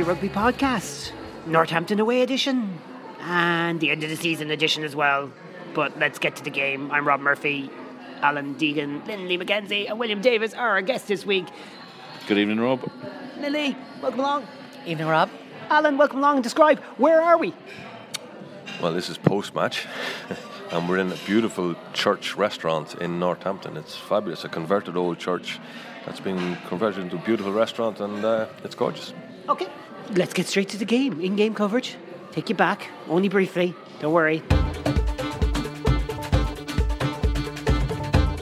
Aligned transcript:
Raggy 0.00 0.08
Rugby 0.08 0.28
podcast, 0.30 1.12
Northampton 1.44 2.00
away 2.00 2.22
edition, 2.22 2.78
and 3.20 3.78
the 3.80 3.90
end 3.90 4.02
of 4.02 4.08
the 4.08 4.16
season 4.16 4.50
edition 4.50 4.82
as 4.82 4.96
well. 4.96 5.30
But 5.74 5.98
let's 5.98 6.18
get 6.18 6.36
to 6.36 6.42
the 6.42 6.48
game. 6.48 6.90
I'm 6.90 7.06
Rob 7.06 7.20
Murphy, 7.20 7.68
Alan 8.22 8.54
Deegan, 8.54 9.06
Lindley 9.06 9.36
McKenzie, 9.36 9.90
and 9.90 9.98
William 9.98 10.22
Davis 10.22 10.54
are 10.54 10.70
our 10.70 10.80
guests 10.80 11.06
this 11.06 11.26
week. 11.26 11.44
Good 12.26 12.38
evening, 12.38 12.60
Rob. 12.60 12.90
Lily, 13.40 13.76
welcome 14.00 14.20
along. 14.20 14.46
Evening, 14.86 15.06
Rob. 15.06 15.28
Alan, 15.68 15.98
welcome 15.98 16.20
along. 16.20 16.36
And 16.36 16.44
describe 16.44 16.78
where 16.96 17.20
are 17.20 17.36
we? 17.36 17.52
Well, 18.80 18.94
this 18.94 19.10
is 19.10 19.18
post 19.18 19.54
match, 19.54 19.86
and 20.72 20.88
we're 20.88 20.96
in 20.96 21.12
a 21.12 21.16
beautiful 21.26 21.76
church 21.92 22.36
restaurant 22.36 22.94
in 22.94 23.18
Northampton. 23.18 23.76
It's 23.76 23.96
fabulous, 23.96 24.44
a 24.44 24.48
converted 24.48 24.96
old 24.96 25.18
church 25.18 25.60
that's 26.06 26.20
been 26.20 26.56
converted 26.68 27.02
into 27.02 27.16
a 27.16 27.22
beautiful 27.22 27.52
restaurant, 27.52 28.00
and 28.00 28.24
uh, 28.24 28.46
it's 28.64 28.74
gorgeous. 28.74 29.12
Okay, 29.50 29.66
let's 30.16 30.32
get 30.32 30.46
straight 30.46 30.68
to 30.70 30.76
the 30.78 30.84
game. 30.84 31.20
In 31.20 31.36
game 31.36 31.54
coverage. 31.54 31.96
Take 32.32 32.48
you 32.48 32.54
back, 32.54 32.88
only 33.08 33.28
briefly. 33.28 33.74
Don't 34.00 34.12
worry. 34.12 34.42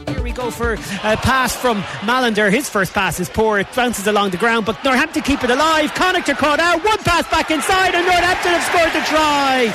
Here 0.09 0.23
we 0.23 0.33
go 0.33 0.51
for 0.51 0.75
a 0.75 1.17
pass 1.17 1.57
from 1.57 1.81
Mallinder. 2.05 2.53
His 2.53 2.69
first 2.69 2.93
pass 2.93 3.19
is 3.19 3.29
poor. 3.31 3.59
It 3.59 3.67
bounces 3.75 4.07
along 4.07 4.31
the 4.31 4.37
ground, 4.37 4.67
but 4.67 4.83
Northampton 4.85 5.23
keep 5.23 5.43
it 5.43 5.51
alive. 5.51 5.95
Connacht 5.95 6.29
are 6.29 6.35
caught 6.35 6.61
out. 6.61 6.85
One 6.85 6.99
pass 6.99 7.29
back 7.31 7.51
inside, 7.51 7.95
and 7.95 8.07
Northampton 8.07 8.53
have 8.53 8.65
scored 8.65 8.93
the 8.93 9.07
try. 9.09 9.73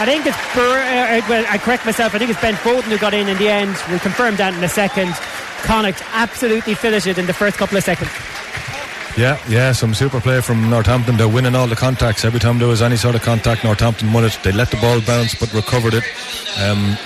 I 0.00 0.04
think 0.04 0.26
it's, 0.26 0.36
Bur- 0.54 0.78
uh, 0.78 1.28
well, 1.28 1.44
I 1.48 1.58
correct 1.58 1.84
myself, 1.84 2.14
I 2.14 2.18
think 2.18 2.30
it's 2.30 2.40
Ben 2.40 2.54
Foden 2.54 2.82
who 2.82 2.98
got 2.98 3.14
in 3.14 3.28
in 3.28 3.36
the 3.38 3.48
end. 3.48 3.76
We'll 3.88 3.98
confirm 3.98 4.36
that 4.36 4.54
in 4.54 4.62
a 4.62 4.68
second. 4.68 5.12
Connacht 5.64 6.04
absolutely 6.12 6.74
finished 6.74 7.08
it 7.08 7.18
in 7.18 7.26
the 7.26 7.32
first 7.32 7.56
couple 7.56 7.76
of 7.76 7.82
seconds. 7.82 8.10
Yeah, 9.16 9.40
yeah, 9.48 9.72
some 9.72 9.94
super 9.94 10.20
play 10.20 10.40
from 10.40 10.70
Northampton. 10.70 11.16
They're 11.16 11.28
winning 11.28 11.54
all 11.54 11.66
the 11.66 11.76
contacts. 11.76 12.24
Every 12.24 12.38
time 12.38 12.58
there 12.58 12.68
was 12.68 12.82
any 12.82 12.96
sort 12.96 13.14
of 13.14 13.22
contact, 13.22 13.64
Northampton 13.64 14.12
won 14.12 14.24
it. 14.24 14.38
They 14.44 14.52
let 14.52 14.70
the 14.70 14.76
ball 14.76 15.00
bounce 15.00 15.34
but 15.34 15.52
recovered 15.52 15.94
it. 15.94 16.04
Um, 16.60 16.96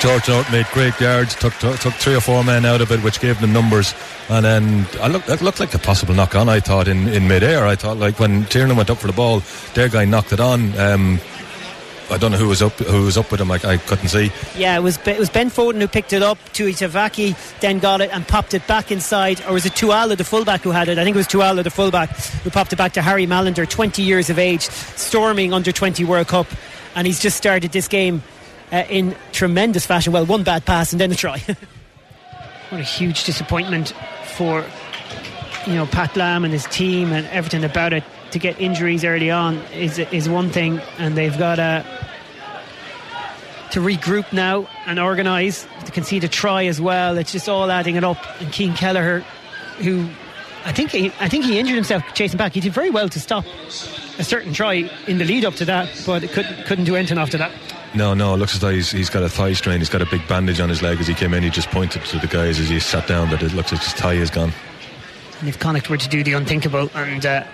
George 0.00 0.28
North 0.28 0.52
made 0.52 0.66
great 0.66 0.98
yards, 1.00 1.34
took, 1.34 1.54
took, 1.54 1.78
took 1.78 1.94
three 1.94 2.14
or 2.14 2.20
four 2.20 2.44
men 2.44 2.66
out 2.66 2.82
of 2.82 2.92
it, 2.92 3.02
which 3.02 3.20
gave 3.20 3.40
them 3.40 3.52
numbers. 3.52 3.94
And 4.28 4.44
then 4.44 4.86
I 5.00 5.08
look, 5.08 5.26
it 5.28 5.40
looked 5.40 5.60
like 5.60 5.72
a 5.72 5.78
possible 5.78 6.14
knock 6.14 6.34
on, 6.34 6.48
I 6.48 6.60
thought, 6.60 6.88
in, 6.88 7.08
in 7.08 7.26
mid 7.26 7.42
air. 7.42 7.66
I 7.66 7.76
thought, 7.76 7.96
like 7.96 8.18
when 8.18 8.44
Tiernan 8.44 8.76
went 8.76 8.90
up 8.90 8.98
for 8.98 9.06
the 9.06 9.14
ball, 9.14 9.42
their 9.74 9.88
guy 9.88 10.04
knocked 10.04 10.32
it 10.32 10.40
on. 10.40 10.78
Um, 10.78 11.20
I 12.08 12.18
don't 12.18 12.30
know 12.30 12.38
who 12.38 12.48
was 12.48 12.62
up 12.62 12.72
who 12.74 13.04
was 13.04 13.16
up 13.16 13.30
with 13.32 13.40
him. 13.40 13.50
I, 13.50 13.56
I 13.64 13.76
couldn't 13.78 14.08
see. 14.08 14.30
Yeah, 14.56 14.76
it 14.76 14.82
was 14.82 14.98
it 15.06 15.18
was 15.18 15.28
Ben 15.28 15.50
Foden 15.50 15.80
who 15.80 15.88
picked 15.88 16.12
it 16.12 16.22
up. 16.22 16.38
Tuitavake 16.52 17.36
then 17.60 17.78
got 17.78 18.00
it 18.00 18.10
and 18.12 18.26
popped 18.26 18.54
it 18.54 18.66
back 18.66 18.92
inside. 18.92 19.44
Or 19.46 19.54
was 19.54 19.66
it 19.66 19.72
Tuala, 19.72 20.16
the 20.16 20.24
fullback, 20.24 20.60
who 20.60 20.70
had 20.70 20.88
it? 20.88 20.98
I 20.98 21.04
think 21.04 21.16
it 21.16 21.18
was 21.18 21.26
Tuala, 21.26 21.64
the 21.64 21.70
fullback, 21.70 22.10
who 22.10 22.50
popped 22.50 22.72
it 22.72 22.76
back 22.76 22.92
to 22.92 23.02
Harry 23.02 23.26
Mallinder, 23.26 23.68
20 23.68 24.02
years 24.02 24.30
of 24.30 24.38
age, 24.38 24.62
storming 24.62 25.52
under 25.52 25.72
20 25.72 26.04
World 26.04 26.28
Cup, 26.28 26.46
and 26.94 27.06
he's 27.06 27.20
just 27.20 27.36
started 27.36 27.72
this 27.72 27.88
game 27.88 28.22
uh, 28.72 28.84
in 28.88 29.16
tremendous 29.32 29.84
fashion. 29.84 30.12
Well, 30.12 30.26
one 30.26 30.44
bad 30.44 30.64
pass 30.64 30.92
and 30.92 31.00
then 31.00 31.10
a 31.10 31.16
try. 31.16 31.38
what 32.70 32.80
a 32.80 32.84
huge 32.84 33.24
disappointment 33.24 33.94
for 34.36 34.64
you 35.66 35.74
know 35.74 35.86
Pat 35.86 36.16
Lam 36.16 36.44
and 36.44 36.52
his 36.52 36.66
team 36.66 37.12
and 37.12 37.26
everything 37.28 37.64
about 37.64 37.92
it 37.92 38.04
to 38.36 38.40
get 38.40 38.60
injuries 38.60 39.02
early 39.02 39.30
on 39.30 39.56
is 39.72 39.98
is 39.98 40.28
one 40.28 40.50
thing, 40.50 40.78
and 40.98 41.16
they've 41.16 41.36
got 41.38 41.56
to 41.56 41.84
to 43.70 43.80
regroup 43.80 44.30
now 44.30 44.68
and 44.84 44.98
organise 45.00 45.66
to 45.86 45.92
concede 45.92 46.22
a 46.22 46.28
try 46.28 46.66
as 46.66 46.80
well. 46.80 47.16
It's 47.16 47.32
just 47.32 47.48
all 47.48 47.70
adding 47.70 47.96
it 47.96 48.04
up. 48.04 48.18
And 48.40 48.54
Cian 48.54 48.74
Kelleher, 48.74 49.20
who 49.78 50.08
I 50.66 50.72
think 50.72 50.90
he, 50.90 51.12
I 51.18 51.28
think 51.28 51.46
he 51.46 51.58
injured 51.58 51.76
himself 51.76 52.02
chasing 52.12 52.36
back. 52.36 52.52
He 52.52 52.60
did 52.60 52.74
very 52.74 52.90
well 52.90 53.08
to 53.08 53.18
stop 53.18 53.46
a 54.18 54.24
certain 54.24 54.52
try 54.52 54.90
in 55.06 55.16
the 55.16 55.24
lead 55.24 55.46
up 55.46 55.54
to 55.54 55.64
that, 55.64 55.88
but 56.04 56.22
it 56.22 56.30
couldn't 56.32 56.66
couldn't 56.66 56.84
do 56.84 56.94
anything 56.94 57.18
after 57.18 57.38
that. 57.38 57.52
No, 57.94 58.12
no, 58.12 58.34
it 58.34 58.36
looks 58.36 58.54
as 58.54 58.60
though 58.60 58.68
he's, 58.68 58.90
he's 58.90 59.08
got 59.08 59.22
a 59.22 59.28
thigh 59.30 59.54
strain. 59.54 59.78
He's 59.78 59.88
got 59.88 60.02
a 60.02 60.06
big 60.06 60.28
bandage 60.28 60.60
on 60.60 60.68
his 60.68 60.82
leg 60.82 61.00
as 61.00 61.06
he 61.06 61.14
came 61.14 61.32
in. 61.32 61.42
He 61.42 61.48
just 61.48 61.70
pointed 61.70 62.04
to 62.04 62.18
the 62.18 62.26
guys 62.26 62.60
as 62.60 62.68
he 62.68 62.78
sat 62.80 63.06
down 63.08 63.30
that 63.30 63.42
it 63.42 63.54
looks 63.54 63.72
like 63.72 63.82
his 63.82 63.94
thigh 63.94 64.14
is 64.14 64.28
gone. 64.28 64.52
And 65.40 65.48
if 65.48 65.58
Connacht 65.58 65.88
were 65.88 65.96
to 65.96 66.08
do 66.08 66.22
the 66.22 66.34
unthinkable 66.34 66.90
and 66.94 67.24
uh, 67.24 67.44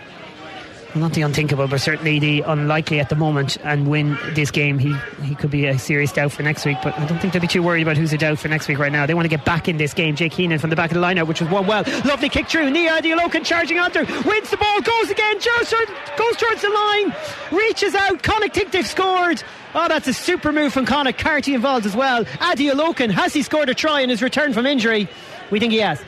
not 0.95 1.13
the 1.13 1.23
unthinkable, 1.23 1.69
but 1.69 1.81
certainly 1.81 2.19
the 2.19 2.43
unlikely 2.43 3.01
at 3.01 3.09
the 3.09 3.15
moment 3.17 3.57
and 3.65 3.89
win 3.89 4.19
this 4.35 4.51
game, 4.51 4.79
he, 4.79 4.95
he 5.23 5.35
could 5.35 5.51
be 5.51 5.67
a 5.67 5.79
serious 5.79 6.13
doubt 6.13 6.33
for 6.33 6.43
next 6.43 6.65
week. 6.65 6.77
But 6.83 6.99
I 6.99 7.07
don't 7.07 7.19
think 7.19 7.33
they'll 7.33 7.43
be 7.43 7.49
too 7.49 7.63
worried 7.63 7.83
about 7.83 7.97
who's 7.97 8.13
a 8.13 8.19
doubt 8.19 8.39
for 8.39 8.49
next 8.49 8.69
week 8.69 8.79
right 8.79 8.93
now. 8.93 9.07
They 9.07 9.15
want 9.15 9.25
to 9.25 9.35
get 9.35 9.45
back 9.45 9.69
in 9.69 9.77
this 9.77 9.95
game. 9.95 10.17
Jake 10.17 10.33
Heenan 10.33 10.59
from 10.59 10.71
the 10.71 10.77
back 10.77 10.91
of 10.91 10.95
the 10.95 11.01
lineup, 11.01 11.27
which 11.27 11.41
was 11.41 11.51
one 11.51 11.67
well. 11.67 11.83
Lovely 12.05 12.29
kick 12.29 12.49
through. 12.49 12.71
Niyi 12.71 12.89
Adeolokun 12.89 13.45
charging 13.45 13.79
onto, 13.79 14.01
wins 14.01 14.51
the 14.51 14.57
ball, 14.57 14.81
goes 14.81 15.11
again, 15.11 15.37
goes, 15.37 15.75
goes 16.17 16.37
towards 16.37 16.63
the 16.63 16.71
line, 16.71 17.15
reaches 17.51 17.95
out. 17.95 18.23
Connacht 18.23 18.55
think 18.55 18.73
they've 18.73 18.87
scored. 18.87 19.43
Oh, 19.75 19.89
that's 19.89 20.07
a 20.07 20.13
super 20.13 20.53
move 20.53 20.73
from 20.73 20.85
Connacht. 20.85 21.19
Carty 21.19 21.55
involved 21.55 21.87
as 21.87 21.97
well. 21.97 22.25
Adeolokun, 22.25 23.11
has 23.11 23.33
he 23.33 23.43
scored 23.43 23.69
a 23.71 23.75
try 23.75 24.01
in 24.01 24.11
his 24.11 24.23
return 24.23 24.53
from 24.53 24.67
injury? 24.67 25.09
We 25.51 25.61
think 25.61 25.73
he 25.73 25.79
has. 25.79 26.03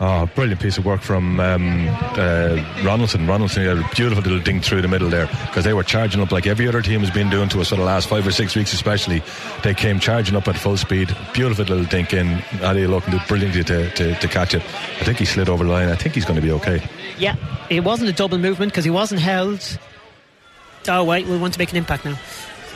Oh, 0.00 0.26
brilliant 0.36 0.60
piece 0.60 0.78
of 0.78 0.84
work 0.84 1.00
from 1.00 1.40
um, 1.40 1.88
uh, 1.88 2.54
Ronaldson. 2.82 3.26
Ronaldson 3.26 3.64
had 3.66 3.78
a 3.78 3.94
beautiful 3.96 4.22
little 4.22 4.38
ding 4.38 4.60
through 4.60 4.80
the 4.80 4.86
middle 4.86 5.10
there 5.10 5.26
because 5.26 5.64
they 5.64 5.72
were 5.72 5.82
charging 5.82 6.20
up 6.20 6.30
like 6.30 6.46
every 6.46 6.68
other 6.68 6.82
team 6.82 7.00
has 7.00 7.10
been 7.10 7.28
doing 7.28 7.48
to 7.48 7.60
us 7.60 7.70
for 7.70 7.74
the 7.76 7.82
last 7.82 8.08
five 8.08 8.24
or 8.24 8.30
six 8.30 8.54
weeks, 8.54 8.72
especially. 8.72 9.22
They 9.64 9.74
came 9.74 9.98
charging 9.98 10.36
up 10.36 10.46
at 10.46 10.56
full 10.56 10.76
speed. 10.76 11.14
Beautiful 11.34 11.64
little 11.64 11.84
dink 11.84 12.14
in. 12.14 12.40
Ali 12.62 12.86
looking 12.86 13.12
did 13.12 13.26
brilliantly 13.26 13.64
to, 13.64 13.90
to, 13.90 14.14
to 14.14 14.28
catch 14.28 14.54
it. 14.54 14.62
I 14.62 15.04
think 15.04 15.18
he 15.18 15.24
slid 15.24 15.48
over 15.48 15.64
the 15.64 15.70
line. 15.70 15.88
I 15.88 15.96
think 15.96 16.14
he's 16.14 16.24
going 16.24 16.40
to 16.40 16.46
be 16.46 16.52
okay. 16.52 16.80
Yeah, 17.18 17.34
it 17.68 17.80
wasn't 17.80 18.08
a 18.08 18.12
double 18.12 18.38
movement 18.38 18.70
because 18.70 18.84
he 18.84 18.90
wasn't 18.90 19.20
held. 19.20 19.78
Oh, 20.86 21.02
wait, 21.02 21.26
we 21.26 21.36
want 21.36 21.54
to 21.54 21.58
make 21.58 21.72
an 21.72 21.76
impact 21.76 22.04
now. 22.04 22.16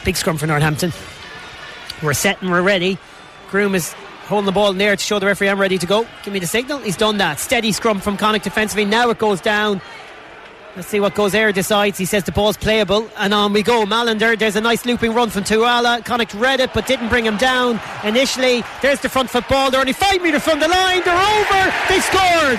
Big 0.05 0.17
scrum 0.17 0.39
for 0.39 0.49
Northampton. 0.49 0.93
We're 2.03 2.15
set 2.15 2.43
and 2.43 2.51
we're 2.51 2.63
ready. 2.63 2.99
Groom 3.49 3.77
is 3.77 3.95
holding 4.27 4.47
the 4.47 4.53
ball 4.53 4.73
near 4.73 4.97
to 4.97 5.03
show 5.03 5.19
the 5.19 5.27
referee 5.27 5.49
I'm 5.49 5.61
ready 5.61 5.79
to 5.79 5.87
go. 5.87 6.07
Give 6.25 6.33
me 6.33 6.39
the 6.39 6.47
signal. 6.47 6.79
He's 6.79 6.97
done 6.97 7.19
that. 7.19 7.39
Steady 7.39 7.73
scrum 7.73 8.01
from 8.01 8.17
Connacht 8.17 8.45
defensively. 8.45 8.85
Now 8.85 9.11
it 9.11 9.19
goes 9.19 9.41
down. 9.41 9.81
Let's 10.75 10.89
see 10.89 11.01
what 11.01 11.15
goes 11.15 11.33
there 11.33 11.53
decides. 11.53 11.99
He 11.99 12.07
says 12.07 12.25
the 12.25 12.33
ball's 12.33 12.57
playable, 12.57 13.07
and 13.19 13.35
on 13.35 13.53
we 13.53 13.63
go. 13.63 13.85
Mallinder, 13.85 14.39
there's 14.39 14.57
a 14.57 14.61
nice 14.61 14.87
looping 14.87 15.13
run 15.13 15.29
from 15.29 15.45
Tuala. 15.45 16.03
Connacht 16.03 16.33
read 16.33 16.61
it, 16.61 16.73
but 16.73 16.87
didn't 16.87 17.11
bring 17.11 17.27
him 17.27 17.37
down 17.37 17.79
initially. 18.05 18.65
There's 18.81 19.01
the 19.01 19.11
front 19.11 19.29
football. 19.29 19.71
They're 19.71 19.81
only 19.81 19.93
five 19.93 20.23
metres 20.23 20.43
from 20.43 20.61
the 20.61 20.69
line. 20.69 21.03
They're 21.05 21.15
over. 21.15 21.75
They 21.91 22.01
scored. 22.01 22.59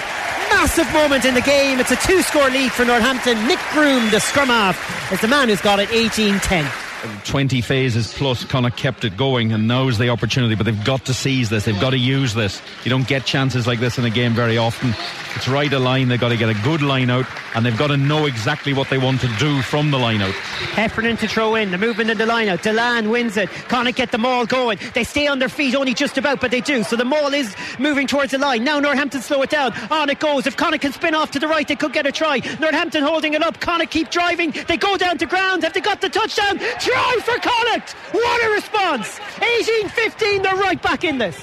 Massive 0.52 0.92
moment 0.94 1.26
in 1.26 1.34
the 1.34 1.42
game. 1.42 1.80
It's 1.80 1.90
a 1.90 1.96
two 1.96 2.22
score 2.22 2.52
lead 2.52 2.72
for 2.72 2.86
Northampton. 2.86 3.48
Nick 3.48 3.60
Groom, 3.72 4.08
the 4.12 4.20
scrum 4.20 4.50
half, 4.50 5.12
is 5.12 5.20
the 5.22 5.28
man 5.28 5.50
who's 5.50 5.62
got 5.62 5.80
it 5.80 5.92
18 5.92 6.40
10. 6.40 6.93
20 7.26 7.62
phases 7.62 8.14
plus 8.14 8.46
kind 8.46 8.66
of 8.66 8.76
kept 8.76 9.04
it 9.04 9.18
going 9.18 9.52
and 9.52 9.68
now's 9.68 9.98
the 9.98 10.10
opportunity 10.10 10.56
but 10.56 10.66
they've 10.66 10.86
got 10.86 11.06
to 11.06 11.14
seize 11.14 11.50
this. 11.50 11.66
They've 11.66 11.80
got 11.80 11.92
to 11.92 11.98
use 11.98 12.34
this. 12.34 12.62
You 12.84 12.90
don't 12.90 13.08
get 13.08 13.26
chances 13.26 13.68
like 13.68 13.80
this 13.80 13.98
in 13.98 14.06
a 14.06 14.10
game 14.10 14.34
very 14.34 14.58
often. 14.58 14.94
It's 15.36 15.48
right 15.48 15.72
a 15.72 15.80
line. 15.80 16.08
They've 16.08 16.20
got 16.20 16.30
to 16.30 16.38
get 16.38 16.50
a 16.50 16.62
good 16.64 16.82
line 16.82 17.10
out 17.10 17.26
and 17.56 17.66
they've 17.66 17.78
got 17.78 17.88
to 17.88 17.98
know 17.98 18.26
exactly 18.26 18.74
what 18.74 18.90
they 18.90 18.98
want 18.98 19.22
to 19.22 19.28
do 19.40 19.62
from 19.62 19.92
the 19.92 19.98
line 19.98 20.22
out. 20.22 20.34
Heffernan 20.34 21.18
to 21.18 21.28
throw 21.28 21.56
in. 21.56 21.72
The 21.72 21.78
movement 21.78 22.10
in 22.10 22.18
the 22.18 22.26
line 22.26 22.48
out. 22.48 22.60
Dillane 22.60 23.10
wins 23.10 23.38
it. 23.38 23.50
Connacht 23.50 23.98
get 23.98 24.12
the 24.12 24.18
maul 24.18 24.46
going. 24.46 24.80
They 24.94 25.04
stay 25.04 25.28
on 25.28 25.40
their 25.40 25.50
feet 25.50 25.76
only 25.76 25.94
just 25.94 26.18
about 26.18 26.40
but 26.40 26.52
they 26.52 26.62
do. 26.62 26.84
So 26.84 26.96
the 26.96 27.06
maul 27.06 27.34
is 27.34 27.56
moving 27.80 28.08
towards 28.08 28.32
the 28.32 28.38
line. 28.38 28.64
Now 28.64 28.80
Northampton 28.80 29.22
slow 29.22 29.42
it 29.42 29.50
down. 29.50 29.74
On 29.92 30.10
it 30.10 30.20
goes. 30.20 30.48
If 30.48 30.58
Connacht 30.58 30.82
can 30.82 30.94
spin 30.94 31.16
off 31.16 31.32
to 31.32 31.40
the 31.40 31.48
right 31.48 31.68
they 31.68 31.76
could 31.76 31.94
get 31.94 32.06
a 32.06 32.12
try. 32.12 32.40
Northampton 32.60 33.04
holding 33.04 33.34
it 33.34 33.44
up. 33.44 33.60
Connacht 33.60 33.92
keep 33.92 34.10
driving. 34.10 34.52
They 34.68 34.78
go 34.78 34.98
down 34.98 35.18
to 35.18 35.26
ground. 35.26 35.64
Have 35.64 35.74
they 35.74 35.82
got 35.82 36.02
the 36.02 36.10
touchdown 36.10 36.60
try 36.94 37.18
for 37.22 37.40
Connacht 37.40 37.94
what 38.12 38.46
a 38.46 38.50
response 38.52 39.20
18-15 39.38 40.44
they're 40.44 40.56
right 40.56 40.82
back 40.82 41.04
in 41.04 41.18
this 41.18 41.38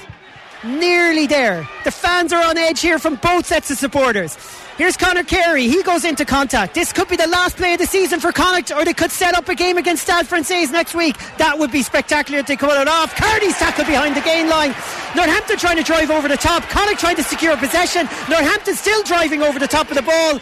nearly 0.63 1.27
there 1.27 1.67
the 1.83 1.91
fans 1.91 2.31
are 2.31 2.43
on 2.43 2.57
edge 2.57 2.79
here 2.79 2.99
from 2.99 3.15
both 3.15 3.45
sets 3.45 3.69
of 3.71 3.77
supporters 3.77 4.37
Here's 4.77 4.97
Conor 4.97 5.23
Carey. 5.23 5.67
He 5.67 5.83
goes 5.83 6.05
into 6.05 6.25
contact. 6.25 6.73
This 6.73 6.91
could 6.91 7.07
be 7.07 7.15
the 7.15 7.27
last 7.27 7.55
play 7.55 7.73
of 7.73 7.79
the 7.79 7.85
season 7.85 8.19
for 8.19 8.31
Connacht, 8.31 8.71
or 8.71 8.83
they 8.83 8.95
could 8.95 9.11
set 9.11 9.35
up 9.35 9.47
a 9.47 9.53
game 9.53 9.77
against 9.77 10.01
Stade 10.03 10.25
Francais 10.25 10.71
next 10.71 10.95
week. 10.95 11.17
That 11.37 11.59
would 11.59 11.71
be 11.71 11.83
spectacular 11.83 12.39
if 12.39 12.47
they 12.47 12.53
it 12.53 12.87
off. 12.87 13.13
Carney's 13.15 13.55
tackle 13.57 13.85
behind 13.85 14.15
the 14.15 14.21
gain 14.21 14.49
line. 14.49 14.73
Northampton 15.15 15.57
trying 15.57 15.77
to 15.77 15.83
drive 15.83 16.09
over 16.09 16.27
the 16.27 16.37
top. 16.37 16.63
Connacht 16.63 16.99
trying 16.99 17.17
to 17.17 17.23
secure 17.23 17.55
possession. 17.57 18.07
Northampton 18.27 18.73
still 18.73 19.03
driving 19.03 19.43
over 19.43 19.59
the 19.59 19.67
top 19.67 19.89
of 19.91 19.97
the 19.97 20.01
ball. 20.01 20.39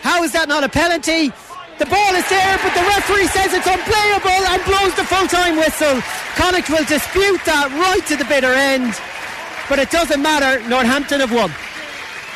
How 0.00 0.22
is 0.22 0.32
that 0.32 0.48
not 0.48 0.64
a 0.64 0.70
penalty? 0.70 1.30
The 1.78 1.86
ball 1.86 2.14
is 2.14 2.28
there, 2.28 2.58
but 2.62 2.74
the 2.74 2.84
referee 2.94 3.26
says 3.28 3.52
it's 3.54 3.66
unplayable 3.66 4.42
and 4.52 4.60
blows 4.64 4.94
the 4.94 5.04
full 5.04 5.26
time 5.26 5.56
whistle. 5.56 6.00
Connacht 6.36 6.68
will 6.68 6.84
dispute 6.84 7.40
that 7.44 7.72
right 7.80 8.04
to 8.06 8.16
the 8.16 8.24
bitter 8.24 8.52
end. 8.52 8.94
But 9.68 9.78
it 9.78 9.90
doesn't 9.90 10.20
matter. 10.20 10.60
Northampton 10.68 11.20
have 11.20 11.32
won. 11.32 11.50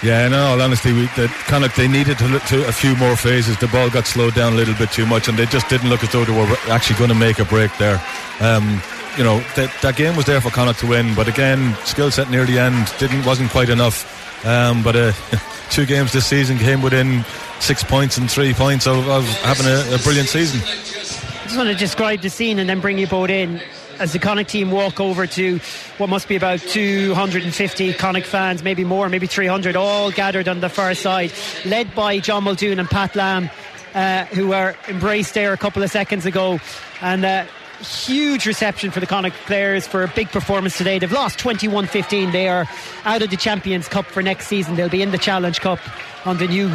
Yeah, 0.02 0.26
in 0.26 0.34
all 0.34 0.60
honesty, 0.60 0.92
we, 0.92 1.06
the, 1.16 1.28
Connacht, 1.48 1.76
they 1.76 1.88
needed 1.88 2.18
to 2.18 2.28
look 2.28 2.42
to 2.44 2.66
a 2.68 2.72
few 2.72 2.94
more 2.96 3.16
phases. 3.16 3.58
The 3.58 3.68
ball 3.68 3.88
got 3.90 4.06
slowed 4.06 4.34
down 4.34 4.52
a 4.52 4.56
little 4.56 4.74
bit 4.74 4.90
too 4.90 5.06
much, 5.06 5.28
and 5.28 5.38
they 5.38 5.46
just 5.46 5.68
didn't 5.68 5.88
look 5.88 6.02
as 6.02 6.12
though 6.12 6.24
they 6.24 6.36
were 6.36 6.46
actually 6.68 6.98
going 6.98 7.10
to 7.10 7.16
make 7.16 7.38
a 7.38 7.44
break 7.44 7.76
there. 7.78 8.02
Um, 8.40 8.80
you 9.16 9.24
know, 9.24 9.40
that, 9.56 9.72
that 9.80 9.96
game 9.96 10.14
was 10.14 10.26
there 10.26 10.40
for 10.40 10.50
Connacht 10.50 10.80
to 10.80 10.86
win, 10.86 11.14
but 11.14 11.28
again, 11.28 11.74
skill 11.84 12.10
set 12.10 12.30
near 12.30 12.44
the 12.44 12.58
end 12.58 12.92
didn't 12.98 13.24
wasn't 13.24 13.50
quite 13.50 13.70
enough. 13.70 14.04
Um, 14.44 14.82
but 14.82 14.96
uh, 14.96 15.12
two 15.70 15.86
games 15.86 16.12
this 16.12 16.26
season 16.26 16.58
came 16.58 16.82
within 16.82 17.24
six 17.61 17.82
points 17.82 18.17
and 18.19 18.31
three 18.31 18.55
points 18.55 18.87
of, 18.87 19.08
of 19.08 19.25
having 19.43 19.67
a, 19.67 19.94
a 19.94 19.99
brilliant 19.99 20.29
season. 20.29 20.61
I 20.61 21.49
just 21.49 21.56
want 21.56 21.69
to 21.69 21.75
describe 21.75 22.20
the 22.20 22.31
scene 22.31 22.58
and 22.58 22.69
then 22.69 22.81
bring 22.81 22.99
you 22.99 23.06
both 23.06 23.31
in 23.31 23.61
as 23.99 24.12
the 24.12 24.19
Connacht 24.19 24.50
team 24.50 24.70
walk 24.70 25.00
over 25.00 25.26
to 25.26 25.58
what 25.99 26.08
must 26.08 26.29
be 26.29 26.37
about 26.37 26.61
250 26.61 27.94
Connacht 27.94 28.26
fans, 28.26 28.62
maybe 28.62 28.85
more, 28.85 29.08
maybe 29.08 29.26
300, 29.26 29.76
all 29.76 30.11
gathered 30.11 30.49
on 30.49 30.61
the 30.61 30.69
far 30.69 30.94
side, 30.94 31.32
led 31.64 31.94
by 31.94 32.19
John 32.19 32.44
Muldoon 32.44 32.79
and 32.79 32.88
Pat 32.88 33.14
Lam, 33.17 33.50
uh, 33.94 34.25
who 34.26 34.49
were 34.49 34.75
embraced 34.88 35.35
there 35.35 35.53
a 35.53 35.56
couple 35.56 35.82
of 35.82 35.91
seconds 35.91 36.26
ago. 36.26 36.61
And 37.00 37.25
uh, 37.25 37.47
huge 37.81 38.47
reception 38.47 38.91
for 38.91 39.00
the 39.00 39.06
Connacht 39.06 39.37
players 39.47 39.87
for 39.87 40.03
a 40.03 40.08
big 40.08 40.29
performance 40.29 40.76
today. 40.76 40.99
They've 40.99 41.12
lost 41.12 41.38
21 41.38 41.87
15. 41.87 42.32
They 42.32 42.49
are 42.49 42.67
out 43.05 43.23
of 43.23 43.31
the 43.31 43.37
Champions 43.37 43.88
Cup 43.88 44.06
for 44.06 44.23
next 44.23 44.49
season. 44.49 44.76
They'll 44.76 44.88
be 44.88 45.03
in 45.03 45.11
the 45.11 45.19
Challenge 45.19 45.61
Cup 45.61 45.79
on 46.26 46.38
the 46.38 46.47
new 46.47 46.69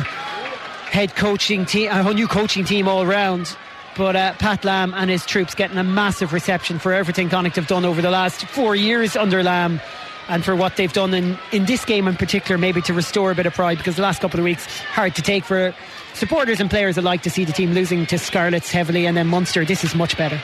head 0.92 1.16
coaching 1.16 1.66
team, 1.66 1.90
a 1.90 1.96
uh, 1.96 2.14
new 2.14 2.28
coaching 2.28 2.66
team 2.66 2.88
all 2.88 3.06
round. 3.06 3.56
But 3.98 4.16
uh, 4.16 4.34
Pat 4.34 4.66
Lam 4.66 4.94
and 4.94 5.10
his 5.10 5.26
troops 5.26 5.56
getting 5.56 5.78
a 5.78 5.84
massive 5.84 6.34
reception 6.34 6.80
for 6.80 6.94
everything 6.94 7.30
Connacht 7.30 7.56
have 7.56 7.68
done 7.68 7.86
over 7.86 8.02
the 8.02 8.12
last 8.12 8.46
four 8.46 8.76
years 8.76 9.16
under 9.16 9.42
Lam 9.42 9.82
and 10.28 10.46
for 10.46 10.56
what 10.56 10.76
they've 10.78 10.94
done 10.94 11.14
in, 11.14 11.38
in 11.52 11.66
this 11.66 11.84
game 11.84 12.08
in 12.08 12.16
particular, 12.16 12.58
maybe 12.58 12.82
to 12.84 12.94
restore 12.94 13.32
a 13.32 13.36
bit 13.36 13.46
of 13.46 13.54
pride 13.54 13.78
because 13.78 13.96
the 13.96 14.02
last 14.02 14.22
couple 14.22 14.40
of 14.40 14.44
weeks 14.44 14.66
hard 14.80 15.16
to 15.16 15.22
take 15.22 15.44
for 15.44 15.74
supporters 16.14 16.60
and 16.60 16.70
players 16.70 16.98
alike 16.98 17.22
to 17.24 17.30
see 17.30 17.46
the 17.46 17.52
team 17.52 17.74
losing 17.74 18.06
to 18.06 18.18
Scarlets 18.18 18.72
heavily 18.72 19.06
and 19.06 19.18
then 19.18 19.28
Munster. 19.28 19.66
This 19.66 19.84
is 19.84 19.96
much 19.96 20.18
better. 20.18 20.40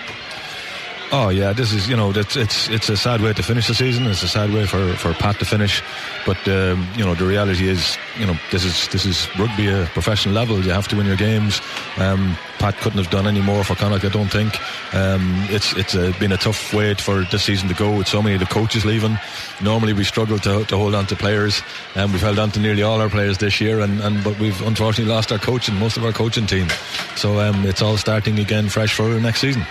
Oh 1.09 1.30
yeah, 1.30 1.54
this 1.54 1.71
is 1.71 1.88
you 1.88 1.95
know 1.95 2.12
it's 2.12 2.36
it's 2.36 2.68
it's 2.68 2.89
a 2.89 2.98
sad 2.98 3.21
way 3.21 3.31
to 3.31 3.42
finish 3.42 3.68
the 3.68 3.74
season. 3.74 4.07
It's 4.07 4.24
a 4.24 4.27
sad 4.27 4.54
way 4.54 4.65
for, 4.65 4.94
for 4.95 5.13
Pat 5.13 5.39
to 5.39 5.45
finish, 5.45 5.81
but 6.25 6.38
um, 6.50 6.86
you 6.98 7.06
know 7.06 7.15
the 7.15 7.25
reality 7.25 7.69
is 7.69 7.98
you 8.19 8.25
know 8.25 8.38
this 8.51 8.65
is 8.65 8.89
this 8.89 9.06
is 9.06 9.25
rugby 9.39 9.69
a 9.69 9.86
professional 9.94 10.36
level. 10.36 10.59
You 10.59 10.71
have 10.71 10.89
to 10.89 10.98
win 10.98 11.06
your 11.06 11.15
games. 11.15 11.62
Um, 11.95 12.38
Pat 12.59 12.75
couldn't 12.77 12.98
have 13.01 13.09
done 13.09 13.25
any 13.25 13.39
more 13.39 13.63
for 13.63 13.74
Connacht, 13.75 14.04
I 14.04 14.09
don't 14.09 14.27
think. 14.27 14.54
Um, 14.94 15.45
it's 15.50 15.71
it's 15.77 15.95
a, 15.95 16.12
been 16.19 16.33
a 16.33 16.38
tough 16.38 16.74
way 16.74 16.94
for 16.95 17.24
this 17.31 17.44
season 17.44 17.69
to 17.69 17.74
go 17.74 17.95
with 17.95 18.10
so 18.10 18.21
many 18.21 18.36
of 18.36 18.42
the 18.42 18.48
coaches 18.48 18.83
leaving. 18.83 19.18
Normally 19.62 19.94
we 19.94 20.03
struggle 20.03 20.39
to, 20.39 20.65
to 20.65 20.77
hold 20.77 20.94
on 20.94 21.06
to 21.06 21.15
players, 21.15 21.62
and 21.95 22.12
we've 22.12 22.21
held 22.21 22.38
on 22.38 22.51
to 22.51 22.60
nearly 22.60 22.83
all 22.83 23.00
our 23.00 23.10
players 23.10 23.38
this 23.38 23.62
year, 23.62 23.80
and, 23.80 24.01
and 24.01 24.21
but 24.25 24.38
we've 24.39 24.62
unfortunately 24.62 25.13
lost 25.13 25.31
our 25.31 25.39
coach 25.39 25.69
and 25.69 25.80
most 25.80 25.95
of 25.95 26.03
our 26.03 26.12
coaching 26.12 26.48
team. 26.48 26.68
So 27.15 27.39
um, 27.39 27.65
it's 27.65 27.81
all 27.81 27.95
starting 27.95 28.39
again 28.39 28.68
fresh 28.68 28.94
for 28.94 29.07
next 29.21 29.39
season. 29.39 29.65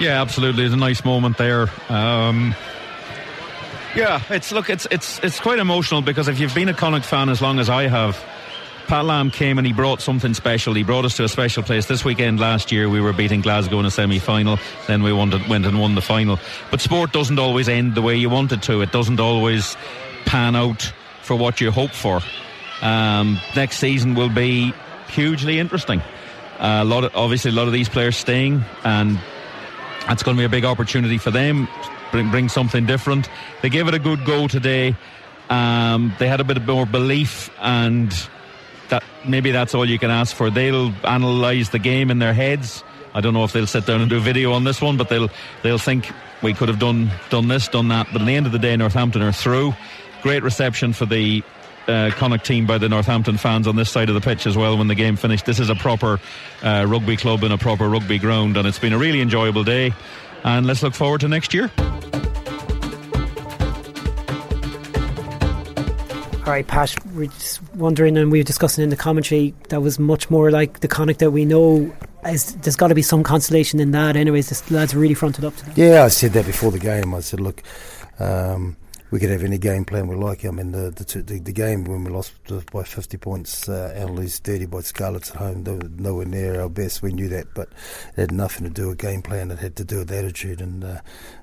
Yeah, 0.00 0.22
absolutely. 0.22 0.64
It's 0.64 0.72
a 0.72 0.78
nice 0.78 1.04
moment 1.04 1.36
there. 1.36 1.68
Um, 1.90 2.54
yeah, 3.94 4.22
it's 4.30 4.50
look, 4.50 4.70
it's 4.70 4.86
it's 4.90 5.18
it's 5.18 5.38
quite 5.38 5.58
emotional 5.58 6.00
because 6.00 6.26
if 6.26 6.40
you've 6.40 6.54
been 6.54 6.68
a 6.70 6.74
Connacht 6.74 7.04
fan 7.04 7.28
as 7.28 7.42
long 7.42 7.58
as 7.58 7.68
I 7.68 7.86
have, 7.86 8.18
Pat 8.86 9.04
Lam 9.04 9.30
came 9.30 9.58
and 9.58 9.66
he 9.66 9.72
brought 9.74 10.00
something 10.00 10.32
special. 10.32 10.72
He 10.74 10.84
brought 10.84 11.04
us 11.04 11.16
to 11.18 11.24
a 11.24 11.28
special 11.28 11.62
place. 11.62 11.86
This 11.86 12.04
weekend 12.04 12.40
last 12.40 12.72
year, 12.72 12.88
we 12.88 13.00
were 13.00 13.12
beating 13.12 13.42
Glasgow 13.42 13.78
in 13.78 13.84
a 13.84 13.90
semi 13.90 14.18
final. 14.18 14.58
Then 14.86 15.02
we 15.02 15.12
went 15.12 15.34
and 15.34 15.78
won 15.78 15.94
the 15.94 16.02
final. 16.02 16.38
But 16.70 16.80
sport 16.80 17.12
doesn't 17.12 17.38
always 17.38 17.68
end 17.68 17.94
the 17.94 18.02
way 18.02 18.16
you 18.16 18.30
want 18.30 18.52
it 18.52 18.62
to. 18.62 18.80
It 18.80 18.92
doesn't 18.92 19.20
always 19.20 19.76
pan 20.24 20.56
out 20.56 20.92
for 21.22 21.36
what 21.36 21.60
you 21.60 21.70
hope 21.70 21.92
for. 21.92 22.20
Um, 22.80 23.38
next 23.54 23.78
season 23.78 24.14
will 24.14 24.30
be 24.30 24.72
hugely 25.08 25.58
interesting. 25.58 26.00
Uh, 26.58 26.80
a 26.82 26.84
lot 26.84 27.04
of, 27.04 27.14
obviously, 27.14 27.50
a 27.50 27.54
lot 27.54 27.66
of 27.66 27.72
these 27.72 27.88
players 27.88 28.16
staying, 28.16 28.64
and 28.82 29.18
that's 30.10 30.24
going 30.24 30.36
to 30.36 30.40
be 30.40 30.44
a 30.44 30.48
big 30.48 30.64
opportunity 30.64 31.18
for 31.18 31.30
them. 31.30 31.68
Bring, 32.10 32.32
bring 32.32 32.48
something 32.48 32.84
different. 32.84 33.30
They 33.62 33.68
gave 33.68 33.86
it 33.86 33.94
a 33.94 33.98
good 34.00 34.24
go 34.24 34.48
today. 34.48 34.96
Um, 35.50 36.12
they 36.18 36.26
had 36.26 36.40
a 36.40 36.44
bit 36.44 36.60
more 36.66 36.84
belief, 36.84 37.48
and 37.60 38.10
that 38.88 39.04
maybe 39.24 39.52
that's 39.52 39.72
all 39.72 39.88
you 39.88 40.00
can 40.00 40.10
ask 40.10 40.34
for. 40.34 40.50
They'll 40.50 40.92
analyse 41.04 41.68
the 41.68 41.78
game 41.78 42.10
in 42.10 42.18
their 42.18 42.34
heads. 42.34 42.82
I 43.14 43.20
don't 43.20 43.34
know 43.34 43.44
if 43.44 43.52
they'll 43.52 43.68
sit 43.68 43.86
down 43.86 44.00
and 44.00 44.10
do 44.10 44.18
video 44.18 44.52
on 44.52 44.64
this 44.64 44.80
one, 44.80 44.96
but 44.96 45.08
they'll 45.08 45.30
they'll 45.62 45.78
think 45.78 46.10
we 46.42 46.54
could 46.54 46.68
have 46.68 46.80
done 46.80 47.08
done 47.30 47.46
this, 47.46 47.68
done 47.68 47.86
that. 47.88 48.08
But 48.12 48.22
at 48.22 48.26
the 48.26 48.34
end 48.34 48.46
of 48.46 48.52
the 48.52 48.58
day, 48.58 48.76
Northampton 48.76 49.22
are 49.22 49.30
through. 49.30 49.74
Great 50.22 50.42
reception 50.42 50.92
for 50.92 51.06
the 51.06 51.44
uh, 51.90 52.10
Connacht 52.12 52.46
team 52.46 52.66
by 52.66 52.78
the 52.78 52.88
Northampton 52.88 53.36
fans 53.36 53.66
on 53.66 53.76
this 53.76 53.90
side 53.90 54.08
of 54.08 54.14
the 54.14 54.20
pitch 54.20 54.46
as 54.46 54.56
well 54.56 54.78
when 54.78 54.88
the 54.88 54.94
game 54.94 55.16
finished. 55.16 55.46
This 55.46 55.58
is 55.58 55.68
a 55.68 55.74
proper 55.74 56.20
uh, 56.62 56.86
rugby 56.88 57.16
club 57.16 57.42
and 57.44 57.52
a 57.52 57.58
proper 57.58 57.88
rugby 57.88 58.18
ground, 58.18 58.56
and 58.56 58.66
it's 58.66 58.78
been 58.78 58.92
a 58.92 58.98
really 58.98 59.20
enjoyable 59.20 59.64
day. 59.64 59.92
And 60.44 60.66
let's 60.66 60.82
look 60.82 60.94
forward 60.94 61.20
to 61.22 61.28
next 61.28 61.52
year. 61.52 61.70
All 66.46 66.56
right, 66.56 66.66
Pat, 66.66 66.96
we're 67.14 67.26
just 67.26 67.62
wondering, 67.74 68.16
and 68.16 68.32
we 68.32 68.38
were 68.40 68.44
discussing 68.44 68.82
in 68.82 68.90
the 68.90 68.96
commentary, 68.96 69.54
that 69.68 69.82
was 69.82 69.98
much 69.98 70.30
more 70.30 70.50
like 70.50 70.80
the 70.80 70.88
Connacht 70.88 71.20
that 71.20 71.30
we 71.30 71.44
know. 71.44 71.94
Is, 72.26 72.56
there's 72.56 72.76
got 72.76 72.88
to 72.88 72.94
be 72.94 73.02
some 73.02 73.22
consolation 73.22 73.78
in 73.78 73.92
that, 73.92 74.16
anyways. 74.16 74.48
The 74.48 74.74
lads 74.74 74.94
really 74.94 75.14
fronted 75.14 75.44
up 75.44 75.54
to 75.56 75.66
that. 75.66 75.78
Yeah, 75.78 76.04
I 76.04 76.08
said 76.08 76.32
that 76.32 76.46
before 76.46 76.70
the 76.70 76.78
game. 76.78 77.14
I 77.14 77.20
said, 77.20 77.40
look, 77.40 77.62
um, 78.18 78.76
we 79.10 79.18
could 79.18 79.30
have 79.30 79.42
any 79.42 79.58
game 79.58 79.84
plan 79.84 80.06
we 80.06 80.16
like. 80.16 80.44
I 80.44 80.50
mean, 80.50 80.72
the 80.72 80.90
the, 80.90 81.22
the, 81.22 81.38
the 81.40 81.52
game 81.52 81.84
when 81.84 82.04
we 82.04 82.10
lost 82.10 82.32
by 82.72 82.82
50 82.82 83.16
points 83.18 83.68
uh, 83.68 83.92
and 83.94 84.16
lose 84.16 84.38
30 84.38 84.66
by 84.66 84.80
Scarlets 84.80 85.30
at 85.30 85.36
home, 85.36 85.64
they 85.64 85.72
were 85.72 85.88
nowhere 85.96 86.26
near 86.26 86.60
our 86.60 86.68
best. 86.68 87.02
We 87.02 87.12
knew 87.12 87.28
that, 87.28 87.52
but 87.54 87.68
it 88.16 88.20
had 88.20 88.32
nothing 88.32 88.64
to 88.64 88.70
do 88.70 88.88
with 88.88 88.98
game 88.98 89.22
plan. 89.22 89.50
It 89.50 89.58
had 89.58 89.76
to 89.76 89.84
do 89.84 89.98
with 89.98 90.12
attitude. 90.12 90.60
And 90.60 90.84
uh, 90.84 91.00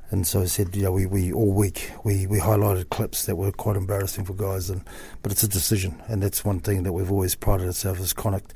and 0.10 0.26
so 0.26 0.42
I 0.42 0.46
said, 0.46 0.76
you 0.76 0.84
know, 0.84 0.92
we, 0.92 1.06
we 1.06 1.34
all 1.34 1.52
week 1.52 1.92
we, 2.04 2.28
we 2.28 2.40
highlighted 2.40 2.90
clips 2.90 3.26
that 3.26 3.36
were 3.36 3.52
quite 3.52 3.76
embarrassing 3.76 4.26
for 4.26 4.34
guys, 4.34 4.70
and 4.70 4.84
but 5.22 5.32
it's 5.32 5.44
a 5.44 5.48
decision, 5.48 6.02
and 6.08 6.24
that's 6.24 6.46
one 6.46 6.60
thing 6.60 6.84
that 6.84 6.94
we've 6.94 7.12
always 7.12 7.36
prided 7.36 7.68
ourselves 7.68 8.00
as 8.00 8.14
Connacht. 8.14 8.54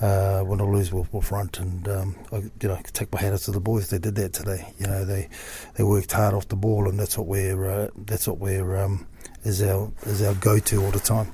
Uh, 0.00 0.40
when 0.40 0.60
I 0.60 0.64
lose, 0.64 0.92
we'll, 0.92 1.06
we'll 1.12 1.22
front, 1.22 1.60
and 1.60 1.86
um, 1.88 2.16
I, 2.32 2.36
you 2.36 2.68
know, 2.68 2.78
take 2.92 3.12
my 3.12 3.20
hat 3.20 3.32
off 3.32 3.42
to 3.42 3.52
the 3.52 3.60
boys. 3.60 3.90
They 3.90 3.98
did 3.98 4.16
that 4.16 4.32
today. 4.32 4.72
You 4.78 4.86
know, 4.88 5.04
they 5.04 5.28
they 5.76 5.84
worked 5.84 6.10
hard 6.12 6.34
off 6.34 6.48
the 6.48 6.56
ball, 6.56 6.88
and 6.88 6.98
that's 6.98 7.16
what 7.16 7.26
we're 7.28 7.70
uh, 7.70 7.88
that's 7.96 8.26
what 8.26 8.38
we're 8.38 8.76
um, 8.76 9.06
is 9.44 9.62
our 9.62 9.90
is 10.02 10.22
our 10.22 10.34
go 10.34 10.58
to 10.58 10.84
all 10.84 10.90
the 10.90 11.00
time. 11.00 11.32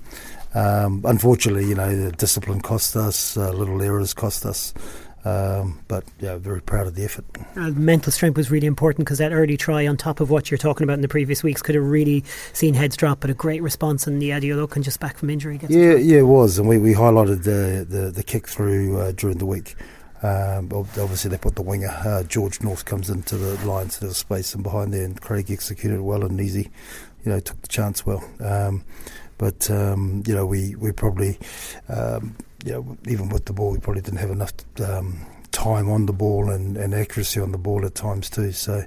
Um, 0.55 1.03
unfortunately, 1.05 1.67
you 1.67 1.75
know, 1.75 1.95
the 1.97 2.13
discipline 2.13 2.61
cost 2.61 2.95
us, 2.97 3.37
uh, 3.37 3.51
little 3.51 3.83
errors 3.83 4.15
cost 4.15 4.47
us. 4.47 4.73
Um, 5.25 5.81
but 5.89 6.05
yeah, 6.21 6.37
very 6.37 6.61
proud 6.61 6.87
of 6.87 6.95
the 6.95 7.05
effort. 7.05 7.25
Uh, 7.57 7.71
mental 7.71 8.13
strength 8.13 8.37
was 8.37 8.51
really 8.51 8.67
important 8.67 9.07
because 9.07 9.19
that 9.19 9.33
early 9.33 9.57
try, 9.57 9.87
on 9.87 9.97
top 9.97 10.21
of 10.21 10.31
what 10.31 10.51
you're 10.51 10.59
talking 10.59 10.85
about 10.85 10.95
in 10.95 11.01
the 11.01 11.09
previous 11.09 11.43
weeks, 11.43 11.63
could 11.63 11.75
have 11.75 11.85
really 11.85 12.25
seen 12.53 12.75
heads 12.75 12.97
drop. 12.97 13.21
But 13.21 13.31
a 13.31 13.35
great 13.35 13.63
response, 13.63 14.07
and 14.07 14.21
the 14.21 14.31
Adeolokun 14.31 14.83
just 14.83 15.01
back 15.01 15.17
from 15.17 15.31
injury. 15.31 15.59
yeah, 15.69 15.95
yeah, 15.95 16.19
it 16.19 16.27
was, 16.27 16.59
and 16.59 16.69
we, 16.69 16.79
we 16.79 16.93
highlighted 16.93 17.45
the, 17.45 17.87
the, 17.89 18.11
the 18.11 18.23
kick 18.23 18.47
through 18.47 18.99
uh, 18.99 19.13
during 19.13 19.39
the 19.39 19.47
week. 19.47 19.77
Um, 20.23 20.71
obviously, 20.73 21.31
they 21.31 21.39
put 21.39 21.55
the 21.55 21.63
winger. 21.63 21.89
Uh, 21.89 22.23
George 22.25 22.63
North 22.63 22.85
comes 22.85 23.11
into 23.11 23.37
the 23.37 23.67
line, 23.67 23.91
so 23.91 24.05
there's 24.05 24.17
space, 24.19 24.55
and 24.55 24.63
behind 24.63 24.93
there, 24.93 25.05
and 25.05 25.21
Craig 25.21 25.51
executed 25.51 26.01
well, 26.01 26.25
and 26.25 26.41
easy, 26.41 26.71
you 27.25 27.33
know, 27.33 27.41
took 27.41 27.61
the 27.63 27.69
chance 27.69 28.05
well. 28.05 28.23
Um, 28.41 28.85
but 29.39 29.71
um, 29.71 30.23
you 30.27 30.35
know, 30.35 30.47
we 30.47 30.77
we 30.77 30.93
probably 30.93 31.39
um, 31.89 32.37
you 32.65 32.73
know, 32.73 32.97
even 33.07 33.29
with 33.29 33.45
the 33.45 33.53
ball, 33.53 33.73
we 33.73 33.79
probably 33.79 34.03
didn't 34.03 34.19
have 34.19 34.31
enough 34.31 34.53
um, 34.81 35.19
time 35.53 35.89
on 35.91 36.07
the 36.07 36.13
ball 36.13 36.51
and, 36.51 36.77
and, 36.77 36.95
accuracy 36.95 37.41
on 37.41 37.53
the 37.53 37.59
ball 37.59 37.85
at 37.87 37.95
times 37.95 38.29
too. 38.29 38.53
So 38.53 38.83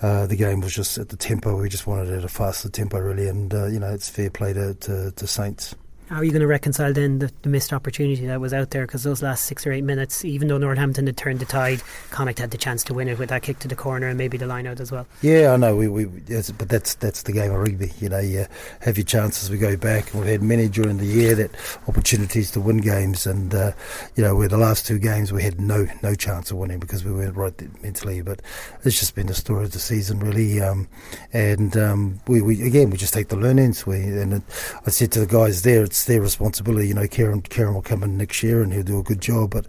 uh, 0.00 0.26
the 0.26 0.36
game 0.36 0.60
was 0.60 0.74
just 0.74 0.96
at 0.98 1.10
the 1.10 1.16
tempo. 1.16 1.60
We 1.60 1.68
just 1.68 1.86
wanted 1.86 2.08
it 2.08 2.18
at 2.18 2.24
a 2.24 2.28
faster 2.28 2.68
tempo, 2.68 2.98
really. 2.98 3.28
And 3.28 3.52
uh, 3.52 3.66
you 3.66 3.78
know, 3.78 3.92
it's 3.92 4.08
fair 4.08 4.30
play 4.30 4.52
to, 4.54 4.74
to, 4.74 5.10
to 5.10 5.26
Saints. 5.26 5.74
How 6.08 6.16
are 6.16 6.24
you 6.24 6.30
going 6.30 6.40
to 6.40 6.46
reconcile 6.46 6.94
then 6.94 7.18
the, 7.18 7.30
the 7.42 7.50
missed 7.50 7.70
opportunity 7.70 8.24
that 8.26 8.40
was 8.40 8.54
out 8.54 8.70
there? 8.70 8.86
Because 8.86 9.02
those 9.02 9.22
last 9.22 9.44
six 9.44 9.66
or 9.66 9.72
eight 9.72 9.84
minutes, 9.84 10.24
even 10.24 10.48
though 10.48 10.56
Northampton 10.56 11.06
had 11.06 11.18
turned 11.18 11.38
the 11.38 11.44
tide, 11.44 11.82
Connacht 12.10 12.38
had 12.38 12.50
the 12.50 12.56
chance 12.56 12.82
to 12.84 12.94
win 12.94 13.08
it 13.08 13.18
with 13.18 13.28
that 13.28 13.42
kick 13.42 13.58
to 13.58 13.68
the 13.68 13.76
corner 13.76 14.08
and 14.08 14.16
maybe 14.16 14.38
the 14.38 14.46
line 14.46 14.66
out 14.66 14.80
as 14.80 14.90
well. 14.90 15.06
Yeah, 15.20 15.52
I 15.52 15.56
know. 15.56 15.76
We, 15.76 15.86
we 15.86 16.08
yes, 16.26 16.50
but 16.50 16.70
that's 16.70 16.94
that's 16.94 17.24
the 17.24 17.32
game 17.32 17.52
of 17.52 17.58
rugby. 17.58 17.92
You 18.00 18.08
know, 18.08 18.20
you 18.20 18.46
have 18.80 18.96
your 18.96 19.04
chances. 19.04 19.50
We 19.50 19.58
go 19.58 19.76
back, 19.76 20.12
and 20.12 20.22
we've 20.22 20.30
had 20.30 20.42
many 20.42 20.68
during 20.68 20.96
the 20.96 21.04
year 21.04 21.34
that 21.34 21.50
opportunities 21.86 22.52
to 22.52 22.60
win 22.60 22.78
games, 22.78 23.26
and 23.26 23.54
uh, 23.54 23.72
you 24.16 24.24
know, 24.24 24.34
where 24.34 24.48
the 24.48 24.56
last 24.56 24.86
two 24.86 24.98
games 24.98 25.30
we 25.30 25.42
had 25.42 25.60
no 25.60 25.86
no 26.02 26.14
chance 26.14 26.50
of 26.50 26.56
winning 26.56 26.78
because 26.78 27.04
we 27.04 27.12
weren't 27.12 27.36
right 27.36 27.82
mentally. 27.82 28.22
But 28.22 28.40
it's 28.82 28.98
just 28.98 29.14
been 29.14 29.26
the 29.26 29.34
story 29.34 29.64
of 29.64 29.72
the 29.72 29.78
season, 29.78 30.20
really. 30.20 30.62
Um, 30.62 30.88
and 31.34 31.76
um, 31.76 32.20
we, 32.26 32.40
we 32.40 32.66
again 32.66 32.88
we 32.88 32.96
just 32.96 33.12
take 33.12 33.28
the 33.28 33.36
learnings. 33.36 33.86
We 33.86 33.96
and 33.96 34.32
it, 34.32 34.42
I 34.86 34.90
said 34.90 35.12
to 35.12 35.20
the 35.20 35.26
guys 35.26 35.62
there, 35.62 35.84
it's 35.84 35.97
it's 35.98 36.04
their 36.06 36.20
responsibility. 36.20 36.86
You 36.86 36.94
know, 36.94 37.08
Kieran, 37.08 37.42
Kieran 37.42 37.74
will 37.74 37.82
come 37.82 38.04
in 38.04 38.16
next 38.16 38.40
year 38.44 38.62
and 38.62 38.72
he'll 38.72 38.84
do 38.84 39.00
a 39.00 39.02
good 39.02 39.20
job, 39.20 39.50
but 39.50 39.66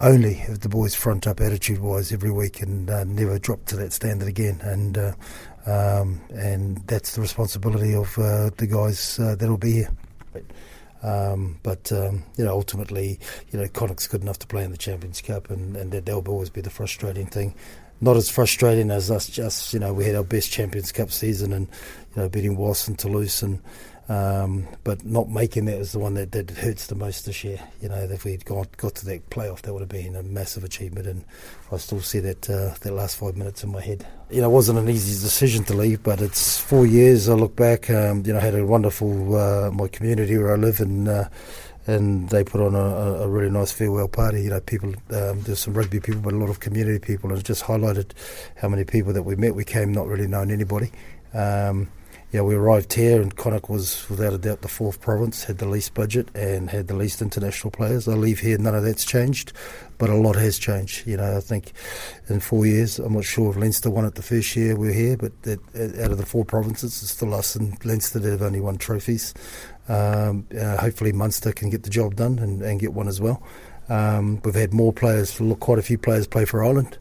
only 0.00 0.34
if 0.46 0.60
the 0.60 0.68
boys 0.68 0.94
front 0.94 1.26
up 1.26 1.40
attitude 1.40 1.80
wise 1.80 2.12
every 2.12 2.30
week 2.30 2.60
and 2.60 2.88
uh, 2.88 3.02
never 3.02 3.36
drop 3.40 3.64
to 3.66 3.76
that 3.76 3.92
standard 3.92 4.28
again. 4.28 4.60
And 4.62 4.96
uh, 4.96 5.12
um, 5.66 6.20
and 6.30 6.78
that's 6.86 7.16
the 7.16 7.20
responsibility 7.20 7.96
of 7.96 8.16
uh, 8.16 8.50
the 8.56 8.68
guys 8.68 9.18
uh, 9.18 9.34
that'll 9.34 9.56
be 9.56 9.72
here. 9.72 9.90
Um, 11.02 11.58
but 11.64 11.90
um, 11.90 12.22
you 12.36 12.44
know, 12.44 12.52
ultimately, 12.52 13.18
you 13.50 13.58
know, 13.58 13.66
Connacht's 13.66 14.06
good 14.06 14.22
enough 14.22 14.38
to 14.38 14.46
play 14.46 14.62
in 14.62 14.70
the 14.70 14.76
Champions 14.78 15.20
Cup, 15.20 15.50
and, 15.50 15.76
and 15.76 15.90
that, 15.90 16.06
that'll 16.06 16.28
always 16.28 16.50
be 16.50 16.60
the 16.60 16.70
frustrating 16.70 17.26
thing. 17.26 17.56
Not 18.00 18.16
as 18.16 18.30
frustrating 18.30 18.92
as 18.92 19.10
us. 19.10 19.28
Just 19.28 19.74
you 19.74 19.80
know, 19.80 19.92
we 19.92 20.04
had 20.04 20.14
our 20.14 20.22
best 20.22 20.52
Champions 20.52 20.92
Cup 20.92 21.10
season, 21.10 21.52
and 21.52 21.66
you 22.14 22.22
know, 22.22 22.28
beating 22.28 22.56
Wasps 22.56 22.86
and 22.86 22.98
Toulouse, 22.98 23.42
and 23.42 23.60
Um, 24.12 24.68
but 24.84 25.06
not 25.06 25.30
making 25.30 25.64
that 25.66 25.78
is 25.78 25.92
the 25.92 25.98
one 25.98 26.12
that, 26.14 26.32
that 26.32 26.50
hurts 26.50 26.88
the 26.88 26.94
most 26.94 27.24
this 27.24 27.42
year. 27.44 27.58
You 27.80 27.88
know, 27.88 27.96
if 27.96 28.26
we'd 28.26 28.44
got, 28.44 28.76
got 28.76 28.94
to 28.96 29.06
that 29.06 29.30
playoff, 29.30 29.62
that 29.62 29.72
would 29.72 29.80
have 29.80 29.88
been 29.88 30.16
a 30.16 30.22
massive 30.22 30.64
achievement. 30.64 31.06
And 31.06 31.24
I 31.70 31.78
still 31.78 32.02
see 32.02 32.18
that 32.18 32.50
uh, 32.50 32.74
that 32.82 32.92
last 32.92 33.16
five 33.16 33.38
minutes 33.38 33.64
in 33.64 33.72
my 33.72 33.80
head. 33.80 34.06
You 34.30 34.42
know, 34.42 34.50
it 34.50 34.52
wasn't 34.52 34.80
an 34.80 34.90
easy 34.90 35.22
decision 35.22 35.64
to 35.64 35.74
leave, 35.74 36.02
but 36.02 36.20
it's 36.20 36.58
four 36.58 36.84
years. 36.84 37.30
I 37.30 37.34
look 37.34 37.56
back. 37.56 37.88
Um, 37.88 38.22
you 38.26 38.34
know, 38.34 38.38
I 38.38 38.42
had 38.42 38.54
a 38.54 38.66
wonderful 38.66 39.34
uh, 39.34 39.70
my 39.70 39.88
community 39.88 40.36
where 40.36 40.52
I 40.52 40.56
live 40.56 40.80
and. 40.80 41.08
Uh, 41.08 41.28
and 41.84 42.28
they 42.28 42.44
put 42.44 42.60
on 42.60 42.76
a, 42.76 43.24
a, 43.24 43.28
really 43.28 43.50
nice 43.50 43.72
farewell 43.72 44.06
party. 44.06 44.42
You 44.42 44.50
know, 44.50 44.60
people, 44.60 44.90
um, 45.10 45.40
there's 45.40 45.58
some 45.58 45.74
rugby 45.74 45.98
people, 45.98 46.20
but 46.20 46.32
a 46.32 46.36
lot 46.36 46.48
of 46.48 46.60
community 46.60 47.00
people, 47.00 47.30
and 47.30 47.40
it 47.40 47.44
just 47.44 47.64
highlighted 47.64 48.12
how 48.54 48.68
many 48.68 48.84
people 48.84 49.12
that 49.14 49.24
we 49.24 49.34
met. 49.34 49.56
We 49.56 49.64
came 49.64 49.90
not 49.90 50.06
really 50.06 50.28
knowing 50.28 50.52
anybody. 50.52 50.92
Um, 51.34 51.88
yeah, 52.32 52.40
we 52.40 52.54
arrived 52.54 52.94
here, 52.94 53.20
and 53.20 53.36
Connacht 53.36 53.68
was 53.68 54.08
without 54.08 54.32
a 54.32 54.38
doubt 54.38 54.62
the 54.62 54.68
fourth 54.68 55.02
province, 55.02 55.44
had 55.44 55.58
the 55.58 55.68
least 55.68 55.92
budget 55.92 56.28
and 56.34 56.70
had 56.70 56.88
the 56.88 56.96
least 56.96 57.20
international 57.20 57.70
players. 57.70 58.08
I 58.08 58.14
leave 58.14 58.40
here, 58.40 58.56
none 58.56 58.74
of 58.74 58.84
that's 58.84 59.04
changed, 59.04 59.52
but 59.98 60.08
a 60.08 60.14
lot 60.14 60.36
has 60.36 60.58
changed. 60.58 61.06
You 61.06 61.18
know, 61.18 61.36
I 61.36 61.40
think 61.40 61.72
in 62.30 62.40
four 62.40 62.64
years, 62.64 62.98
I'm 62.98 63.12
not 63.12 63.24
sure 63.24 63.50
if 63.50 63.56
Leinster 63.58 63.90
won 63.90 64.06
it 64.06 64.14
the 64.14 64.22
first 64.22 64.56
year 64.56 64.76
we 64.76 64.88
are 64.88 64.92
here, 64.92 65.18
but 65.18 65.32
out 65.46 66.10
of 66.10 66.16
the 66.16 66.24
four 66.26 66.46
provinces, 66.46 67.02
it's 67.02 67.12
still 67.12 67.34
us 67.34 67.54
and 67.54 67.84
Leinster 67.84 68.18
that 68.18 68.30
have 68.30 68.42
only 68.42 68.60
won 68.60 68.78
trophies. 68.78 69.34
Um, 69.90 70.46
uh, 70.58 70.78
hopefully, 70.78 71.12
Munster 71.12 71.52
can 71.52 71.68
get 71.68 71.82
the 71.82 71.90
job 71.90 72.16
done 72.16 72.38
and, 72.38 72.62
and 72.62 72.80
get 72.80 72.94
one 72.94 73.08
as 73.08 73.20
well. 73.20 73.42
Um, 73.88 74.40
we've 74.42 74.54
had 74.54 74.72
more 74.72 74.92
players, 74.92 75.38
quite 75.60 75.78
a 75.78 75.82
few 75.82 75.98
players 75.98 76.26
play 76.26 76.46
for 76.46 76.64
Ireland. 76.64 76.96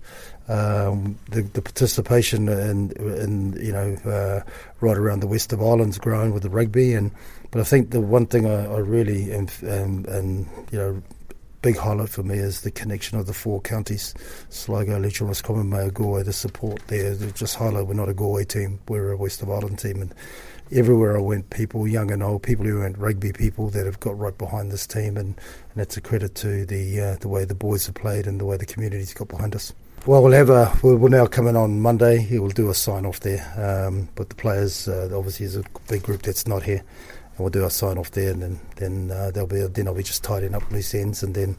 Um, 0.52 1.18
the, 1.30 1.44
the, 1.44 1.62
participation 1.62 2.50
in, 2.50 2.92
in 2.92 3.54
you 3.54 3.72
know 3.72 3.96
uh, 4.04 4.42
right 4.82 4.98
around 4.98 5.22
the 5.22 5.28
west 5.28 5.54
of 5.54 5.62
Ireland's 5.62 5.98
growing 5.98 6.34
with 6.34 6.44
the 6.44 6.50
rugby, 6.50 6.94
and 6.94 7.10
but 7.52 7.62
I 7.62 7.64
think 7.64 7.92
the 7.92 8.02
one 8.02 8.26
thing 8.26 8.46
I, 8.46 8.66
I 8.66 8.80
really 8.80 9.32
am, 9.32 9.48
and 9.62 10.46
you 10.74 10.78
know 10.78 11.04
big 11.62 11.78
highlight 11.78 12.10
for 12.10 12.24
me 12.24 12.36
is 12.36 12.62
the 12.62 12.72
connection 12.72 13.18
of 13.18 13.28
the 13.28 13.34
four 13.34 13.62
counties, 13.62 14.14
Sligo, 14.50 15.00
Leitrim, 15.00 15.30
Roscommon, 15.30 15.70
Mayo, 15.70 15.90
Galway. 15.90 16.24
The 16.24 16.34
support 16.34 16.86
there, 16.88 17.16
just 17.16 17.56
highlight 17.56 17.88
we're 17.88 17.94
not 17.94 18.10
a 18.10 18.14
Galway 18.14 18.44
team, 18.44 18.80
we're 18.90 19.12
a 19.12 19.18
West 19.18 19.42
of 19.42 19.50
Ireland 19.50 19.80
team, 19.80 20.02
and 20.02 20.14
everywhere 20.74 21.18
I 21.18 21.22
went, 21.22 21.50
people, 21.50 21.88
young 21.88 22.12
and 22.12 22.22
old, 22.22 22.44
people 22.44 22.66
who 22.66 22.80
weren't 22.80 22.98
rugby 22.98 23.32
people 23.32 23.70
that 23.70 23.86
have 23.86 24.02
got 24.02 24.18
right 24.20 24.38
behind 24.38 24.70
this 24.72 24.86
team, 24.86 25.16
and, 25.16 25.28
and 25.28 25.76
that's 25.76 25.96
a 25.96 26.02
credit 26.02 26.36
to 26.36 26.66
the 26.66 27.00
uh, 27.00 27.16
the 27.22 27.30
way 27.30 27.46
the 27.46 27.56
boys 27.56 27.86
have 27.86 27.96
played 27.96 28.28
and 28.28 28.40
the 28.40 28.46
way 28.46 28.58
the 28.58 28.66
community's 28.66 29.14
got 29.14 29.30
behind 29.30 29.56
us. 29.56 29.74
Well, 30.08 30.24
we'll 30.24 30.32
have 30.32 30.50
a 30.50 30.76
we'll, 30.82 30.98
we'll 30.98 31.12
now 31.12 31.28
come 31.28 31.46
in 31.46 31.56
on 31.56 31.80
Monday. 31.80 32.18
He 32.18 32.40
will 32.40 32.50
do 32.50 32.72
a 32.72 32.74
sign 32.74 33.06
off 33.06 33.20
there. 33.20 33.46
Um, 33.56 34.10
but 34.16 34.30
the 34.30 34.36
players, 34.36 34.88
uh, 34.88 35.12
obviously, 35.16 35.46
is 35.46 35.56
a 35.56 35.64
big 35.88 36.02
group 36.02 36.24
that's 36.24 36.48
not 36.48 36.64
here, 36.64 36.80
and 36.80 37.40
we'll 37.40 37.52
do 37.52 37.64
our 37.64 37.70
sign 37.70 38.00
off 38.00 38.10
there, 38.10 38.32
and 38.32 38.42
then 38.42 38.60
then 38.78 39.12
uh, 39.12 39.30
there'll 39.30 39.48
be 39.48 39.62
then 39.68 39.88
I'll 39.88 39.94
be 39.94 40.02
just 40.02 40.24
tidying 40.24 40.56
up 40.56 40.72
loose 40.72 40.96
ends, 40.96 41.22
and 41.22 41.36
then 41.36 41.56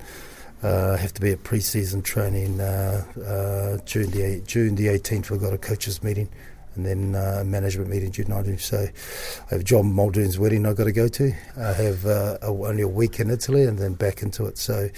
uh, 0.60 0.96
have 0.96 1.14
to 1.14 1.20
be 1.20 1.30
at 1.30 1.44
pre-season 1.44 2.02
training 2.02 2.60
uh, 2.60 3.04
uh, 3.24 3.84
June 3.84 4.10
the 4.10 4.42
June 4.44 4.74
the 4.74 4.88
18th. 4.88 5.30
We've 5.30 5.40
got 5.40 5.52
a 5.54 5.58
coaches 5.58 6.02
meeting 6.02 6.28
and 6.74 6.86
then 6.86 7.14
uh, 7.14 7.42
management 7.44 7.90
meeting 7.90 8.10
June 8.10 8.26
19th. 8.26 8.60
So 8.60 8.86
I 9.50 9.54
have 9.54 9.64
John 9.64 9.92
Muldoon's 9.92 10.38
wedding 10.38 10.66
I've 10.66 10.76
got 10.76 10.84
to 10.84 10.92
go 10.92 11.08
to. 11.08 11.32
I 11.56 11.72
have 11.72 12.06
uh, 12.06 12.38
a, 12.42 12.46
only 12.46 12.82
a 12.82 12.88
week 12.88 13.20
in 13.20 13.30
Italy 13.30 13.64
and 13.64 13.78
then 13.78 13.94
back 13.94 14.22
into 14.22 14.46
it. 14.46 14.58
So 14.58 14.88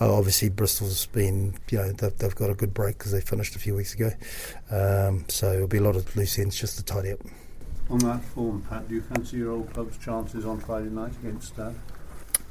uh, 0.00 0.16
obviously 0.16 0.48
Bristol's 0.48 1.06
been, 1.06 1.54
you 1.70 1.78
know, 1.78 1.92
they've, 1.92 2.16
they've 2.18 2.34
got 2.34 2.50
a 2.50 2.54
good 2.54 2.74
break 2.74 2.98
because 2.98 3.12
they 3.12 3.20
finished 3.20 3.56
a 3.56 3.58
few 3.58 3.74
weeks 3.74 3.94
ago. 3.94 4.10
Um, 4.70 5.24
so 5.28 5.52
it'll 5.52 5.68
be 5.68 5.78
a 5.78 5.82
lot 5.82 5.96
of 5.96 6.14
loose 6.16 6.38
ends 6.38 6.58
just 6.58 6.76
to 6.76 6.84
tidy 6.84 7.12
up. 7.12 7.20
On 7.90 7.98
that 7.98 8.22
form, 8.24 8.62
Pat, 8.62 8.88
do 8.88 8.94
you 8.94 9.02
fancy 9.02 9.36
your 9.36 9.52
old 9.52 9.72
club's 9.72 9.98
chances 9.98 10.46
on 10.46 10.58
Friday 10.58 10.88
night 10.88 11.12
against 11.22 11.48
Stade? 11.48 11.74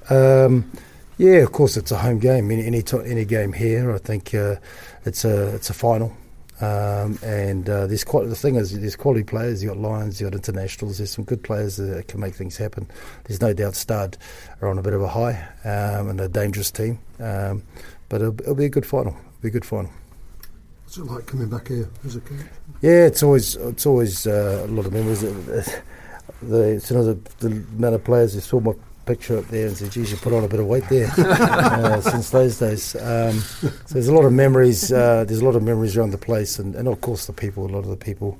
Um, 0.09 0.71
yeah, 1.17 1.37
of 1.37 1.51
course, 1.51 1.77
it's 1.77 1.91
a 1.91 1.97
home 1.97 2.19
game. 2.19 2.51
Any 2.51 2.65
any, 2.65 2.81
to, 2.83 2.99
any 3.01 3.25
game 3.25 3.53
here, 3.53 3.93
I 3.93 3.97
think 3.97 4.33
uh, 4.35 4.55
it's 5.05 5.25
a 5.25 5.55
it's 5.55 5.69
a 5.69 5.73
final. 5.73 6.15
Um, 6.63 7.19
and 7.23 7.69
uh, 7.69 7.87
there's 7.87 8.05
quite 8.05 8.29
the 8.29 8.35
thing 8.35 8.55
is 8.55 8.79
there's 8.79 8.95
quality 8.95 9.23
players. 9.23 9.61
You 9.61 9.69
got 9.69 9.77
Lions, 9.77 10.21
you 10.21 10.27
got 10.27 10.35
internationals. 10.35 10.97
There's 10.97 11.11
some 11.11 11.25
good 11.25 11.43
players 11.43 11.75
that 11.75 12.07
can 12.07 12.21
make 12.21 12.35
things 12.35 12.55
happen. 12.55 12.87
There's 13.25 13.41
no 13.41 13.53
doubt 13.53 13.75
Stade 13.75 14.17
are 14.61 14.69
on 14.69 14.77
a 14.77 14.81
bit 14.81 14.93
of 14.93 15.01
a 15.01 15.07
high 15.07 15.45
um, 15.65 16.09
and 16.09 16.21
a 16.21 16.29
dangerous 16.29 16.71
team. 16.71 16.99
Um, 17.19 17.63
but 18.07 18.21
it'll, 18.21 18.39
it'll, 18.41 18.55
be 18.55 18.65
a 18.65 18.69
good 18.69 18.85
final. 18.85 19.13
It'll 19.13 19.41
be 19.41 19.47
a 19.49 19.51
good 19.51 19.65
final. 19.65 19.91
What's 20.83 20.97
it 20.97 21.03
like 21.03 21.25
coming 21.25 21.49
back 21.49 21.67
here 21.67 21.89
as 22.05 22.15
a 22.15 22.21
kid? 22.21 22.45
Yeah, 22.81 23.07
it's 23.07 23.23
always 23.23 23.55
it's 23.55 23.85
always 23.85 24.25
uh, 24.25 24.65
a 24.65 24.71
lot 24.71 24.85
of 24.85 24.93
memories. 24.93 25.23
The, 26.41 26.75
the, 27.39 27.47
the 27.47 27.55
amount 27.77 27.95
of 27.95 28.03
players 28.03 28.33
who 28.33 28.41
saw 28.41 28.59
my 28.59 28.73
picture 29.05 29.37
up 29.37 29.45
there 29.47 29.67
and 29.67 29.77
said, 29.77 29.91
geez, 29.91 30.11
you 30.11 30.17
put 30.17 30.33
on 30.33 30.43
a 30.43 30.47
bit 30.47 30.59
of 30.59 30.67
weight 30.67 30.87
there 30.89 31.11
uh, 31.17 32.01
since 32.01 32.29
those 32.29 32.59
days. 32.59 32.95
Um, 32.95 33.39
so 33.39 33.69
there's 33.89 34.07
a 34.07 34.13
lot 34.13 34.25
of 34.25 34.33
memories. 34.33 34.91
Uh, 34.91 35.23
there's 35.25 35.41
a 35.41 35.45
lot 35.45 35.55
of 35.55 35.63
memories 35.63 35.97
around 35.97 36.11
the 36.11 36.17
place, 36.17 36.59
and, 36.59 36.75
and 36.75 36.87
of 36.87 37.01
course 37.01 37.25
the 37.25 37.33
people. 37.33 37.65
A 37.65 37.71
lot 37.71 37.79
of 37.79 37.89
the 37.89 37.97
people, 37.97 38.39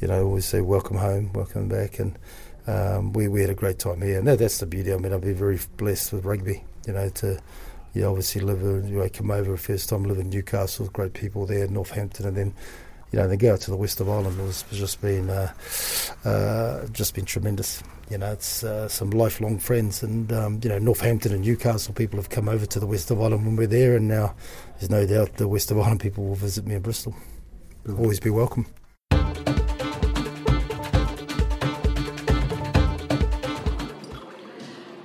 you 0.00 0.08
know, 0.08 0.24
always 0.24 0.44
say, 0.44 0.60
"Welcome 0.60 0.96
home, 0.96 1.32
welcome 1.32 1.68
back," 1.68 1.98
and 1.98 2.18
um, 2.66 3.12
we 3.12 3.28
we 3.28 3.40
had 3.40 3.50
a 3.50 3.54
great 3.54 3.78
time 3.78 4.02
here. 4.02 4.18
And 4.18 4.26
that, 4.28 4.38
that's 4.38 4.58
the 4.58 4.66
beauty. 4.66 4.92
I 4.92 4.96
mean, 4.96 5.12
I've 5.12 5.20
been 5.20 5.34
very 5.34 5.58
blessed 5.76 6.12
with 6.12 6.24
rugby. 6.24 6.64
You 6.86 6.92
know, 6.92 7.08
to 7.08 7.40
you 7.94 8.04
obviously 8.04 8.40
live, 8.40 8.60
you 8.62 8.98
know, 8.98 9.08
come 9.08 9.30
over 9.30 9.56
first 9.56 9.88
time, 9.88 10.04
live 10.04 10.18
in 10.18 10.28
Newcastle, 10.28 10.88
great 10.92 11.14
people 11.14 11.46
there, 11.46 11.66
Northampton, 11.68 12.26
and 12.26 12.36
then 12.36 12.54
you 13.14 13.20
know, 13.20 13.28
they 13.28 13.36
go 13.36 13.52
out 13.52 13.60
to 13.60 13.70
the 13.70 13.76
west 13.76 14.00
of 14.00 14.08
Ireland 14.08 14.44
was 14.44 14.64
just 14.72 15.00
been 15.00 15.30
uh, 15.30 15.52
uh, 16.24 16.84
just 16.88 17.14
been 17.14 17.24
tremendous. 17.24 17.80
You 18.10 18.18
know, 18.18 18.32
it's 18.32 18.64
uh, 18.64 18.88
some 18.88 19.10
lifelong 19.10 19.60
friends, 19.60 20.02
and 20.02 20.32
um, 20.32 20.58
you 20.64 20.68
know, 20.68 20.80
Northampton 20.80 21.32
and 21.32 21.42
Newcastle 21.42 21.94
people 21.94 22.18
have 22.18 22.28
come 22.28 22.48
over 22.48 22.66
to 22.66 22.80
the 22.80 22.88
west 22.88 23.12
of 23.12 23.20
Ireland 23.20 23.46
when 23.46 23.54
we're 23.54 23.68
there, 23.68 23.94
and 23.94 24.08
now 24.08 24.34
there's 24.80 24.90
no 24.90 25.06
doubt 25.06 25.36
the 25.36 25.46
west 25.46 25.70
of 25.70 25.78
Ireland 25.78 26.00
people 26.00 26.24
will 26.24 26.34
visit 26.34 26.66
me 26.66 26.74
in 26.74 26.82
Bristol. 26.82 27.14
Always 27.88 28.18
be 28.18 28.30
welcome. 28.30 28.66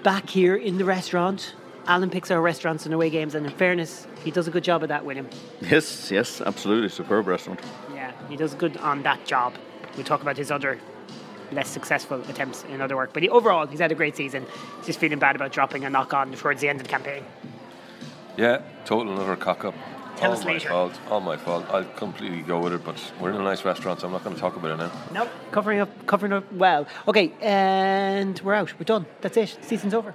Back 0.01 0.27
here 0.31 0.55
in 0.55 0.79
the 0.79 0.85
restaurant, 0.85 1.53
Alan 1.89 2.11
picks 2.11 2.29
our 2.29 2.39
restaurants 2.39 2.85
and 2.85 2.93
away 2.93 3.09
games, 3.09 3.33
and 3.33 3.45
in 3.47 3.51
fairness, 3.51 4.07
he 4.23 4.29
does 4.29 4.47
a 4.47 4.51
good 4.51 4.63
job 4.63 4.83
of 4.83 4.89
that, 4.89 5.05
William. 5.05 5.27
Yes, 5.59 6.11
yes, 6.11 6.39
absolutely, 6.39 6.87
superb 6.87 7.25
restaurant. 7.25 7.59
Yeah, 7.91 7.99
he 8.27 8.35
does 8.35 8.53
good 8.55 8.77
on 8.77 9.03
that 9.03 9.25
job. 9.25 9.53
We 9.97 10.03
talk 10.03 10.21
about 10.21 10.38
his 10.38 10.51
other 10.51 10.79
less 11.51 11.67
successful 11.69 12.21
attempts 12.29 12.63
in 12.65 12.79
other 12.81 12.95
work, 12.95 13.11
but 13.13 13.23
he, 13.23 13.29
overall, 13.29 13.65
he's 13.65 13.79
had 13.79 13.91
a 13.91 13.95
great 13.95 14.15
season. 14.15 14.45
He's 14.77 14.88
just 14.88 14.99
feeling 14.99 15.19
bad 15.19 15.35
about 15.35 15.51
dropping 15.51 15.83
a 15.85 15.89
knock 15.89 16.13
on 16.13 16.31
towards 16.33 16.61
the 16.61 16.69
end 16.69 16.79
of 16.79 16.85
the 16.85 16.89
campaign. 16.91 17.23
Yeah, 18.38 18.61
total 18.85 19.13
another 19.13 19.35
cock 19.35 19.65
up. 19.65 19.73
Tell 20.15 20.31
all 20.31 20.38
us 20.38 20.43
my 20.45 20.53
later. 20.53 20.69
fault. 20.69 20.99
All 21.09 21.21
my 21.21 21.38
fault. 21.38 21.65
I'll 21.69 21.85
completely 21.85 22.41
go 22.41 22.59
with 22.59 22.73
it, 22.73 22.83
but 22.83 23.01
we're 23.19 23.29
in 23.31 23.38
a 23.38 23.43
nice 23.43 23.63
restaurant, 23.63 24.01
so 24.01 24.07
I'm 24.07 24.13
not 24.13 24.23
going 24.23 24.35
to 24.35 24.41
talk 24.41 24.55
about 24.57 24.71
it 24.71 24.77
now. 24.77 24.91
Nope, 25.13 25.29
covering 25.51 25.79
up, 25.79 26.05
covering 26.07 26.33
up 26.33 26.51
well. 26.51 26.85
Okay, 27.07 27.33
and 27.41 28.39
we're 28.41 28.53
out. 28.53 28.73
We're 28.77 28.83
done. 28.83 29.05
That's 29.21 29.38
it. 29.38 29.57
Season's 29.61 29.93
over. 29.93 30.13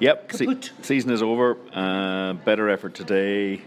Yep, 0.00 0.32
se- 0.32 0.70
season 0.82 1.10
is 1.10 1.22
over. 1.22 1.56
Uh, 1.72 2.34
better 2.34 2.68
effort 2.68 2.94
today. 2.94 3.62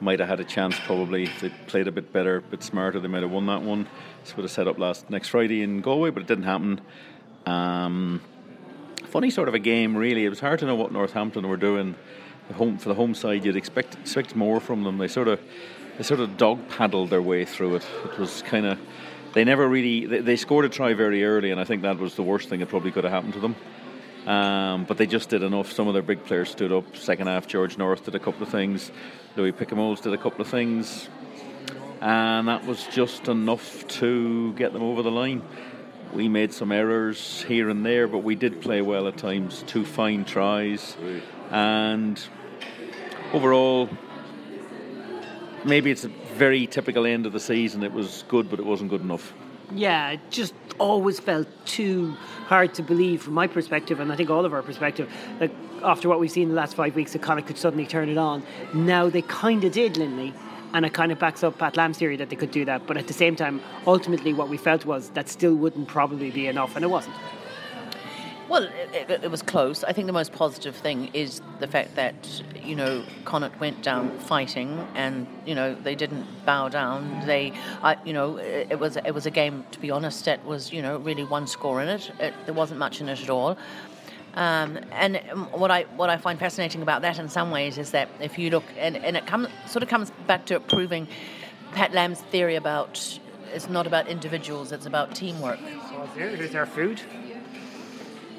Might 0.00 0.18
have 0.20 0.28
had 0.28 0.40
a 0.40 0.44
chance 0.44 0.78
probably. 0.80 1.24
If 1.24 1.40
they 1.40 1.50
played 1.66 1.86
a 1.86 1.92
bit 1.92 2.10
better, 2.12 2.36
a 2.36 2.40
bit 2.40 2.62
smarter, 2.62 2.98
they 3.00 3.08
might 3.08 3.22
have 3.22 3.30
won 3.30 3.46
that 3.46 3.62
one. 3.62 3.86
This 4.24 4.34
would 4.34 4.44
have 4.44 4.50
set 4.50 4.66
up 4.66 4.78
last 4.78 5.10
next 5.10 5.28
Friday 5.28 5.62
in 5.62 5.82
Galway, 5.82 6.10
but 6.10 6.22
it 6.22 6.26
didn't 6.26 6.44
happen. 6.44 6.80
Um, 7.44 8.22
funny 9.04 9.28
sort 9.30 9.48
of 9.48 9.54
a 9.54 9.58
game, 9.58 9.96
really. 9.96 10.24
It 10.24 10.30
was 10.30 10.40
hard 10.40 10.58
to 10.60 10.66
know 10.66 10.74
what 10.74 10.90
Northampton 10.90 11.46
were 11.48 11.58
doing. 11.58 11.96
The 12.48 12.54
home 12.54 12.78
for 12.78 12.88
the 12.88 12.94
home 12.94 13.14
side, 13.14 13.44
you'd 13.44 13.56
expect 13.56 13.94
expect 13.96 14.34
more 14.34 14.58
from 14.58 14.84
them. 14.84 14.96
They 14.96 15.08
sort 15.08 15.28
of 15.28 15.40
they 15.98 16.02
sort 16.02 16.20
of 16.20 16.36
dog 16.38 16.66
paddled 16.70 17.10
their 17.10 17.22
way 17.22 17.44
through 17.44 17.76
it. 17.76 17.86
It 18.06 18.18
was 18.18 18.42
kind 18.42 18.66
of 18.66 18.78
they 19.34 19.44
never 19.44 19.68
really 19.68 20.06
they, 20.06 20.20
they 20.20 20.36
scored 20.36 20.64
a 20.64 20.70
try 20.70 20.94
very 20.94 21.24
early, 21.24 21.50
and 21.50 21.60
I 21.60 21.64
think 21.64 21.82
that 21.82 21.98
was 21.98 22.14
the 22.14 22.22
worst 22.22 22.48
thing 22.48 22.60
that 22.60 22.70
probably 22.70 22.90
could 22.90 23.04
have 23.04 23.12
happened 23.12 23.34
to 23.34 23.40
them. 23.40 23.54
Um, 24.26 24.84
but 24.84 24.98
they 24.98 25.06
just 25.06 25.28
did 25.28 25.42
enough. 25.42 25.72
Some 25.72 25.88
of 25.88 25.94
their 25.94 26.02
big 26.02 26.24
players 26.24 26.50
stood 26.50 26.72
up. 26.72 26.96
Second 26.96 27.26
half, 27.26 27.46
George 27.46 27.78
North 27.78 28.04
did 28.04 28.14
a 28.14 28.18
couple 28.18 28.42
of 28.42 28.48
things. 28.48 28.90
Louis 29.36 29.52
Picamoles 29.52 30.02
did 30.02 30.12
a 30.12 30.18
couple 30.18 30.40
of 30.40 30.48
things. 30.48 31.08
And 32.00 32.48
that 32.48 32.66
was 32.66 32.86
just 32.86 33.28
enough 33.28 33.86
to 33.88 34.54
get 34.54 34.72
them 34.72 34.82
over 34.82 35.02
the 35.02 35.10
line. 35.10 35.42
We 36.12 36.28
made 36.28 36.52
some 36.52 36.72
errors 36.72 37.42
here 37.42 37.68
and 37.68 37.84
there, 37.86 38.08
but 38.08 38.18
we 38.18 38.34
did 38.34 38.62
play 38.62 38.80
well 38.82 39.06
at 39.06 39.16
times. 39.16 39.62
Two 39.66 39.84
fine 39.84 40.24
tries. 40.24 40.96
And 41.50 42.20
overall, 43.32 43.88
maybe 45.64 45.90
it's 45.90 46.04
a 46.04 46.08
very 46.34 46.66
typical 46.66 47.06
end 47.06 47.26
of 47.26 47.32
the 47.32 47.40
season. 47.40 47.82
It 47.82 47.92
was 47.92 48.24
good, 48.28 48.50
but 48.50 48.58
it 48.58 48.66
wasn't 48.66 48.90
good 48.90 49.02
enough. 49.02 49.32
Yeah, 49.72 50.10
it 50.10 50.20
just 50.30 50.54
always 50.78 51.20
felt 51.20 51.46
too 51.66 52.16
hard 52.46 52.74
to 52.74 52.82
believe 52.82 53.22
from 53.22 53.34
my 53.34 53.46
perspective, 53.46 54.00
and 54.00 54.10
I 54.10 54.16
think 54.16 54.30
all 54.30 54.44
of 54.44 54.52
our 54.52 54.62
perspective, 54.62 55.12
that 55.38 55.52
after 55.82 56.08
what 56.08 56.20
we've 56.20 56.30
seen 56.30 56.48
the 56.48 56.54
last 56.54 56.74
five 56.74 56.94
weeks, 56.94 57.12
that 57.12 57.22
Connacht 57.22 57.46
could 57.46 57.58
suddenly 57.58 57.86
turn 57.86 58.08
it 58.08 58.18
on. 58.18 58.42
Now 58.74 59.08
they 59.08 59.22
kind 59.22 59.64
of 59.64 59.72
did, 59.72 59.96
Linley, 59.96 60.34
and 60.72 60.84
it 60.84 60.92
kind 60.92 61.12
of 61.12 61.18
backs 61.18 61.42
up 61.42 61.58
Pat 61.58 61.76
Lam's 61.76 61.98
theory 61.98 62.16
that 62.16 62.30
they 62.30 62.36
could 62.36 62.50
do 62.50 62.64
that. 62.64 62.86
But 62.86 62.96
at 62.96 63.06
the 63.06 63.12
same 63.12 63.36
time, 63.36 63.60
ultimately, 63.86 64.32
what 64.32 64.48
we 64.48 64.56
felt 64.56 64.84
was 64.84 65.10
that 65.10 65.28
still 65.28 65.54
wouldn't 65.54 65.88
probably 65.88 66.30
be 66.30 66.46
enough, 66.46 66.76
and 66.76 66.84
it 66.84 66.88
wasn't. 66.88 67.16
Well, 68.50 68.68
it, 68.92 69.08
it, 69.22 69.30
was 69.30 69.42
close. 69.42 69.84
I 69.84 69.92
think 69.92 70.08
the 70.08 70.12
most 70.12 70.32
positive 70.32 70.74
thing 70.74 71.10
is 71.14 71.40
the 71.60 71.68
fact 71.68 71.94
that 71.94 72.42
you 72.60 72.74
know 72.74 73.04
Connacht 73.24 73.60
went 73.60 73.80
down 73.80 74.18
fighting, 74.18 74.84
and 74.96 75.28
you 75.46 75.54
know 75.54 75.76
they 75.76 75.94
didn't 75.94 76.26
bow 76.44 76.68
down. 76.68 77.24
They, 77.26 77.52
uh, 77.80 77.94
you 78.04 78.12
know, 78.12 78.38
it, 78.38 78.72
it, 78.72 78.80
was 78.80 78.96
it 78.96 79.12
was 79.12 79.26
a 79.26 79.30
game. 79.30 79.64
To 79.70 79.78
be 79.78 79.92
honest, 79.92 80.24
that 80.24 80.44
was 80.44 80.72
you 80.72 80.82
know 80.82 80.96
really 80.96 81.22
one 81.22 81.46
score 81.46 81.80
in 81.80 81.88
it. 81.88 82.10
there 82.18 82.52
wasn't 82.52 82.80
much 82.80 83.00
in 83.00 83.08
it 83.08 83.22
at 83.22 83.30
all. 83.30 83.56
Um, 84.34 84.78
and 84.92 85.16
what 85.52 85.70
I 85.70 85.82
what 85.96 86.08
I 86.08 86.16
find 86.16 86.38
fascinating 86.38 86.82
about 86.82 87.02
that 87.02 87.18
in 87.18 87.28
some 87.28 87.50
ways 87.50 87.78
is 87.78 87.90
that 87.90 88.08
if 88.20 88.38
you 88.38 88.50
look 88.50 88.64
and, 88.78 88.96
and 88.96 89.16
it 89.16 89.26
comes 89.26 89.48
sort 89.66 89.82
of 89.82 89.88
comes 89.88 90.12
back 90.26 90.46
to 90.46 90.60
proving 90.60 91.08
Pat 91.72 91.92
Lam's 91.92 92.20
theory 92.20 92.54
about 92.56 93.18
it's 93.52 93.68
not 93.68 93.86
about 93.86 94.06
individuals, 94.06 94.70
it's 94.70 94.86
about 94.86 95.14
teamwork. 95.14 95.58
So 95.88 96.08
here's 96.14 96.54
our 96.54 96.66
food. 96.66 97.00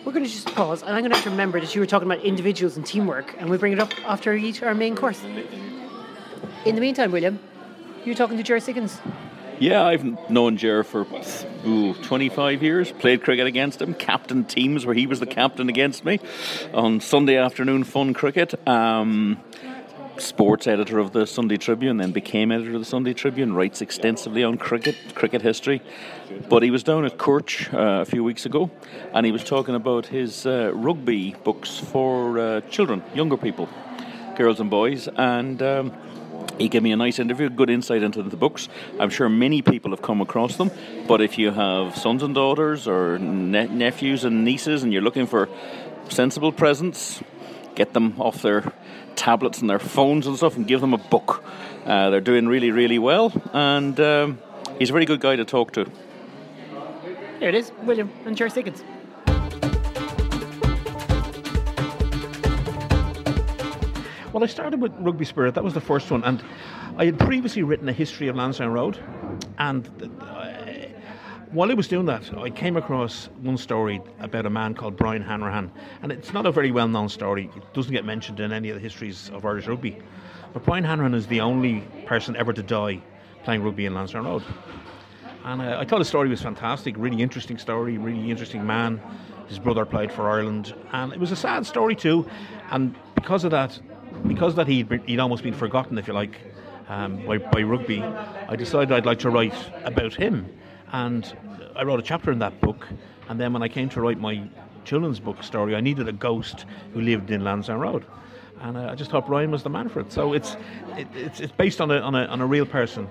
We're 0.05 0.13
going 0.13 0.25
to 0.25 0.31
just 0.31 0.47
pause, 0.55 0.81
and 0.81 0.91
I'm 0.91 1.01
going 1.01 1.11
to 1.11 1.17
have 1.17 1.25
to 1.25 1.29
remember 1.29 1.59
that 1.59 1.75
you 1.75 1.81
were 1.81 1.85
talking 1.85 2.09
about 2.11 2.23
individuals 2.25 2.75
and 2.75 2.83
teamwork, 2.83 3.35
and 3.37 3.49
we'll 3.49 3.59
bring 3.59 3.73
it 3.73 3.79
up 3.79 3.91
after 4.09 4.33
we 4.33 4.45
eat 4.45 4.63
our 4.63 4.73
main 4.73 4.95
course. 4.95 5.21
In 6.65 6.73
the 6.73 6.81
meantime, 6.81 7.11
William, 7.11 7.39
you're 8.03 8.15
talking 8.15 8.37
to 8.37 8.43
Jerry 8.43 8.61
Siggins? 8.61 8.99
Yeah, 9.61 9.85
I've 9.85 10.27
known 10.27 10.57
Jer 10.57 10.83
for 10.83 11.05
ooh, 11.67 11.93
25 11.93 12.63
years. 12.63 12.91
Played 12.93 13.21
cricket 13.21 13.45
against 13.45 13.79
him, 13.79 13.93
captain 13.93 14.43
teams 14.43 14.87
where 14.87 14.95
he 14.95 15.05
was 15.05 15.19
the 15.19 15.27
captain 15.27 15.69
against 15.69 16.03
me 16.03 16.19
on 16.73 16.99
Sunday 16.99 17.37
afternoon 17.37 17.83
fun 17.83 18.15
cricket. 18.15 18.55
Um, 18.67 19.39
sports 20.17 20.65
editor 20.65 20.97
of 20.97 21.11
the 21.11 21.27
Sunday 21.27 21.57
Tribune, 21.57 21.97
then 21.97 22.11
became 22.11 22.51
editor 22.51 22.73
of 22.73 22.79
the 22.79 22.85
Sunday 22.85 23.13
Tribune, 23.13 23.53
writes 23.53 23.83
extensively 23.83 24.43
on 24.43 24.57
cricket, 24.57 24.95
cricket 25.13 25.43
history. 25.43 25.83
But 26.49 26.63
he 26.63 26.71
was 26.71 26.81
down 26.81 27.05
at 27.05 27.19
Cúirt 27.19 27.71
uh, 27.71 28.01
a 28.01 28.05
few 28.05 28.23
weeks 28.23 28.47
ago 28.47 28.71
and 29.13 29.27
he 29.27 29.31
was 29.31 29.43
talking 29.43 29.75
about 29.75 30.07
his 30.07 30.47
uh, 30.47 30.71
rugby 30.73 31.35
books 31.43 31.77
for 31.77 32.39
uh, 32.39 32.61
children, 32.61 33.03
younger 33.13 33.37
people, 33.37 33.69
girls 34.35 34.59
and 34.59 34.71
boys. 34.71 35.07
And 35.07 35.61
um, 35.61 35.93
he 36.57 36.69
gave 36.69 36.83
me 36.83 36.91
a 36.91 36.95
nice 36.95 37.19
interview, 37.19 37.49
good 37.49 37.69
insight 37.69 38.03
into 38.03 38.21
the 38.23 38.37
books. 38.37 38.69
I'm 38.99 39.09
sure 39.09 39.29
many 39.29 39.61
people 39.61 39.91
have 39.91 40.01
come 40.01 40.21
across 40.21 40.57
them, 40.57 40.71
but 41.07 41.21
if 41.21 41.37
you 41.37 41.51
have 41.51 41.97
sons 41.97 42.23
and 42.23 42.35
daughters 42.35 42.87
or 42.87 43.19
ne- 43.19 43.67
nephews 43.67 44.23
and 44.23 44.43
nieces 44.43 44.83
and 44.83 44.93
you're 44.93 45.01
looking 45.01 45.27
for 45.27 45.49
sensible 46.09 46.51
presents, 46.51 47.21
get 47.75 47.93
them 47.93 48.15
off 48.19 48.41
their 48.41 48.71
tablets 49.15 49.59
and 49.59 49.69
their 49.69 49.79
phones 49.79 50.27
and 50.27 50.37
stuff 50.37 50.55
and 50.55 50.67
give 50.67 50.81
them 50.81 50.93
a 50.93 50.97
book. 50.97 51.43
Uh, 51.85 52.09
they're 52.09 52.21
doing 52.21 52.47
really, 52.47 52.71
really 52.71 52.99
well, 52.99 53.33
and 53.53 53.99
um, 53.99 54.39
he's 54.77 54.89
a 54.89 54.93
very 54.93 55.05
good 55.05 55.19
guy 55.19 55.35
to 55.35 55.45
talk 55.45 55.73
to. 55.73 55.89
There 57.39 57.49
it 57.49 57.55
is, 57.55 57.71
William 57.83 58.11
and 58.25 58.37
Ger 58.37 58.47
Siggins. 58.47 58.83
Well, 64.33 64.45
I 64.45 64.47
started 64.47 64.81
with 64.81 64.93
Rugby 64.97 65.25
Spirit. 65.25 65.55
That 65.55 65.63
was 65.65 65.73
the 65.73 65.81
first 65.81 66.09
one, 66.09 66.23
and 66.23 66.41
I 66.95 67.03
had 67.03 67.19
previously 67.19 67.63
written 67.63 67.89
a 67.89 67.93
history 67.93 68.29
of 68.29 68.37
Lansdowne 68.37 68.71
Road, 68.71 68.97
and 69.57 69.89
uh, 70.21 70.53
while 71.51 71.69
I 71.69 71.73
was 71.73 71.89
doing 71.89 72.05
that, 72.05 72.33
I 72.37 72.49
came 72.49 72.77
across 72.77 73.25
one 73.41 73.57
story 73.57 73.99
about 74.21 74.45
a 74.45 74.49
man 74.49 74.73
called 74.73 74.95
Brian 74.95 75.21
Hanrahan, 75.21 75.69
and 76.01 76.13
it's 76.13 76.31
not 76.31 76.45
a 76.45 76.51
very 76.51 76.71
well-known 76.71 77.09
story. 77.09 77.49
It 77.57 77.73
doesn't 77.73 77.91
get 77.91 78.05
mentioned 78.05 78.39
in 78.39 78.53
any 78.53 78.69
of 78.69 78.75
the 78.75 78.79
histories 78.79 79.29
of 79.31 79.45
Irish 79.45 79.67
rugby. 79.67 79.97
But 80.53 80.63
Brian 80.63 80.85
Hanrahan 80.85 81.13
is 81.13 81.27
the 81.27 81.41
only 81.41 81.81
person 82.05 82.37
ever 82.37 82.53
to 82.53 82.63
die 82.63 83.01
playing 83.43 83.63
rugby 83.63 83.85
in 83.85 83.93
Lansdowne 83.93 84.23
Road. 84.23 84.43
And 85.43 85.61
uh, 85.61 85.77
I 85.77 85.83
thought 85.83 85.99
the 85.99 86.05
story 86.05 86.29
was 86.29 86.41
fantastic, 86.41 86.95
really 86.97 87.21
interesting 87.21 87.57
story, 87.57 87.97
really 87.97 88.31
interesting 88.31 88.65
man. 88.65 89.01
His 89.49 89.59
brother 89.59 89.85
played 89.85 90.09
for 90.09 90.29
Ireland, 90.29 90.73
and 90.93 91.11
it 91.11 91.19
was 91.19 91.33
a 91.33 91.35
sad 91.35 91.65
story 91.65 91.97
too. 91.97 92.25
And 92.69 92.95
because 93.15 93.43
of 93.43 93.51
that, 93.51 93.77
because 94.27 94.55
that 94.55 94.67
he'd, 94.67 94.91
he'd 95.05 95.19
almost 95.19 95.43
been 95.43 95.53
forgotten, 95.53 95.97
if 95.97 96.07
you 96.07 96.13
like, 96.13 96.39
um, 96.87 97.25
by, 97.25 97.37
by 97.37 97.63
rugby, 97.63 98.01
I 98.01 98.55
decided 98.55 98.91
I'd 98.91 99.05
like 99.05 99.19
to 99.19 99.29
write 99.29 99.55
about 99.83 100.13
him. 100.13 100.51
And 100.91 101.35
I 101.75 101.83
wrote 101.83 101.99
a 101.99 102.03
chapter 102.03 102.31
in 102.31 102.39
that 102.39 102.59
book. 102.59 102.87
And 103.29 103.39
then 103.39 103.53
when 103.53 103.63
I 103.63 103.69
came 103.69 103.87
to 103.89 104.01
write 104.01 104.19
my 104.19 104.49
children's 104.83 105.19
book 105.19 105.41
story, 105.43 105.75
I 105.75 105.81
needed 105.81 106.07
a 106.07 106.11
ghost 106.11 106.65
who 106.93 107.01
lived 107.01 107.31
in 107.31 107.43
Lansdowne 107.43 107.79
Road. 107.79 108.05
And 108.59 108.77
uh, 108.77 108.89
I 108.91 108.95
just 108.95 109.09
thought 109.09 109.25
Brian 109.25 109.51
was 109.51 109.63
the 109.63 109.69
man 109.69 109.89
for 109.89 110.01
it. 110.01 110.11
So 110.11 110.33
it's, 110.33 110.57
it, 110.97 111.07
it's, 111.15 111.39
it's 111.39 111.53
based 111.53 111.81
on 111.81 111.91
a, 111.91 111.99
on, 111.99 112.13
a, 112.13 112.25
on 112.25 112.41
a 112.41 112.45
real 112.45 112.65
person. 112.65 113.09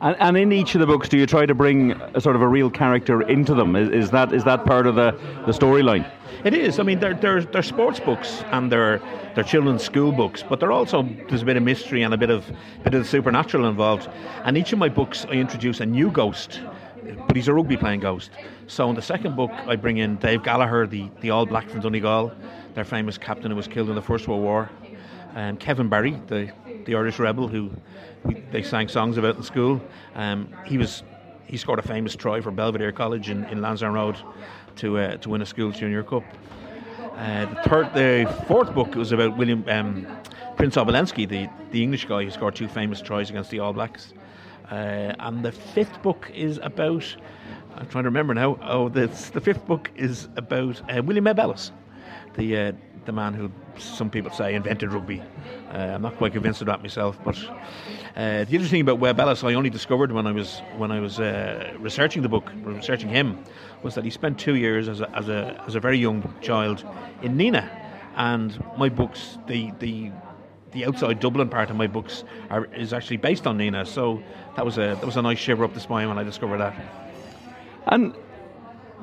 And, 0.00 0.16
and, 0.18 0.36
in 0.36 0.52
each 0.52 0.74
of 0.74 0.80
the 0.80 0.86
books, 0.86 1.08
do 1.08 1.16
you 1.16 1.26
try 1.26 1.46
to 1.46 1.54
bring 1.54 1.92
a 1.92 2.20
sort 2.20 2.36
of 2.36 2.42
a 2.42 2.48
real 2.48 2.68
character 2.68 3.22
into 3.22 3.54
them? 3.54 3.76
Is, 3.76 3.88
is 3.88 4.10
that 4.10 4.32
is 4.32 4.44
that 4.44 4.66
part 4.66 4.86
of 4.86 4.96
the, 4.96 5.12
the 5.46 5.52
storyline? 5.52 6.10
It 6.44 6.52
is. 6.52 6.78
I 6.78 6.82
mean, 6.82 7.00
they're, 7.00 7.14
they're, 7.14 7.42
they're 7.42 7.62
sports 7.62 7.98
books 8.00 8.44
and 8.52 8.70
they're, 8.70 9.00
they're 9.34 9.44
children's 9.44 9.82
school 9.82 10.12
books, 10.12 10.44
but 10.46 10.60
they're 10.60 10.72
also, 10.72 11.02
there's 11.28 11.40
a 11.40 11.44
bit 11.46 11.56
of 11.56 11.62
mystery 11.62 12.02
and 12.02 12.12
a 12.12 12.18
bit 12.18 12.28
of, 12.28 12.44
bit 12.82 12.92
of 12.92 13.02
the 13.02 13.08
supernatural 13.08 13.66
involved. 13.66 14.10
And 14.44 14.58
each 14.58 14.74
of 14.74 14.78
my 14.78 14.90
books, 14.90 15.24
I 15.30 15.32
introduce 15.36 15.80
a 15.80 15.86
new 15.86 16.10
ghost, 16.10 16.60
but 17.26 17.34
he's 17.34 17.48
a 17.48 17.54
rugby 17.54 17.78
playing 17.78 18.00
ghost. 18.00 18.30
So 18.66 18.90
in 18.90 18.94
the 18.94 19.00
second 19.00 19.36
book, 19.36 19.52
I 19.52 19.76
bring 19.76 19.96
in 19.96 20.16
Dave 20.16 20.42
Gallagher, 20.42 20.86
the, 20.86 21.08
the 21.22 21.30
All 21.30 21.46
Black 21.46 21.70
from 21.70 21.80
Donegal, 21.80 22.30
their 22.74 22.84
famous 22.84 23.16
captain 23.16 23.50
who 23.50 23.56
was 23.56 23.66
killed 23.66 23.88
in 23.88 23.94
the 23.94 24.02
First 24.02 24.28
World 24.28 24.42
War, 24.42 24.68
and 25.34 25.58
Kevin 25.58 25.88
Barry, 25.88 26.20
the, 26.26 26.52
the 26.84 26.94
Irish 26.94 27.18
rebel 27.18 27.48
who 27.48 27.70
we, 28.24 28.34
they 28.50 28.62
sang 28.62 28.88
songs 28.88 29.16
about 29.16 29.36
in 29.36 29.42
school. 29.42 29.80
Um, 30.14 30.48
he 30.64 30.78
was 30.78 31.02
he 31.46 31.56
scored 31.56 31.78
a 31.78 31.82
famous 31.82 32.16
try 32.16 32.40
for 32.40 32.50
Belvedere 32.50 32.92
College 32.92 33.30
in, 33.30 33.44
in 33.44 33.60
Lansdowne 33.60 33.92
Road 33.92 34.16
to 34.76 34.98
uh, 34.98 35.16
to 35.18 35.28
win 35.28 35.42
a 35.42 35.46
school 35.46 35.70
junior 35.70 36.02
cup. 36.02 36.24
Uh, 37.16 37.46
the 37.46 37.68
third, 37.68 37.94
the 37.94 38.44
fourth 38.48 38.74
book 38.74 38.94
was 38.96 39.12
about 39.12 39.36
William 39.36 39.64
um, 39.68 40.06
Prince 40.56 40.74
Obolensky, 40.76 41.28
the, 41.28 41.48
the 41.70 41.80
English 41.80 42.06
guy 42.06 42.24
who 42.24 42.30
scored 42.30 42.56
two 42.56 42.66
famous 42.66 43.00
tries 43.00 43.30
against 43.30 43.50
the 43.50 43.60
All 43.60 43.72
Blacks. 43.72 44.14
Uh, 44.70 45.14
and 45.20 45.44
the 45.44 45.52
fifth 45.52 46.02
book 46.02 46.30
is 46.34 46.58
about. 46.62 47.04
I'm 47.76 47.86
trying 47.88 48.04
to 48.04 48.08
remember 48.08 48.34
now. 48.34 48.58
Oh, 48.62 48.88
this, 48.88 49.30
the 49.30 49.40
fifth 49.40 49.66
book 49.66 49.90
is 49.94 50.28
about 50.36 50.80
uh, 50.90 51.02
William 51.02 51.24
Webb 51.24 51.38
Ellis, 51.38 51.70
the 52.36 52.56
uh, 52.56 52.72
the 53.04 53.12
man 53.12 53.34
who 53.34 53.50
some 53.78 54.10
people 54.10 54.30
say 54.30 54.54
invented 54.54 54.92
rugby. 54.92 55.22
Uh, 55.74 55.78
I'm 55.78 56.02
not 56.02 56.16
quite 56.16 56.32
convinced 56.32 56.60
of 56.60 56.68
that 56.68 56.82
myself, 56.82 57.18
but 57.24 57.36
uh, 58.16 58.44
the 58.44 58.52
interesting 58.52 58.68
thing 58.68 58.80
about 58.82 59.00
Webb 59.00 59.18
Ellis, 59.18 59.42
I 59.42 59.54
only 59.54 59.70
discovered 59.70 60.12
when 60.12 60.24
I 60.24 60.30
was 60.30 60.60
when 60.76 60.92
I 60.92 61.00
was 61.00 61.18
uh, 61.18 61.74
researching 61.80 62.22
the 62.22 62.28
book, 62.28 62.52
researching 62.62 63.08
him, 63.08 63.42
was 63.82 63.96
that 63.96 64.04
he 64.04 64.10
spent 64.10 64.38
two 64.38 64.54
years 64.54 64.88
as 64.88 65.00
a, 65.00 65.10
as 65.16 65.28
a 65.28 65.60
as 65.66 65.74
a 65.74 65.80
very 65.80 65.98
young 65.98 66.32
child 66.40 66.84
in 67.22 67.36
Nenagh, 67.36 67.68
and 68.14 68.62
my 68.78 68.88
books, 68.88 69.38
the 69.48 69.72
the 69.80 70.12
the 70.70 70.86
outside 70.86 71.18
Dublin 71.18 71.48
part 71.48 71.70
of 71.70 71.76
my 71.76 71.88
books 71.88 72.22
are, 72.50 72.66
is 72.66 72.92
actually 72.92 73.16
based 73.16 73.44
on 73.44 73.58
Nenagh. 73.58 73.88
so 73.88 74.22
that 74.54 74.64
was 74.64 74.78
a 74.78 74.96
that 75.00 75.04
was 75.04 75.16
a 75.16 75.22
nice 75.22 75.38
shiver 75.38 75.64
up 75.64 75.74
the 75.74 75.80
spine 75.80 76.08
when 76.08 76.18
I 76.18 76.22
discovered 76.22 76.58
that. 76.58 76.74
And 77.86 78.14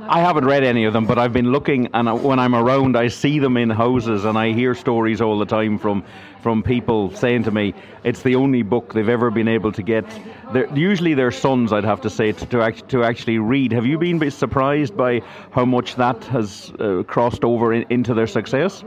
I 0.09 0.19
haven't 0.21 0.45
read 0.45 0.63
any 0.63 0.85
of 0.85 0.93
them, 0.93 1.05
but 1.05 1.17
I've 1.17 1.33
been 1.33 1.51
looking, 1.51 1.89
and 1.93 2.23
when 2.23 2.39
I'm 2.39 2.55
around, 2.55 2.97
I 2.97 3.07
see 3.07 3.39
them 3.39 3.55
in 3.55 3.69
houses, 3.69 4.25
and 4.25 4.37
I 4.37 4.51
hear 4.51 4.73
stories 4.73 5.21
all 5.21 5.37
the 5.37 5.45
time 5.45 5.77
from 5.77 6.03
from 6.41 6.63
people 6.63 7.11
saying 7.15 7.43
to 7.43 7.51
me, 7.51 7.75
it's 8.03 8.23
the 8.23 8.33
only 8.33 8.63
book 8.63 8.93
they've 8.93 9.07
ever 9.07 9.29
been 9.29 9.47
able 9.47 9.71
to 9.71 9.83
get. 9.83 10.05
They're, 10.51 10.67
usually, 10.75 11.13
their 11.13 11.29
sons, 11.29 11.71
I'd 11.71 11.83
have 11.83 12.01
to 12.01 12.09
say, 12.09 12.31
to, 12.31 12.45
to, 12.47 12.61
act, 12.63 12.89
to 12.89 13.03
actually 13.03 13.37
read. 13.37 13.71
Have 13.73 13.85
you 13.85 13.99
been 13.99 14.31
surprised 14.31 14.97
by 14.97 15.21
how 15.51 15.65
much 15.65 15.97
that 15.97 16.23
has 16.25 16.71
uh, 16.79 17.03
crossed 17.05 17.43
over 17.43 17.73
in, 17.73 17.85
into 17.91 18.15
their 18.15 18.25
success? 18.25 18.83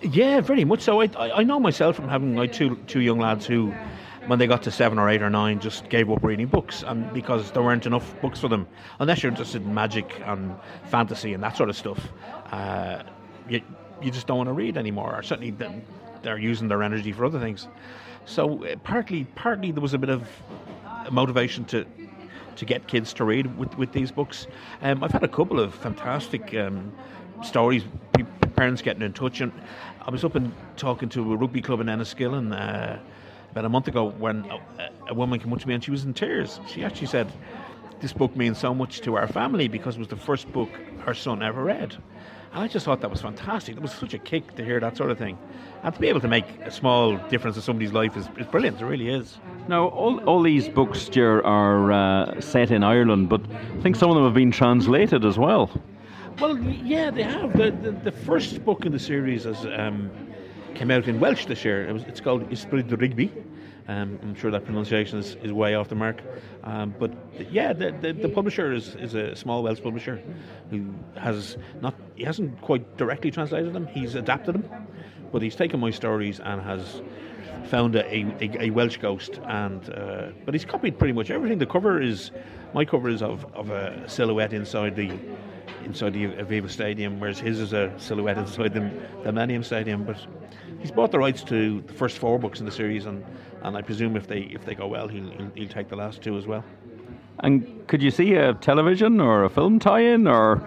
Yeah, 0.00 0.40
very 0.40 0.64
much 0.64 0.82
so. 0.82 1.00
I, 1.00 1.08
I 1.38 1.42
know 1.42 1.58
myself 1.58 1.96
from 1.96 2.08
having 2.08 2.36
my 2.36 2.46
two 2.46 2.76
two 2.86 3.00
young 3.00 3.18
lads 3.18 3.46
who 3.46 3.74
when 4.30 4.38
they 4.38 4.46
got 4.46 4.62
to 4.62 4.70
seven 4.70 4.96
or 4.96 5.08
eight 5.08 5.22
or 5.22 5.28
nine, 5.28 5.58
just 5.58 5.88
gave 5.88 6.08
up 6.08 6.22
reading 6.22 6.46
books, 6.46 6.84
and 6.86 7.12
because 7.12 7.50
there 7.50 7.64
weren't 7.64 7.84
enough 7.84 8.14
books 8.20 8.38
for 8.38 8.46
them, 8.46 8.64
unless 9.00 9.24
you're 9.24 9.30
interested 9.32 9.60
in 9.60 9.74
magic 9.74 10.22
and 10.24 10.54
fantasy 10.84 11.34
and 11.34 11.42
that 11.42 11.56
sort 11.56 11.68
of 11.68 11.74
stuff, 11.76 12.12
uh, 12.52 13.02
you 13.48 13.60
you 14.00 14.12
just 14.12 14.28
don't 14.28 14.36
want 14.36 14.48
to 14.48 14.52
read 14.52 14.76
anymore. 14.76 15.16
Or 15.16 15.24
certainly, 15.24 15.52
they're 16.22 16.38
using 16.38 16.68
their 16.68 16.84
energy 16.84 17.10
for 17.10 17.24
other 17.24 17.40
things. 17.40 17.66
So 18.24 18.64
uh, 18.64 18.76
partly, 18.84 19.24
partly 19.34 19.72
there 19.72 19.82
was 19.82 19.94
a 19.94 19.98
bit 19.98 20.10
of 20.10 20.28
motivation 21.10 21.64
to 21.64 21.84
to 22.54 22.64
get 22.64 22.86
kids 22.86 23.12
to 23.14 23.24
read 23.24 23.58
with, 23.58 23.76
with 23.76 23.90
these 23.90 24.12
books. 24.12 24.46
Um, 24.80 25.02
I've 25.02 25.10
had 25.10 25.24
a 25.24 25.28
couple 25.28 25.58
of 25.58 25.74
fantastic 25.74 26.54
um, 26.54 26.92
stories, 27.42 27.82
parents 28.54 28.80
getting 28.80 29.02
in 29.02 29.12
touch, 29.12 29.40
and 29.40 29.50
I 30.02 30.10
was 30.12 30.22
up 30.22 30.36
and 30.36 30.52
talking 30.76 31.08
to 31.08 31.32
a 31.32 31.36
rugby 31.36 31.62
club 31.62 31.80
in 31.80 31.88
Enniskillen. 31.88 32.54
Uh, 32.54 33.00
about 33.50 33.64
a 33.64 33.68
month 33.68 33.88
ago 33.88 34.10
when 34.10 34.44
a, 34.50 34.90
a 35.08 35.14
woman 35.14 35.38
came 35.40 35.52
up 35.52 35.60
to 35.60 35.68
me 35.68 35.74
and 35.74 35.84
she 35.84 35.90
was 35.90 36.04
in 36.04 36.14
tears. 36.14 36.60
She 36.66 36.84
actually 36.84 37.08
said, 37.08 37.32
This 38.00 38.12
book 38.12 38.36
means 38.36 38.58
so 38.58 38.74
much 38.74 39.00
to 39.02 39.16
our 39.16 39.26
family 39.26 39.68
because 39.68 39.96
it 39.96 39.98
was 39.98 40.08
the 40.08 40.16
first 40.16 40.50
book 40.52 40.70
her 41.04 41.14
son 41.14 41.42
ever 41.42 41.64
read. 41.64 41.96
And 42.52 42.64
I 42.64 42.66
just 42.66 42.84
thought 42.84 43.00
that 43.00 43.10
was 43.10 43.22
fantastic. 43.22 43.76
It 43.76 43.82
was 43.82 43.92
such 43.92 44.12
a 44.12 44.18
kick 44.18 44.56
to 44.56 44.64
hear 44.64 44.80
that 44.80 44.96
sort 44.96 45.10
of 45.10 45.18
thing. 45.18 45.38
And 45.84 45.94
to 45.94 46.00
be 46.00 46.08
able 46.08 46.20
to 46.20 46.28
make 46.28 46.46
a 46.62 46.70
small 46.70 47.16
difference 47.28 47.56
in 47.56 47.62
somebody's 47.62 47.92
life 47.92 48.16
is, 48.16 48.28
is 48.38 48.46
brilliant. 48.46 48.80
It 48.80 48.84
really 48.84 49.08
is. 49.08 49.38
Now, 49.68 49.88
all, 49.88 50.18
all 50.24 50.42
these 50.42 50.68
books, 50.68 51.08
Ger, 51.08 51.44
are 51.46 51.92
uh, 51.92 52.40
set 52.40 52.72
in 52.72 52.82
Ireland, 52.82 53.28
but 53.28 53.40
I 53.78 53.82
think 53.82 53.94
some 53.94 54.10
of 54.10 54.16
them 54.16 54.24
have 54.24 54.34
been 54.34 54.50
translated 54.50 55.24
as 55.24 55.38
well. 55.38 55.70
Well, 56.40 56.58
yeah, 56.58 57.10
they 57.12 57.22
have. 57.22 57.56
The, 57.56 57.70
the, 57.70 57.92
the 57.92 58.12
first 58.12 58.64
book 58.64 58.84
in 58.84 58.92
the 58.92 58.98
series 58.98 59.46
is 59.46 59.64
um, 59.66 60.10
came 60.74 60.90
out 60.90 61.06
in 61.08 61.20
Welsh 61.20 61.46
this 61.46 61.64
year. 61.64 61.88
It 61.88 61.92
was, 61.92 62.02
it's 62.04 62.20
called 62.20 62.50
Esprit 62.52 62.88
de 62.88 62.96
Rigby. 62.96 63.32
Um, 63.88 64.18
I'm 64.22 64.34
sure 64.34 64.50
that 64.52 64.64
pronunciation 64.64 65.18
is, 65.18 65.36
is 65.42 65.52
way 65.52 65.74
off 65.74 65.88
the 65.88 65.94
mark. 65.94 66.22
Um, 66.62 66.94
but 66.98 67.12
yeah, 67.50 67.72
the, 67.72 67.90
the, 67.90 68.12
the, 68.12 68.28
publisher 68.28 68.72
is, 68.72 68.94
is 68.94 69.14
a 69.14 69.34
small 69.34 69.62
Welsh 69.62 69.82
publisher 69.82 70.22
who 70.70 70.94
has 71.16 71.56
not, 71.80 71.94
he 72.14 72.22
hasn't 72.22 72.60
quite 72.60 72.96
directly 72.96 73.30
translated 73.30 73.72
them, 73.72 73.86
he's 73.88 74.14
adapted 74.14 74.54
them. 74.54 74.86
But 75.32 75.42
he's 75.42 75.56
taken 75.56 75.80
my 75.80 75.90
stories 75.90 76.40
and 76.40 76.60
has 76.62 77.02
found 77.66 77.96
a, 77.96 78.04
a, 78.14 78.66
a 78.66 78.70
Welsh 78.70 78.98
ghost. 78.98 79.40
And 79.44 79.82
uh, 79.90 80.28
But 80.44 80.54
he's 80.54 80.64
copied 80.64 80.98
pretty 80.98 81.12
much 81.12 81.30
everything. 81.30 81.58
The 81.58 81.66
cover 81.66 82.00
is, 82.00 82.30
my 82.74 82.84
cover 82.84 83.08
is 83.08 83.22
of, 83.22 83.44
of 83.54 83.70
a 83.70 84.08
silhouette 84.08 84.52
inside 84.52 84.94
the 84.96 85.18
inside 85.84 86.12
the 86.12 86.26
Aviva 86.26 86.68
Stadium, 86.68 87.20
whereas 87.20 87.38
his 87.38 87.60
is 87.60 87.72
a 87.72 87.92
silhouette 87.98 88.38
inside 88.38 88.74
the, 88.74 88.90
the 89.24 89.32
Millennium 89.32 89.62
Stadium. 89.62 90.04
But 90.04 90.18
he's 90.80 90.90
bought 90.90 91.10
the 91.10 91.18
rights 91.18 91.42
to 91.44 91.80
the 91.82 91.92
first 91.92 92.18
four 92.18 92.38
books 92.38 92.60
in 92.60 92.66
the 92.66 92.72
series, 92.72 93.06
and, 93.06 93.24
and 93.62 93.76
I 93.76 93.82
presume 93.82 94.16
if 94.16 94.26
they 94.26 94.40
if 94.40 94.64
they 94.64 94.74
go 94.74 94.86
well, 94.86 95.08
he'll, 95.08 95.30
he'll, 95.30 95.50
he'll 95.54 95.68
take 95.68 95.88
the 95.88 95.96
last 95.96 96.22
two 96.22 96.36
as 96.36 96.46
well. 96.46 96.64
And 97.42 97.86
could 97.86 98.02
you 98.02 98.10
see 98.10 98.34
a 98.34 98.54
television 98.54 99.20
or 99.20 99.44
a 99.44 99.48
film 99.48 99.78
tie-in, 99.78 100.26
or 100.26 100.62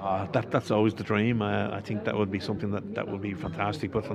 uh, 0.00 0.26
that 0.32 0.50
that's 0.50 0.70
always 0.70 0.94
the 0.94 1.04
dream. 1.04 1.42
Uh, 1.42 1.70
I 1.70 1.80
think 1.80 2.04
that 2.04 2.16
would 2.16 2.30
be 2.30 2.40
something 2.40 2.70
that, 2.70 2.94
that 2.94 3.08
would 3.08 3.20
be 3.20 3.34
fantastic. 3.34 3.92
But 3.92 4.08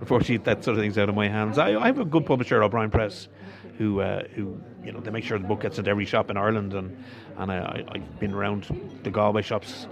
unfortunately, 0.00 0.38
that 0.38 0.62
sort 0.62 0.76
of 0.76 0.82
thing's 0.82 0.98
out 0.98 1.08
of 1.08 1.14
my 1.14 1.28
hands. 1.28 1.58
I, 1.58 1.74
I 1.74 1.86
have 1.86 1.98
a 1.98 2.04
good 2.04 2.26
publisher, 2.26 2.62
O'Brien 2.62 2.90
Press, 2.90 3.28
who 3.78 4.00
uh, 4.00 4.24
who 4.34 4.60
you 4.84 4.92
know 4.92 5.00
they 5.00 5.10
make 5.10 5.24
sure 5.24 5.38
the 5.38 5.46
book 5.46 5.62
gets 5.62 5.78
into 5.78 5.90
every 5.90 6.04
shop 6.04 6.30
in 6.30 6.36
Ireland, 6.36 6.74
and 6.74 7.04
and 7.36 7.52
I, 7.52 7.84
have 7.94 8.20
been 8.20 8.32
around 8.32 8.66
the 9.02 9.10
Galway 9.10 9.42
shops. 9.42 9.86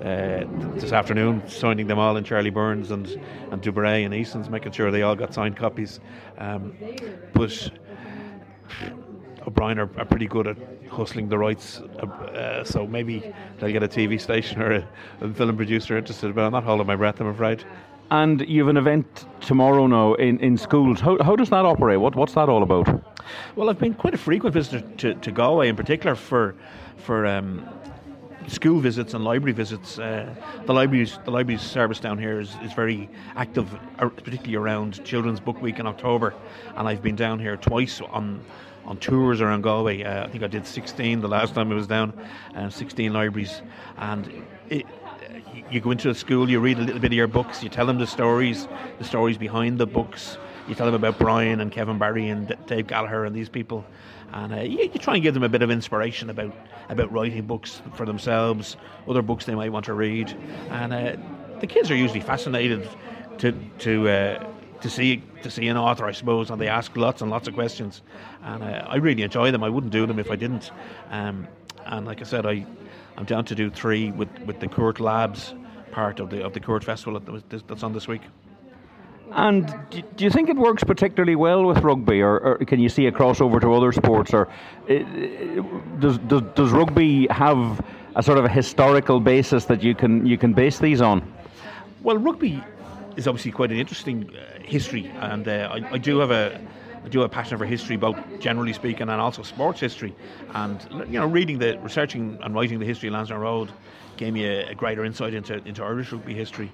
Uh, 0.00 0.44
this 0.74 0.92
afternoon, 0.92 1.42
signing 1.48 1.86
them 1.86 1.98
all 1.98 2.18
in 2.18 2.24
Charlie 2.24 2.50
Byrne's 2.50 2.90
and 2.90 3.06
and 3.50 3.62
Dubray 3.62 4.04
and 4.04 4.12
Eason's, 4.12 4.50
making 4.50 4.72
sure 4.72 4.90
they 4.90 5.00
all 5.00 5.16
got 5.16 5.32
signed 5.32 5.56
copies. 5.56 6.00
Um, 6.36 6.76
but 7.32 7.70
O'Brien 9.46 9.78
are, 9.78 9.88
are, 9.96 10.04
pretty 10.04 10.26
good 10.26 10.48
at 10.48 10.58
hustling 10.90 11.30
the 11.30 11.38
rights, 11.38 11.80
uh, 11.80 12.62
so 12.62 12.86
maybe 12.86 13.32
they'll 13.58 13.72
get 13.72 13.82
a 13.82 13.88
TV 13.88 14.20
station 14.20 14.60
or 14.60 14.72
a, 14.72 14.88
a, 15.22 15.32
film 15.32 15.56
producer 15.56 15.96
interested. 15.96 16.34
But 16.34 16.44
I'm 16.44 16.52
not 16.52 16.64
holding 16.64 16.86
my 16.86 16.96
breath, 16.96 17.20
I'm 17.20 17.28
afraid. 17.28 17.64
And 18.10 18.48
you 18.48 18.60
have 18.60 18.68
an 18.68 18.76
event 18.76 19.26
tomorrow 19.40 19.86
now 19.86 20.14
in, 20.14 20.38
in 20.40 20.56
schools. 20.56 21.00
How, 21.00 21.20
how 21.22 21.34
does 21.34 21.50
that 21.50 21.64
operate? 21.64 21.98
What, 21.98 22.14
what's 22.14 22.34
that 22.34 22.48
all 22.48 22.62
about? 22.62 22.88
Well, 23.56 23.68
I've 23.68 23.78
been 23.78 23.94
quite 23.94 24.14
a 24.14 24.18
frequent 24.18 24.54
visitor 24.54 24.86
to, 24.98 25.14
to 25.14 25.32
Galway 25.32 25.68
in 25.68 25.76
particular 25.76 26.14
for 26.14 26.54
for 26.98 27.26
um, 27.26 27.68
school 28.46 28.80
visits 28.80 29.14
and 29.14 29.24
library 29.24 29.52
visits. 29.52 29.98
Uh, 29.98 30.32
the 30.66 30.72
libraries, 30.72 31.18
the 31.24 31.30
libraries 31.30 31.62
service 31.62 32.00
down 32.00 32.18
here 32.18 32.40
is, 32.40 32.54
is 32.62 32.72
very 32.72 33.08
active, 33.34 33.68
particularly 33.98 34.54
around 34.54 35.04
Children's 35.04 35.40
Book 35.40 35.60
Week 35.60 35.78
in 35.78 35.86
October. 35.86 36.34
And 36.76 36.88
I've 36.88 37.02
been 37.02 37.16
down 37.16 37.38
here 37.38 37.56
twice 37.56 38.00
on 38.00 38.44
on 38.84 38.96
tours 38.98 39.40
around 39.40 39.62
Galway. 39.62 40.04
Uh, 40.04 40.24
I 40.24 40.28
think 40.28 40.44
I 40.44 40.46
did 40.46 40.64
16 40.64 41.20
the 41.20 41.26
last 41.26 41.54
time 41.54 41.72
I 41.72 41.74
was 41.74 41.88
down, 41.88 42.12
uh, 42.54 42.70
16 42.70 43.12
libraries, 43.12 43.62
and 43.96 44.44
it, 44.70 44.86
you 45.70 45.80
go 45.80 45.90
into 45.90 46.10
a 46.10 46.14
school, 46.14 46.48
you 46.48 46.60
read 46.60 46.78
a 46.78 46.82
little 46.82 47.00
bit 47.00 47.12
of 47.12 47.16
your 47.16 47.26
books, 47.26 47.62
you 47.62 47.68
tell 47.68 47.86
them 47.86 47.98
the 47.98 48.06
stories, 48.06 48.68
the 48.98 49.04
stories 49.04 49.38
behind 49.38 49.78
the 49.78 49.86
books. 49.86 50.38
You 50.68 50.74
tell 50.74 50.86
them 50.86 50.94
about 50.94 51.18
Brian 51.18 51.60
and 51.60 51.70
Kevin 51.70 51.98
Barry 51.98 52.28
and 52.28 52.56
Dave 52.66 52.88
Gallagher 52.88 53.24
and 53.24 53.34
these 53.34 53.48
people, 53.48 53.84
and 54.32 54.52
uh, 54.52 54.60
you, 54.62 54.90
you, 54.92 54.98
try 54.98 55.14
and 55.14 55.22
give 55.22 55.34
them 55.34 55.44
a 55.44 55.48
bit 55.48 55.62
of 55.62 55.70
inspiration 55.70 56.28
about 56.30 56.52
about 56.88 57.12
writing 57.12 57.46
books 57.46 57.82
for 57.94 58.04
themselves, 58.04 58.76
other 59.08 59.22
books 59.22 59.44
they 59.44 59.54
might 59.54 59.70
want 59.70 59.84
to 59.86 59.94
read, 59.94 60.36
and 60.70 60.92
uh, 60.92 61.16
the 61.60 61.66
kids 61.68 61.90
are 61.90 61.96
usually 61.96 62.20
fascinated 62.20 62.88
to 63.38 63.52
to. 63.78 64.08
Uh, 64.08 64.46
to 64.82 64.90
see 64.90 65.22
to 65.42 65.50
see 65.50 65.68
an 65.68 65.76
author, 65.78 66.04
I 66.04 66.12
suppose, 66.12 66.50
and 66.50 66.60
they 66.60 66.68
ask 66.68 66.94
lots 66.98 67.22
and 67.22 67.30
lots 67.30 67.48
of 67.48 67.54
questions, 67.54 68.02
and 68.42 68.62
uh, 68.62 68.86
I 68.86 68.96
really 68.96 69.22
enjoy 69.22 69.50
them. 69.50 69.64
I 69.64 69.70
wouldn't 69.70 69.90
do 69.90 70.06
them 70.06 70.18
if 70.18 70.30
I 70.30 70.36
didn't. 70.36 70.70
Um, 71.10 71.48
and 71.86 72.04
like 72.04 72.20
I 72.20 72.24
said, 72.24 72.44
I 72.44 72.66
I'm 73.16 73.24
down 73.24 73.44
to 73.46 73.54
do 73.54 73.70
three 73.70 74.10
with, 74.10 74.28
with 74.40 74.60
the 74.60 74.68
Court 74.68 75.00
Labs 75.00 75.54
part 75.90 76.20
of 76.20 76.28
the 76.28 76.44
of 76.44 76.52
the 76.52 76.60
Cúirt 76.60 76.84
Festival 76.84 77.20
that's 77.68 77.82
on 77.82 77.92
this 77.92 78.06
week. 78.06 78.22
And 79.32 79.74
do 79.90 80.24
you 80.24 80.30
think 80.30 80.48
it 80.48 80.56
works 80.56 80.84
particularly 80.84 81.34
well 81.34 81.64
with 81.64 81.78
rugby, 81.78 82.20
or, 82.20 82.38
or 82.38 82.58
can 82.58 82.78
you 82.78 82.88
see 82.88 83.06
a 83.06 83.12
crossover 83.12 83.60
to 83.60 83.72
other 83.74 83.90
sports, 83.90 84.32
or 84.32 84.48
does, 85.98 86.18
does, 86.18 86.42
does 86.54 86.70
rugby 86.70 87.26
have 87.30 87.84
a 88.14 88.22
sort 88.22 88.38
of 88.38 88.44
a 88.44 88.48
historical 88.48 89.18
basis 89.18 89.64
that 89.64 89.82
you 89.82 89.94
can 89.94 90.24
you 90.24 90.38
can 90.38 90.52
base 90.52 90.78
these 90.78 91.00
on? 91.00 91.32
Well, 92.02 92.18
rugby 92.18 92.62
is 93.16 93.26
obviously 93.26 93.50
quite 93.50 93.72
an 93.72 93.78
interesting 93.78 94.30
uh, 94.30 94.60
history, 94.62 95.06
and 95.20 95.48
uh, 95.48 95.70
I, 95.72 95.94
I, 95.94 95.98
do 95.98 96.18
have 96.18 96.30
a 96.30 96.60
I 97.06 97.08
do 97.08 97.20
have 97.20 97.26
a 97.26 97.28
passion 97.28 97.56
for 97.56 97.64
history, 97.64 97.96
both 97.96 98.16
generally 98.40 98.72
speaking 98.72 99.08
and 99.08 99.20
also 99.20 99.42
sports 99.44 99.78
history. 99.78 100.12
And 100.54 100.84
you 101.08 101.20
know, 101.20 101.24
reading 101.26 101.58
the, 101.60 101.78
researching 101.80 102.36
and 102.42 102.52
writing 102.52 102.80
the 102.80 102.84
history 102.84 103.08
of 103.08 103.14
Lansdowne 103.14 103.38
Road 103.38 103.72
gave 104.16 104.32
me 104.32 104.44
a, 104.44 104.70
a 104.70 104.74
greater 104.74 105.04
insight 105.04 105.32
into 105.32 105.66
into 105.68 105.84
Irish 105.84 106.10
rugby 106.10 106.34
history. 106.34 106.72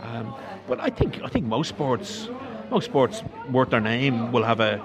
Um, 0.00 0.34
but 0.66 0.80
I 0.80 0.88
think 0.88 1.20
I 1.22 1.28
think 1.28 1.44
most 1.44 1.68
sports, 1.68 2.30
most 2.70 2.86
sports 2.86 3.22
worth 3.46 3.68
their 3.68 3.80
name 3.82 4.32
will 4.32 4.44
have 4.44 4.60
a 4.60 4.82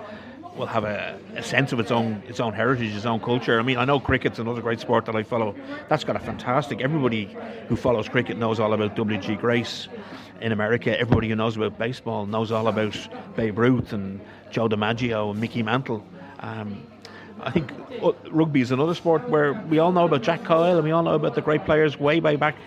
will 0.60 0.68
have 0.68 0.84
a, 0.84 1.18
a, 1.36 1.42
sense 1.42 1.72
of 1.72 1.80
its 1.80 1.90
own 1.90 2.22
its 2.28 2.40
own 2.40 2.54
heritage, 2.54 2.94
its 2.94 3.06
own 3.06 3.22
culture. 3.22 3.60
I 3.60 3.64
mean, 3.64 3.78
I 3.78 3.86
know 3.86 4.00
cricket's 4.00 4.40
another 4.40 4.62
great 4.62 4.80
sport 4.82 5.06
that 5.06 5.16
I 5.16 5.24
follow. 5.24 5.56
That's 5.88 6.04
got 6.04 6.18
a 6.18 6.20
fantastic. 6.20 6.82
Everybody 6.82 7.36
who 7.70 7.76
follows 7.78 8.10
cricket 8.10 8.38
knows 8.38 8.60
all 8.60 8.74
about 8.74 8.96
W. 8.96 9.18
G. 9.18 9.36
Grace 9.36 9.88
in 10.42 10.52
America. 10.52 11.00
Everybody 11.00 11.30
who 11.30 11.36
knows 11.36 11.56
about 11.56 11.80
baseball 11.80 12.26
knows 12.26 12.52
all 12.52 12.68
about 12.68 12.96
Babe 13.36 13.58
Ruth 13.58 13.94
and 13.94 14.20
Joe 14.52 14.68
DiMaggio 14.68 15.32
and 15.32 15.40
Mickey 15.40 15.64
Mantle. 15.64 16.06
Um, 16.40 16.86
I 17.42 17.52
think 17.52 17.72
uh, 18.04 18.12
rugby 18.30 18.60
is 18.60 18.72
another 18.72 18.94
sport 18.94 19.30
where 19.30 19.54
we 19.54 19.80
all 19.80 19.94
know 19.94 20.06
about 20.06 20.24
Jack 20.24 20.44
Kyle 20.44 20.76
and 20.76 20.84
we 20.84 20.92
all 20.92 21.04
know 21.04 21.16
about 21.16 21.36
the 21.36 21.42
great 21.42 21.64
players 21.64 21.98
way, 21.98 22.20
way 22.20 22.36
back 22.36 22.58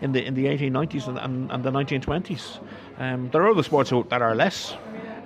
in 0.00 0.12
the 0.12 0.24
in 0.24 0.32
the 0.32 0.46
1890s 0.46 1.06
and, 1.06 1.18
and, 1.18 1.52
and 1.52 1.62
the 1.62 1.70
1920s. 1.70 2.60
Um, 2.98 3.28
there 3.30 3.42
are 3.42 3.50
other 3.50 3.62
sports 3.62 3.90
that 3.90 4.22
are 4.22 4.34
less 4.34 4.74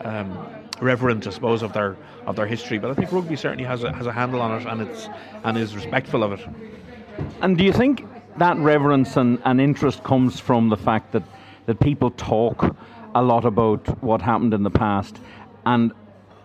um, 0.00 0.65
reverent, 0.80 1.26
I 1.26 1.30
suppose, 1.30 1.62
of 1.62 1.72
their 1.72 1.96
of 2.26 2.36
their 2.36 2.46
history, 2.46 2.78
but 2.78 2.90
I 2.90 2.94
think 2.94 3.12
rugby 3.12 3.36
certainly 3.36 3.64
has 3.64 3.84
a, 3.84 3.92
has 3.92 4.06
a 4.06 4.12
handle 4.12 4.42
on 4.42 4.60
it 4.60 4.66
and 4.66 4.82
it's 4.82 5.08
and 5.44 5.56
is 5.56 5.74
respectful 5.74 6.22
of 6.22 6.32
it. 6.32 6.40
And 7.40 7.56
do 7.56 7.64
you 7.64 7.72
think 7.72 8.06
that 8.38 8.56
reverence 8.58 9.16
and, 9.16 9.40
and 9.44 9.60
interest 9.60 10.02
comes 10.02 10.40
from 10.40 10.68
the 10.68 10.76
fact 10.76 11.12
that 11.12 11.22
that 11.66 11.80
people 11.80 12.10
talk 12.12 12.76
a 13.14 13.22
lot 13.22 13.44
about 13.44 14.02
what 14.02 14.20
happened 14.20 14.54
in 14.54 14.62
the 14.62 14.70
past 14.70 15.20
and 15.64 15.92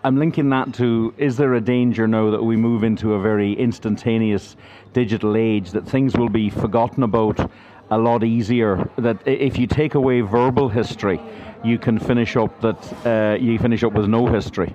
I'm 0.04 0.18
linking 0.18 0.50
that 0.50 0.74
to 0.74 1.14
is 1.16 1.36
there 1.36 1.54
a 1.54 1.60
danger 1.60 2.08
now 2.08 2.30
that 2.30 2.42
we 2.42 2.56
move 2.56 2.82
into 2.82 3.14
a 3.14 3.20
very 3.20 3.52
instantaneous 3.52 4.56
digital 4.92 5.36
age 5.36 5.70
that 5.72 5.86
things 5.86 6.16
will 6.16 6.28
be 6.28 6.50
forgotten 6.50 7.04
about 7.04 7.50
a 7.90 7.98
lot 7.98 8.24
easier 8.24 8.90
that 8.98 9.18
if 9.26 9.58
you 9.58 9.66
take 9.68 9.94
away 9.94 10.22
verbal 10.22 10.68
history 10.68 11.20
you 11.64 11.78
can 11.78 11.98
finish 11.98 12.36
up 12.36 12.60
that 12.60 13.06
uh, 13.06 13.36
you 13.40 13.58
finish 13.58 13.82
up 13.84 13.92
with 13.92 14.08
no 14.08 14.26
history. 14.26 14.74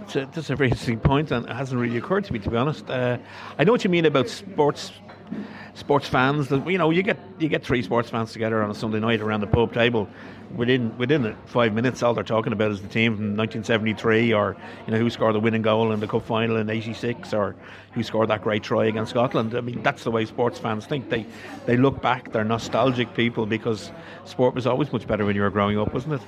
That's 0.00 0.16
a, 0.16 0.26
that's 0.32 0.50
a 0.50 0.56
very 0.56 0.70
interesting 0.70 0.98
point 0.98 1.30
and 1.30 1.48
it 1.48 1.54
hasn't 1.54 1.80
really 1.80 1.96
occurred 1.96 2.24
to 2.24 2.32
me 2.32 2.38
to 2.40 2.50
be 2.50 2.56
honest. 2.56 2.88
Uh, 2.90 3.18
I 3.58 3.64
know 3.64 3.72
what 3.72 3.84
you 3.84 3.90
mean 3.90 4.06
about 4.06 4.28
sports 4.28 4.92
sports 5.74 6.08
fans 6.08 6.48
that 6.48 6.68
you 6.68 6.78
know 6.78 6.90
you 6.90 7.02
get 7.02 7.18
you 7.38 7.48
get 7.48 7.64
three 7.64 7.82
sports 7.82 8.10
fans 8.10 8.32
together 8.32 8.62
on 8.62 8.70
a 8.70 8.74
Sunday 8.74 8.98
night 8.98 9.20
around 9.20 9.40
the 9.40 9.46
pub 9.46 9.72
table 9.72 10.08
within 10.56 10.96
within 10.98 11.36
five 11.46 11.72
minutes, 11.72 12.02
all 12.02 12.14
they're 12.14 12.24
talking 12.24 12.52
about 12.52 12.70
is 12.70 12.80
the 12.80 12.88
team 12.88 13.16
from 13.16 13.36
1973, 13.36 14.32
or 14.32 14.56
you 14.86 14.92
know 14.92 14.98
who 14.98 15.10
scored 15.10 15.34
the 15.34 15.40
winning 15.40 15.62
goal 15.62 15.92
in 15.92 16.00
the 16.00 16.06
cup 16.06 16.24
final 16.24 16.56
in 16.56 16.68
'86, 16.68 17.32
or 17.32 17.54
who 17.92 18.02
scored 18.02 18.28
that 18.30 18.42
great 18.42 18.62
try 18.62 18.86
against 18.86 19.10
Scotland. 19.10 19.54
I 19.54 19.60
mean, 19.60 19.82
that's 19.82 20.04
the 20.04 20.10
way 20.10 20.24
sports 20.24 20.58
fans 20.58 20.86
think. 20.86 21.08
They 21.08 21.26
they 21.66 21.76
look 21.76 22.00
back. 22.02 22.32
They're 22.32 22.44
nostalgic 22.44 23.14
people 23.14 23.46
because 23.46 23.92
sport 24.24 24.54
was 24.54 24.66
always 24.66 24.92
much 24.92 25.06
better 25.06 25.24
when 25.24 25.36
you 25.36 25.42
were 25.42 25.50
growing 25.50 25.78
up, 25.78 25.92
wasn't 25.94 26.14
it? 26.14 26.22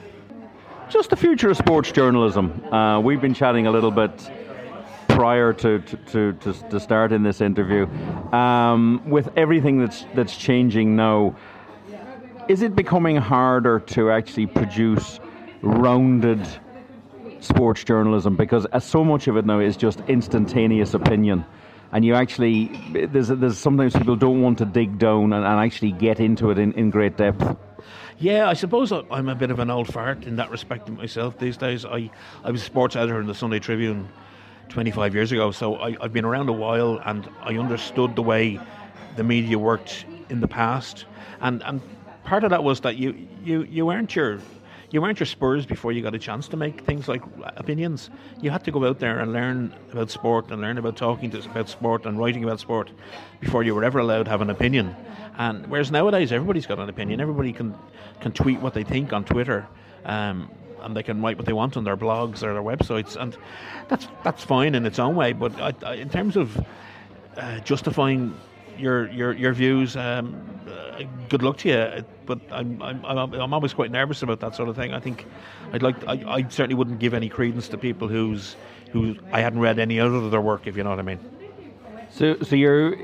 Just 0.88 1.10
the 1.10 1.16
future 1.16 1.50
of 1.50 1.56
sports 1.56 1.90
journalism. 1.90 2.62
Uh, 2.72 3.00
we've 3.00 3.20
been 3.20 3.34
chatting 3.34 3.66
a 3.66 3.70
little 3.70 3.90
bit 3.90 4.30
prior 5.08 5.52
to, 5.52 5.78
to, 5.78 6.32
to, 6.32 6.52
to 6.52 6.80
start 6.80 7.12
in 7.12 7.22
this 7.22 7.40
interview. 7.40 7.86
Um, 8.34 9.02
with 9.08 9.30
everything 9.36 9.78
that's 9.78 10.04
that's 10.14 10.36
changing 10.36 10.96
now 10.96 11.36
is 12.48 12.62
it 12.62 12.74
becoming 12.74 13.16
harder 13.16 13.80
to 13.80 14.10
actually 14.10 14.46
produce 14.46 15.20
rounded 15.62 16.46
sports 17.40 17.84
journalism? 17.84 18.36
Because 18.36 18.66
uh, 18.72 18.80
so 18.80 19.04
much 19.04 19.28
of 19.28 19.36
it 19.36 19.46
now 19.46 19.60
is 19.60 19.76
just 19.76 20.00
instantaneous 20.08 20.94
opinion. 20.94 21.44
And 21.92 22.04
you 22.04 22.14
actually 22.14 22.68
there's 23.06 23.28
there's 23.28 23.58
sometimes 23.58 23.94
people 23.94 24.16
don't 24.16 24.40
want 24.40 24.58
to 24.58 24.64
dig 24.64 24.98
down 24.98 25.32
and, 25.32 25.44
and 25.44 25.60
actually 25.60 25.92
get 25.92 26.20
into 26.20 26.50
it 26.50 26.58
in, 26.58 26.72
in 26.72 26.90
great 26.90 27.16
depth. 27.16 27.56
Yeah, 28.18 28.48
I 28.48 28.54
suppose 28.54 28.92
I'm 28.92 29.28
a 29.28 29.34
bit 29.34 29.50
of 29.50 29.58
an 29.58 29.70
old 29.70 29.92
fart 29.92 30.24
in 30.24 30.36
that 30.36 30.50
respect 30.50 30.88
myself 30.88 31.38
these 31.38 31.56
days. 31.56 31.84
I, 31.84 32.10
I 32.44 32.50
was 32.50 32.62
a 32.62 32.64
sports 32.64 32.96
editor 32.96 33.20
in 33.20 33.26
the 33.26 33.34
Sunday 33.34 33.58
Tribune 33.58 34.08
25 34.68 35.14
years 35.14 35.32
ago, 35.32 35.50
so 35.50 35.76
I, 35.76 35.96
I've 36.00 36.12
been 36.12 36.24
around 36.24 36.48
a 36.48 36.52
while 36.52 37.00
and 37.04 37.28
I 37.42 37.56
understood 37.56 38.16
the 38.16 38.22
way 38.22 38.60
the 39.16 39.24
media 39.24 39.58
worked 39.58 40.06
in 40.30 40.40
the 40.40 40.48
past, 40.48 41.04
and 41.40 41.62
and 41.64 41.82
part 42.24 42.44
of 42.44 42.50
that 42.50 42.62
was 42.62 42.80
that 42.80 42.96
you 42.96 43.28
you 43.44 43.62
you 43.62 43.86
weren't 43.86 44.14
your 44.14 44.38
you 44.90 45.00
weren't 45.00 45.18
your 45.18 45.26
Spurs 45.26 45.64
before 45.64 45.92
you 45.92 46.02
got 46.02 46.14
a 46.14 46.18
chance 46.18 46.48
to 46.48 46.56
make 46.56 46.82
things 46.82 47.08
like 47.08 47.22
opinions. 47.56 48.10
You 48.42 48.50
had 48.50 48.62
to 48.64 48.70
go 48.70 48.86
out 48.86 48.98
there 48.98 49.20
and 49.20 49.32
learn 49.32 49.74
about 49.90 50.10
sport 50.10 50.50
and 50.50 50.60
learn 50.60 50.76
about 50.76 50.96
talking 50.96 51.30
to, 51.30 51.38
about 51.38 51.70
sport 51.70 52.04
and 52.04 52.18
writing 52.18 52.44
about 52.44 52.60
sport 52.60 52.90
before 53.40 53.62
you 53.62 53.74
were 53.74 53.84
ever 53.84 54.00
allowed 54.00 54.24
to 54.24 54.30
have 54.30 54.42
an 54.42 54.50
opinion. 54.50 54.94
And 55.38 55.66
whereas 55.68 55.90
nowadays 55.90 56.30
everybody's 56.30 56.66
got 56.66 56.78
an 56.78 56.90
opinion, 56.90 57.20
everybody 57.20 57.52
can 57.52 57.74
can 58.20 58.32
tweet 58.32 58.60
what 58.60 58.74
they 58.74 58.84
think 58.84 59.12
on 59.12 59.24
Twitter. 59.24 59.66
Um, 60.04 60.50
and 60.82 60.96
they 60.96 61.02
can 61.02 61.22
write 61.22 61.36
what 61.36 61.46
they 61.46 61.52
want 61.52 61.76
on 61.76 61.84
their 61.84 61.96
blogs 61.96 62.42
or 62.42 62.52
their 62.52 62.62
websites, 62.62 63.14
and 63.14 63.36
that's 63.88 64.08
that's 64.24 64.44
fine 64.44 64.74
in 64.74 64.84
its 64.84 64.98
own 64.98 65.14
way. 65.14 65.32
But 65.32 65.58
I, 65.60 65.72
I, 65.84 65.94
in 65.94 66.08
terms 66.10 66.36
of 66.36 66.60
uh, 67.36 67.60
justifying 67.60 68.34
your 68.78 69.10
your 69.10 69.32
your 69.32 69.52
views. 69.52 69.96
Um, 69.96 70.48
uh, 70.68 71.02
good 71.28 71.42
luck 71.42 71.58
to 71.58 71.68
you, 71.68 72.04
but 72.26 72.40
I'm, 72.50 72.80
I'm 72.82 73.04
I'm 73.04 73.54
always 73.54 73.74
quite 73.74 73.90
nervous 73.90 74.22
about 74.22 74.40
that 74.40 74.54
sort 74.54 74.68
of 74.68 74.76
thing. 74.76 74.92
I 74.92 75.00
think 75.00 75.26
I'd 75.72 75.82
like 75.82 75.96
I, 76.06 76.22
I 76.26 76.42
certainly 76.48 76.74
wouldn't 76.74 76.98
give 76.98 77.14
any 77.14 77.28
credence 77.28 77.68
to 77.68 77.78
people 77.78 78.08
whose 78.08 78.56
who 78.92 79.16
I 79.32 79.40
hadn't 79.40 79.60
read 79.60 79.78
any 79.78 79.98
other 79.98 80.16
of 80.16 80.30
their 80.30 80.40
work, 80.40 80.66
if 80.66 80.76
you 80.76 80.84
know 80.84 80.90
what 80.90 80.98
I 80.98 81.02
mean. 81.02 81.18
So, 82.10 82.36
so 82.42 82.56
you're 82.56 82.94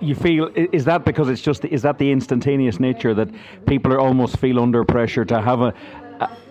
you 0.00 0.14
feel 0.16 0.50
is 0.54 0.84
that 0.84 1.04
because 1.04 1.28
it's 1.28 1.42
just 1.42 1.64
is 1.64 1.82
that 1.82 1.98
the 1.98 2.10
instantaneous 2.10 2.80
nature 2.80 3.14
that 3.14 3.28
people 3.66 3.92
are 3.92 4.00
almost 4.00 4.38
feel 4.38 4.58
under 4.58 4.84
pressure 4.84 5.24
to 5.24 5.40
have 5.40 5.60
a, 5.60 5.72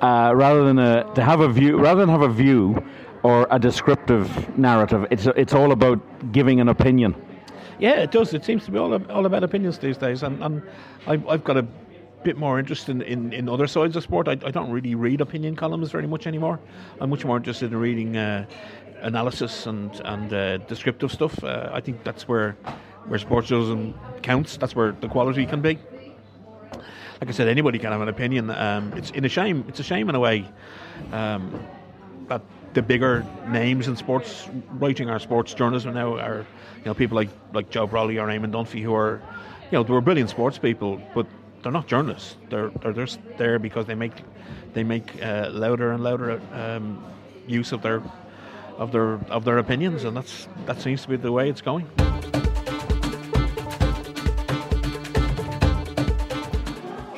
uh, 0.01 0.31
rather 0.33 0.63
than 0.63 0.79
a 0.79 1.13
to 1.15 1.23
have 1.23 1.41
a 1.41 1.49
view 1.49 1.77
rather 1.77 1.99
than 1.99 2.09
have 2.09 2.21
a 2.21 2.29
view 2.29 2.81
or 3.23 3.45
a 3.51 3.59
descriptive 3.59 4.57
narrative. 4.57 5.05
It's 5.11 5.27
it's 5.35 5.53
all 5.53 5.73
about 5.73 5.99
giving 6.31 6.61
an 6.61 6.69
opinion. 6.69 7.13
Yeah, 7.79 7.95
it 7.95 8.11
does. 8.11 8.33
It 8.33 8.45
seems 8.45 8.65
to 8.65 8.71
be 8.71 8.77
all, 8.77 8.93
all 9.11 9.25
about 9.25 9.43
opinions 9.43 9.77
these 9.79 9.97
days, 9.97 10.23
and, 10.23 10.41
and 10.43 10.61
I've, 11.07 11.27
I've 11.27 11.43
got 11.43 11.57
a 11.57 11.67
bit 12.23 12.37
more 12.37 12.57
interest 12.57 12.89
in, 12.89 13.01
in, 13.03 13.33
in 13.33 13.47
other 13.47 13.67
sides 13.67 13.95
of 13.95 14.03
sport. 14.03 14.27
I, 14.27 14.31
I, 14.31 14.51
don't 14.51 14.71
really 14.71 14.95
read 14.95 15.21
opinion 15.21 15.55
columns 15.55 15.91
very 15.91 16.07
much 16.07 16.25
anymore. 16.25 16.59
I'm 16.99 17.11
much 17.11 17.23
more 17.23 17.37
interested 17.37 17.71
in 17.71 17.77
reading 17.77 18.17
uh, 18.17 18.45
analysis 19.01 19.67
and 19.67 19.93
and 20.05 20.33
uh, 20.33 20.57
descriptive 20.57 21.11
stuff. 21.11 21.43
Uh, 21.43 21.69
I 21.71 21.81
think 21.81 22.03
that's 22.03 22.27
where 22.27 22.53
where 23.07 23.19
sports 23.19 23.47
journalism 23.47 23.93
counts. 24.23 24.57
That's 24.57 24.75
where 24.75 24.93
the 24.93 25.07
quality 25.07 25.45
can 25.45 25.61
be. 25.61 25.77
Like 27.21 27.29
I 27.29 27.31
said, 27.31 27.47
anybody 27.47 27.79
can 27.79 27.91
have 27.91 28.01
an 28.01 28.09
opinion. 28.09 28.49
Um, 28.49 28.91
it's 28.95 29.11
in 29.11 29.23
a 29.23 29.29
shame. 29.29 29.63
It's 29.67 29.79
a 29.79 29.83
shame 29.83 30.09
in 30.09 30.15
a 30.15 30.19
way 30.19 30.45
um, 31.11 31.65
that 32.27 32.41
the 32.75 32.81
bigger 32.81 33.25
names 33.47 33.87
in 33.87 33.95
sports 33.95 34.49
writing 34.71 35.09
or 35.09 35.17
sports 35.17 35.53
journalism 35.53 35.93
now 35.93 36.17
are 36.17 36.45
you 36.79 36.85
know 36.85 36.93
people 36.93 37.15
like 37.15 37.29
like 37.53 37.69
Joe 37.69 37.87
Brolly 37.87 38.21
or 38.21 38.27
Eamon 38.27 38.51
Dunphy 38.51 38.83
who 38.83 38.93
are 38.93 39.21
you 39.71 39.77
know 39.77 39.83
they 39.83 39.93
were 39.93 40.01
brilliant 40.01 40.29
sports 40.29 40.57
people 40.57 41.01
but 41.15 41.25
they're 41.63 41.71
not 41.71 41.87
journalists 41.87 42.35
they're 42.49 42.69
they're 42.81 42.91
just 42.91 43.19
there 43.37 43.57
because 43.59 43.85
they 43.85 43.95
make 43.95 44.11
they 44.73 44.83
make 44.83 45.23
uh, 45.23 45.49
louder 45.51 45.93
and 45.93 46.03
louder 46.03 46.41
um, 46.53 47.01
use 47.47 47.71
of 47.71 47.81
their 47.81 48.03
of 48.77 48.91
their 48.91 49.13
of 49.29 49.45
their 49.45 49.57
opinions 49.57 50.03
and 50.03 50.17
that's 50.17 50.49
that 50.65 50.81
seems 50.81 51.01
to 51.03 51.07
be 51.07 51.15
the 51.15 51.31
way 51.31 51.49
it's 51.49 51.61
going. 51.61 51.89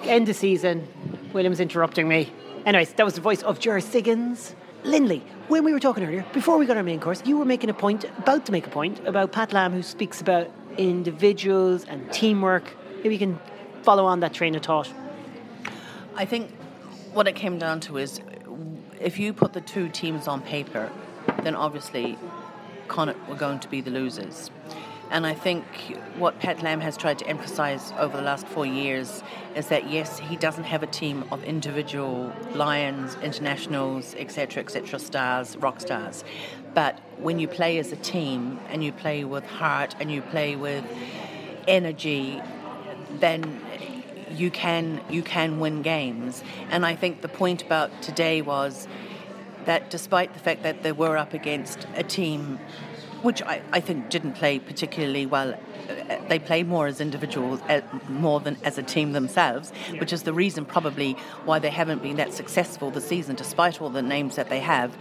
End 0.04 0.30
of 0.30 0.36
season. 0.36 0.88
Williams 1.34 1.60
interrupting 1.60 2.08
me. 2.08 2.32
Anyways, 2.65 2.93
that 2.93 3.06
was 3.06 3.15
the 3.15 3.22
voice 3.22 3.41
of 3.43 3.60
Ger 3.60 3.80
Siggins. 3.80 4.54
Lindley, 4.88 5.21
when 5.50 5.65
we 5.65 5.73
were 5.73 5.82
talking 5.82 6.06
earlier, 6.06 6.26
before 6.32 6.58
we 6.58 6.65
got 6.65 6.78
our 6.78 6.84
main 6.84 7.02
course, 7.02 7.21
you 7.26 7.38
were 7.38 7.43
making 7.43 7.69
a 7.69 7.73
point, 7.73 8.06
about 8.19 8.45
to 8.45 8.54
make 8.54 8.65
a 8.65 8.69
point, 8.69 9.06
about 9.06 9.34
Pat 9.34 9.52
Lam, 9.52 9.73
who 9.73 9.84
speaks 9.84 10.21
about 10.21 10.50
individuals 10.78 11.84
and 11.84 12.10
teamwork. 12.13 12.73
Maybe 13.04 13.10
you 13.15 13.19
can 13.19 13.38
follow 13.84 14.06
on 14.06 14.21
that 14.21 14.34
train 14.34 14.56
of 14.56 14.63
thought. 14.63 14.89
I 16.15 16.23
think 16.23 16.52
what 17.12 17.28
it 17.28 17.36
came 17.36 17.60
down 17.60 17.82
to 17.82 17.97
is 17.97 18.21
if 19.02 19.19
you 19.19 19.34
put 19.34 19.52
the 19.52 19.60
two 19.60 19.89
teams 19.89 20.26
on 20.26 20.41
paper, 20.41 20.89
then 21.43 21.54
obviously 21.54 22.17
Connacht 22.88 23.19
were 23.28 23.36
going 23.36 23.60
to 23.60 23.67
be 23.67 23.82
the 23.82 23.91
losers. 23.91 24.52
And 25.10 25.26
I 25.26 25.34
think 25.34 25.63
what 26.17 26.39
Pat 26.39 26.62
Lam 26.62 26.82
has 26.82 26.98
tried 26.98 27.20
to 27.20 27.28
emphasize 27.28 27.93
over 27.98 28.17
the 28.17 28.24
last 28.24 28.46
four 28.48 28.65
years 28.65 29.24
is 29.56 29.67
that 29.67 29.89
yes, 29.89 30.20
he 30.20 30.36
doesn't 30.36 30.65
have 30.65 30.84
a 30.84 30.88
team 30.88 31.24
of 31.32 31.43
individual 31.43 32.34
lions, 32.54 33.15
internationals, 33.24 34.15
etc., 34.15 34.63
etc., 34.63 35.00
stars, 35.00 35.56
rock 35.58 35.80
stars. 35.80 36.24
But 36.74 37.00
when 37.17 37.39
you 37.39 37.48
play 37.48 37.78
as 37.78 37.91
a 37.91 37.96
team 37.96 38.60
and 38.70 38.84
you 38.84 38.91
play 38.91 39.24
with 39.24 39.46
heart 39.46 39.96
and 40.00 40.12
you 40.12 40.22
play 40.22 40.56
with 40.56 40.84
energy, 41.67 42.41
then 43.20 43.62
you 44.36 44.52
can 44.52 45.02
you 45.10 45.24
can 45.24 45.60
win 45.60 45.82
games. 45.82 46.43
And 46.70 46.86
I 46.86 46.96
think 46.96 47.22
the 47.22 47.30
point 47.30 47.63
about 47.63 48.02
today 48.02 48.41
was 48.41 48.88
that 49.65 49.89
despite 49.89 50.34
the 50.34 50.39
fact 50.39 50.63
that 50.63 50.84
they 50.84 50.91
were 50.91 51.17
up 51.17 51.34
against 51.34 51.88
a 51.96 52.04
team 52.04 52.60
which 53.21 53.41
I, 53.41 53.62
I 53.71 53.80
think 53.80 54.10
didn't 54.10 54.34
play 54.34 54.60
particularly 54.60 55.25
well. 55.25 55.58
They 56.27 56.39
play 56.39 56.63
more 56.63 56.88
as 56.88 56.99
individuals, 57.01 57.62
uh, 57.69 57.82
more 58.10 58.39
than 58.39 58.58
as 58.63 58.77
a 58.77 58.84
team 58.84 59.13
themselves, 59.13 59.71
which 59.99 60.12
is 60.13 60.23
the 60.23 60.34
reason 60.34 60.65
probably 60.65 61.13
why 61.45 61.60
they 61.60 61.69
haven't 61.69 62.01
been 62.01 62.17
that 62.17 62.34
successful 62.34 62.91
this 62.91 63.08
season, 63.08 63.36
despite 63.36 63.82
all 63.82 63.89
the 63.89 64.01
names 64.01 64.36
that 64.36 64.49
they 64.49 64.60
have. 64.60 64.97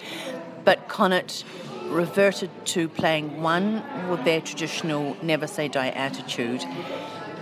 But 0.64 0.88
Connacht 0.88 1.44
reverted 1.88 2.50
to 2.66 2.88
playing 2.88 3.42
one 3.42 3.82
with 4.08 4.24
their 4.24 4.40
traditional 4.40 5.16
never 5.22 5.46
say 5.46 5.68
die 5.68 5.90
attitude. 5.90 6.64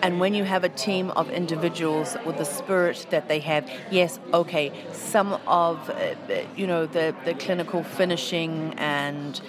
And 0.02 0.20
when 0.20 0.34
you 0.34 0.44
have 0.44 0.64
a 0.64 0.68
team 0.68 1.10
of 1.12 1.30
individuals 1.30 2.14
with 2.26 2.37
the 2.37 2.44
spirit 2.44 3.06
that 3.08 3.26
they 3.26 3.40
have, 3.40 3.70
yes, 3.90 4.18
okay, 4.34 4.70
some 4.92 5.40
of, 5.46 5.88
uh, 5.88 6.14
you 6.54 6.66
know, 6.66 6.84
the, 6.84 7.14
the 7.24 7.32
clinical 7.32 7.82
finishing 7.82 8.74
and 8.76 9.40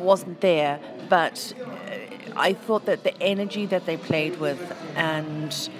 wasn't 0.00 0.40
there, 0.40 0.80
but 1.08 1.52
uh, 1.60 2.36
I 2.36 2.52
thought 2.52 2.86
that 2.86 3.04
the 3.04 3.20
energy 3.22 3.66
that 3.66 3.86
they 3.86 3.96
played 3.96 4.40
with 4.40 4.60
and 4.96 5.70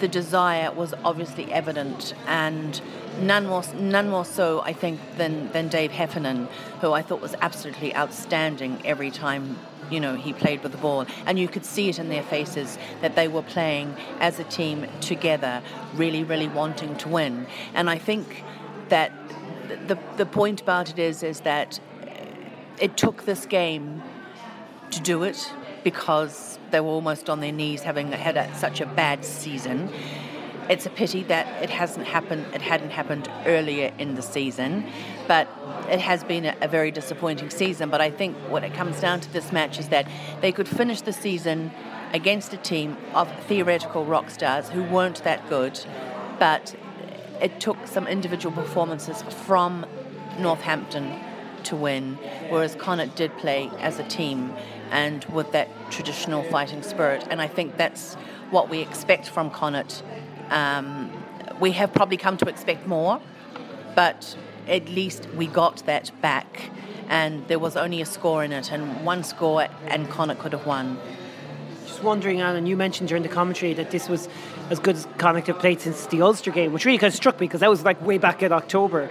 the 0.00 0.08
desire 0.08 0.70
was 0.72 0.92
obviously 1.04 1.52
evident 1.52 2.14
and 2.26 2.80
none 3.20 3.46
more 3.46 3.62
none 3.74 4.08
more 4.08 4.24
so 4.24 4.60
I 4.62 4.72
think 4.72 5.00
than 5.16 5.50
than 5.52 5.68
Dave 5.68 5.92
Heffernan 5.92 6.48
who 6.80 6.92
I 6.92 7.02
thought 7.02 7.20
was 7.20 7.34
absolutely 7.40 7.94
outstanding 7.94 8.82
every 8.84 9.10
time 9.10 9.58
you 9.90 10.00
know 10.00 10.16
he 10.16 10.32
played 10.32 10.62
with 10.62 10.72
the 10.72 10.78
ball. 10.78 11.06
And 11.26 11.38
you 11.38 11.48
could 11.48 11.64
see 11.64 11.88
it 11.88 11.98
in 11.98 12.08
their 12.08 12.22
faces 12.22 12.78
that 13.00 13.14
they 13.14 13.28
were 13.28 13.42
playing 13.42 13.96
as 14.20 14.38
a 14.38 14.44
team 14.44 14.86
together 15.00 15.62
really 15.94 16.24
really 16.24 16.48
wanting 16.48 16.96
to 16.96 17.08
win. 17.08 17.46
And 17.74 17.88
I 17.88 17.98
think 17.98 18.42
that 18.88 19.12
the 19.86 19.98
the 20.16 20.26
point 20.26 20.60
about 20.60 20.90
it 20.90 20.98
is 20.98 21.22
is 21.22 21.40
that 21.40 21.80
it 22.78 22.96
took 22.96 23.24
this 23.24 23.46
game 23.46 24.02
to 24.90 25.00
do 25.00 25.22
it 25.22 25.52
because 25.82 26.58
they 26.70 26.80
were 26.80 26.88
almost 26.88 27.28
on 27.28 27.40
their 27.40 27.52
knees 27.52 27.82
having 27.82 28.10
had 28.12 28.36
a, 28.36 28.52
such 28.56 28.80
a 28.80 28.86
bad 28.86 29.24
season. 29.24 29.90
It's 30.68 30.86
a 30.86 30.90
pity 30.90 31.22
that 31.24 31.62
it 31.62 31.68
hasn't 31.68 32.06
happened. 32.06 32.46
It 32.54 32.62
hadn't 32.62 32.90
happened 32.90 33.30
earlier 33.44 33.92
in 33.98 34.14
the 34.14 34.22
season, 34.22 34.86
but 35.28 35.46
it 35.90 36.00
has 36.00 36.24
been 36.24 36.46
a, 36.46 36.56
a 36.62 36.68
very 36.68 36.90
disappointing 36.90 37.50
season. 37.50 37.90
But 37.90 38.00
I 38.00 38.10
think 38.10 38.36
what 38.48 38.64
it 38.64 38.72
comes 38.72 38.98
down 39.00 39.20
to 39.20 39.32
this 39.32 39.52
match 39.52 39.78
is 39.78 39.88
that 39.88 40.08
they 40.40 40.52
could 40.52 40.66
finish 40.66 41.02
the 41.02 41.12
season 41.12 41.70
against 42.14 42.54
a 42.54 42.56
team 42.56 42.96
of 43.12 43.30
theoretical 43.44 44.06
rock 44.06 44.30
stars 44.30 44.70
who 44.70 44.82
weren't 44.84 45.22
that 45.24 45.46
good, 45.50 45.78
but 46.38 46.74
it 47.42 47.60
took 47.60 47.86
some 47.86 48.06
individual 48.06 48.54
performances 48.54 49.22
from 49.46 49.84
Northampton 50.38 51.20
to 51.64 51.76
win, 51.76 52.14
whereas 52.48 52.74
Connacht 52.74 53.16
did 53.16 53.36
play 53.38 53.70
as 53.80 53.98
a 53.98 54.04
team 54.04 54.52
and 54.90 55.24
with 55.26 55.52
that 55.52 55.68
traditional 55.90 56.42
fighting 56.44 56.82
spirit. 56.82 57.26
And 57.30 57.40
I 57.40 57.48
think 57.48 57.76
that's 57.76 58.14
what 58.50 58.68
we 58.68 58.80
expect 58.80 59.28
from 59.28 59.50
Connacht. 59.50 60.02
Um, 60.50 61.10
we 61.60 61.72
have 61.72 61.92
probably 61.92 62.16
come 62.16 62.36
to 62.38 62.46
expect 62.48 62.86
more, 62.86 63.20
but 63.94 64.36
at 64.68 64.88
least 64.88 65.28
we 65.36 65.46
got 65.46 65.84
that 65.86 66.10
back. 66.20 66.70
And 67.08 67.46
there 67.48 67.58
was 67.58 67.76
only 67.76 68.00
a 68.00 68.06
score 68.06 68.42
in 68.44 68.52
it, 68.52 68.72
and 68.72 69.04
one 69.04 69.24
score, 69.24 69.66
and 69.88 70.08
Connacht 70.08 70.40
could 70.40 70.52
have 70.52 70.66
won. 70.66 70.98
Just 71.86 72.02
wondering, 72.02 72.40
Alan, 72.40 72.66
you 72.66 72.76
mentioned 72.76 73.08
during 73.08 73.22
the 73.22 73.28
commentary 73.28 73.74
that 73.74 73.90
this 73.90 74.08
was 74.08 74.28
as 74.70 74.78
good 74.78 74.96
as 74.96 75.06
Connacht 75.18 75.48
have 75.48 75.58
played 75.58 75.80
since 75.80 76.06
the 76.06 76.22
Ulster 76.22 76.50
game, 76.50 76.72
which 76.72 76.84
really 76.84 76.98
kind 76.98 77.12
of 77.12 77.16
struck 77.16 77.38
me 77.38 77.46
because 77.46 77.60
that 77.60 77.70
was 77.70 77.84
like 77.84 78.00
way 78.04 78.16
back 78.16 78.42
in 78.42 78.52
October. 78.52 79.10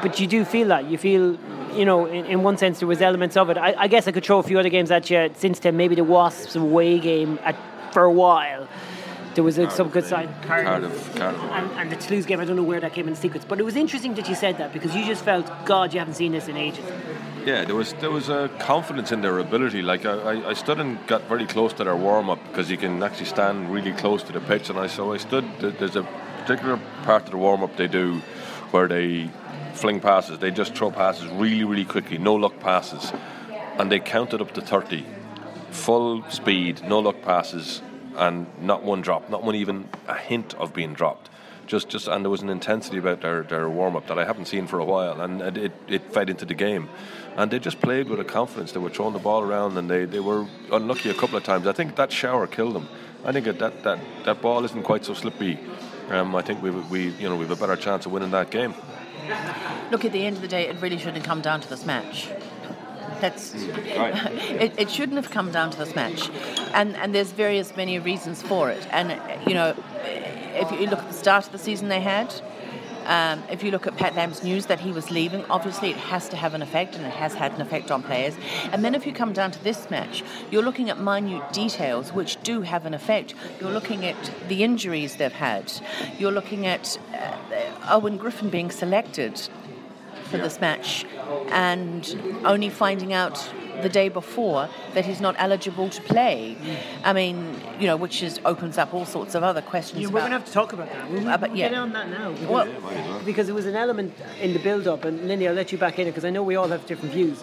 But 0.00 0.20
you 0.20 0.28
do 0.28 0.44
feel 0.44 0.68
that. 0.68 0.84
You 0.84 0.96
feel 0.96 1.36
you 1.74 1.84
know, 1.84 2.06
in, 2.06 2.24
in, 2.26 2.42
one 2.42 2.56
sense, 2.56 2.78
there 2.78 2.88
was 2.88 3.00
elements 3.00 3.36
of 3.36 3.50
it. 3.50 3.56
I, 3.56 3.74
I, 3.76 3.88
guess 3.88 4.08
I 4.08 4.12
could 4.12 4.24
throw 4.24 4.38
a 4.38 4.42
few 4.42 4.58
other 4.58 4.68
games 4.68 4.90
at 4.90 5.08
you 5.10 5.30
since 5.36 5.58
then. 5.60 5.76
Maybe 5.76 5.94
the 5.94 6.04
Wasps 6.04 6.56
away 6.56 6.98
game 6.98 7.38
at, 7.44 7.56
for 7.92 8.04
a 8.04 8.12
while. 8.12 8.68
there 9.34 9.44
was 9.44 9.58
uh, 9.58 9.62
a, 9.62 9.70
some 9.70 9.88
good 9.88 10.04
side. 10.04 10.28
Cardiff, 10.42 11.14
Cardiff. 11.16 11.40
And, 11.42 11.70
and 11.72 11.92
the 11.92 11.96
Toulouse 11.96 12.26
game, 12.26 12.40
I 12.40 12.44
don't 12.44 12.56
know 12.56 12.62
where 12.62 12.80
that 12.80 12.92
came 12.92 13.06
in 13.06 13.14
the 13.14 13.20
sequence, 13.20 13.44
but 13.44 13.58
it 13.60 13.64
was 13.64 13.76
interesting 13.76 14.14
that 14.14 14.28
you 14.28 14.34
said 14.34 14.58
that 14.58 14.72
because 14.72 14.94
you 14.94 15.04
just 15.04 15.24
felt, 15.24 15.50
God, 15.64 15.92
you 15.92 15.98
haven't 15.98 16.14
seen 16.14 16.32
this 16.32 16.48
in 16.48 16.56
ages. 16.56 16.84
Yeah, 17.44 17.64
there 17.64 17.76
was 17.76 17.94
there 17.94 18.10
was 18.10 18.28
a 18.28 18.50
confidence 18.58 19.10
in 19.10 19.22
their 19.22 19.38
ability. 19.38 19.80
Like 19.80 20.04
I, 20.04 20.12
I, 20.12 20.48
I 20.50 20.52
stood 20.52 20.80
and 20.80 20.98
got 21.06 21.22
very 21.28 21.46
close 21.46 21.72
to 21.74 21.84
their 21.84 21.96
warm 21.96 22.28
up 22.28 22.38
because 22.48 22.70
you 22.70 22.76
can 22.76 23.02
actually 23.02 23.26
stand 23.26 23.72
really 23.72 23.92
close 23.92 24.22
to 24.24 24.32
the 24.32 24.40
pitch, 24.40 24.68
and 24.68 24.78
I 24.78 24.86
so 24.86 25.14
I 25.14 25.16
stood. 25.16 25.44
There's 25.58 25.96
a 25.96 26.02
particular 26.40 26.78
part 27.04 27.24
of 27.24 27.30
the 27.30 27.38
warm 27.38 27.62
up 27.62 27.76
they 27.76 27.88
do 27.88 28.20
where 28.70 28.88
they 28.88 29.30
fling 29.78 30.00
passes. 30.00 30.38
They 30.38 30.50
just 30.50 30.74
throw 30.74 30.90
passes 30.90 31.26
really 31.28 31.64
really 31.64 31.84
quickly, 31.84 32.18
no 32.18 32.34
luck 32.34 32.60
passes, 32.60 33.12
and 33.78 33.90
they 33.90 34.00
counted 34.00 34.40
up 34.40 34.52
to 34.54 34.60
thirty, 34.60 35.06
full 35.70 36.22
speed, 36.30 36.82
no 36.84 36.98
luck 36.98 37.22
passes, 37.22 37.82
and 38.16 38.46
not 38.60 38.82
one 38.82 39.00
drop, 39.00 39.30
not 39.30 39.42
one 39.42 39.54
even 39.54 39.88
a 40.06 40.16
hint 40.16 40.54
of 40.54 40.74
being 40.74 40.94
dropped 40.94 41.30
just 41.66 41.90
just 41.90 42.08
and 42.08 42.24
there 42.24 42.30
was 42.30 42.40
an 42.40 42.48
intensity 42.48 42.96
about 42.96 43.20
their, 43.20 43.42
their 43.42 43.68
warm 43.68 43.94
up 43.94 44.06
that 44.06 44.18
I 44.18 44.24
haven't 44.24 44.46
seen 44.46 44.66
for 44.66 44.78
a 44.78 44.84
while, 44.84 45.20
and 45.20 45.42
it, 45.58 45.72
it 45.86 46.12
fed 46.14 46.30
into 46.30 46.46
the 46.46 46.54
game 46.54 46.88
and 47.38 47.52
they 47.52 47.60
just 47.60 47.80
played 47.80 48.08
with 48.08 48.18
a 48.18 48.24
confidence. 48.24 48.72
They 48.72 48.80
were 48.80 48.90
throwing 48.90 49.12
the 49.12 49.20
ball 49.20 49.42
around, 49.42 49.78
and 49.78 49.88
they, 49.88 50.06
they 50.06 50.18
were 50.18 50.44
unlucky 50.72 51.08
a 51.08 51.14
couple 51.14 51.38
of 51.38 51.44
times. 51.44 51.68
I 51.68 51.72
think 51.72 51.94
that 51.94 52.10
shower 52.10 52.48
killed 52.48 52.74
them. 52.74 52.88
I 53.24 53.30
think 53.30 53.44
that 53.44 53.82
that, 53.84 54.00
that 54.24 54.42
ball 54.42 54.64
isn't 54.64 54.82
quite 54.82 55.04
so 55.04 55.14
slippery. 55.14 55.56
Um, 56.08 56.34
I 56.34 56.42
think 56.42 56.60
we, 56.62 56.70
we 56.70 57.10
you 57.10 57.28
know 57.28 57.36
we 57.36 57.46
have 57.46 57.56
a 57.56 57.60
better 57.60 57.76
chance 57.76 58.06
of 58.06 58.12
winning 58.12 58.32
that 58.32 58.50
game. 58.50 58.74
Look, 59.90 60.04
at 60.04 60.12
the 60.12 60.24
end 60.24 60.36
of 60.36 60.42
the 60.42 60.48
day, 60.48 60.68
it 60.68 60.80
really 60.80 60.98
shouldn't 60.98 61.24
come 61.24 61.40
down 61.40 61.60
to 61.60 61.68
this 61.68 61.84
match. 61.84 62.28
That's 63.20 63.54
right. 63.96 64.14
it, 64.60 64.74
it 64.78 64.90
shouldn't 64.90 65.16
have 65.16 65.30
come 65.30 65.50
down 65.50 65.70
to 65.70 65.78
this 65.78 65.94
match, 65.94 66.30
and 66.72 66.94
and 66.96 67.14
there's 67.14 67.32
various 67.32 67.76
many 67.76 67.98
reasons 67.98 68.42
for 68.42 68.70
it. 68.70 68.86
And 68.90 69.20
you 69.46 69.54
know, 69.54 69.74
if 70.04 70.70
you 70.72 70.86
look 70.86 71.00
at 71.00 71.08
the 71.08 71.14
start 71.14 71.46
of 71.46 71.52
the 71.52 71.58
season 71.58 71.88
they 71.88 72.00
had, 72.00 72.32
um, 73.08 73.42
if 73.50 73.64
you 73.64 73.70
look 73.70 73.86
at 73.86 73.96
Pat 73.96 74.14
Lam's 74.14 74.44
news 74.44 74.66
that 74.66 74.80
he 74.80 74.92
was 74.92 75.10
leaving, 75.10 75.44
obviously 75.46 75.90
it 75.90 75.96
has 75.96 76.28
to 76.28 76.36
have 76.36 76.52
an 76.54 76.62
effect, 76.62 76.94
and 76.94 77.06
it 77.06 77.12
has 77.12 77.34
had 77.34 77.52
an 77.52 77.60
effect 77.60 77.90
on 77.90 78.02
players. 78.02 78.36
And 78.70 78.84
then 78.84 78.94
if 78.94 79.06
you 79.06 79.12
come 79.14 79.32
down 79.32 79.50
to 79.50 79.64
this 79.64 79.90
match, 79.90 80.22
you're 80.50 80.62
looking 80.62 80.90
at 80.90 81.00
minute 81.00 81.52
details 81.52 82.12
which 82.12 82.40
do 82.42 82.60
have 82.60 82.84
an 82.84 82.92
effect. 82.92 83.34
You're 83.60 83.72
looking 83.72 84.04
at 84.04 84.30
the 84.48 84.62
injuries 84.62 85.16
they've 85.16 85.32
had. 85.32 85.72
You're 86.18 86.32
looking 86.32 86.66
at 86.66 86.98
uh, 87.14 87.36
Owen 87.88 88.18
Griffin 88.18 88.50
being 88.50 88.70
selected 88.70 89.40
for 90.24 90.36
this 90.36 90.60
match 90.60 91.06
and 91.50 92.42
only 92.44 92.68
finding 92.68 93.14
out 93.14 93.50
the 93.82 93.88
day 93.88 94.08
before 94.08 94.68
that 94.94 95.04
he's 95.04 95.20
not 95.20 95.34
eligible 95.38 95.88
to 95.90 96.02
play. 96.02 96.56
I 97.04 97.12
mean, 97.12 97.60
you 97.78 97.86
know, 97.86 97.96
which 97.96 98.22
is 98.22 98.40
opens 98.44 98.78
up 98.78 98.92
all 98.94 99.04
sorts 99.06 99.34
of 99.34 99.42
other 99.42 99.62
questions. 99.62 100.00
Yeah, 100.02 100.08
we're 100.08 100.20
going 100.20 100.32
to 100.32 100.38
have 100.38 100.46
to 100.46 100.52
talk 100.52 100.72
about 100.72 100.88
that. 100.92 101.10
We'll, 101.10 101.28
Uh, 101.28 101.36
but 101.38 101.56
yeah. 101.56 101.68
get 101.68 101.78
on 101.78 101.92
that 101.92 102.08
now. 102.10 102.30
Because, 102.32 102.48
Well- 102.48 103.20
because 103.24 103.48
it 103.48 103.54
was 103.54 103.66
an 103.66 103.76
element 103.76 104.12
in 104.40 104.52
the 104.52 104.58
build-up, 104.58 105.04
and 105.04 105.26
Lindy, 105.28 105.48
I'll 105.48 105.54
let 105.54 105.72
you 105.72 105.78
back 105.78 105.98
in 105.98 106.06
it 106.06 106.10
because 106.10 106.24
I 106.24 106.30
know 106.30 106.42
we 106.42 106.56
all 106.56 106.68
have 106.68 106.86
different 106.86 107.12
views. 107.14 107.42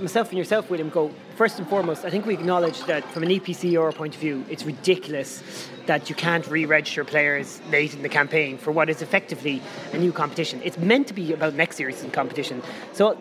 Myself 0.00 0.30
and 0.30 0.38
yourself, 0.38 0.70
William, 0.70 0.88
go 0.90 1.10
first 1.36 1.58
and 1.60 1.68
foremost. 1.68 2.04
I 2.04 2.10
think 2.10 2.26
we 2.26 2.34
acknowledge 2.34 2.82
that 2.86 3.04
from 3.12 3.22
an 3.22 3.30
EPCR 3.30 3.92
point 3.94 4.14
of 4.14 4.20
view, 4.20 4.44
it's 4.50 4.64
ridiculous 4.64 5.42
that 5.86 6.08
you 6.10 6.16
can't 6.16 6.44
re-register 6.48 7.04
players 7.04 7.60
late 7.70 7.94
in 7.94 8.02
the 8.02 8.08
campaign 8.08 8.58
for 8.58 8.72
what 8.72 8.90
is 8.90 9.02
effectively 9.02 9.62
a 9.92 9.98
new 9.98 10.10
competition. 10.10 10.60
It's 10.64 10.78
meant 10.78 11.06
to 11.08 11.14
be 11.14 11.32
about 11.32 11.54
next 11.54 11.78
year's 11.78 12.02
competition. 12.12 12.60
So 12.92 13.16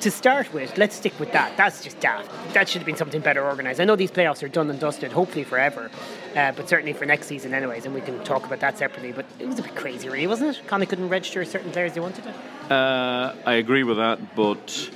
to 0.00 0.10
start 0.10 0.52
with, 0.52 0.76
let's 0.78 0.96
stick 0.96 1.18
with 1.18 1.32
that. 1.32 1.56
That's 1.56 1.82
just 1.82 1.98
daft. 2.00 2.30
That 2.54 2.68
should 2.68 2.80
have 2.80 2.86
been 2.86 2.96
something 2.96 3.20
better 3.20 3.44
organised. 3.44 3.80
I 3.80 3.84
know 3.84 3.96
these 3.96 4.10
playoffs 4.10 4.42
are 4.42 4.48
done 4.48 4.70
and 4.70 4.78
dusted, 4.78 5.12
hopefully 5.12 5.44
forever, 5.44 5.90
uh, 6.36 6.52
but 6.52 6.68
certainly 6.68 6.92
for 6.92 7.04
next 7.06 7.26
season, 7.26 7.52
anyways, 7.54 7.84
and 7.84 7.94
we 7.94 8.00
can 8.00 8.22
talk 8.24 8.44
about 8.46 8.60
that 8.60 8.78
separately. 8.78 9.12
But 9.12 9.26
it 9.38 9.46
was 9.46 9.58
a 9.58 9.62
bit 9.62 9.74
crazy, 9.74 10.08
really, 10.08 10.26
wasn't 10.26 10.56
it? 10.56 10.66
Connie 10.66 10.86
couldn't 10.86 11.08
register 11.08 11.44
certain 11.44 11.70
players 11.72 11.94
they 11.94 12.00
wanted 12.00 12.24
to. 12.24 12.74
Uh, 12.74 13.34
I 13.46 13.54
agree 13.54 13.82
with 13.84 13.96
that, 13.96 14.34
but 14.36 14.90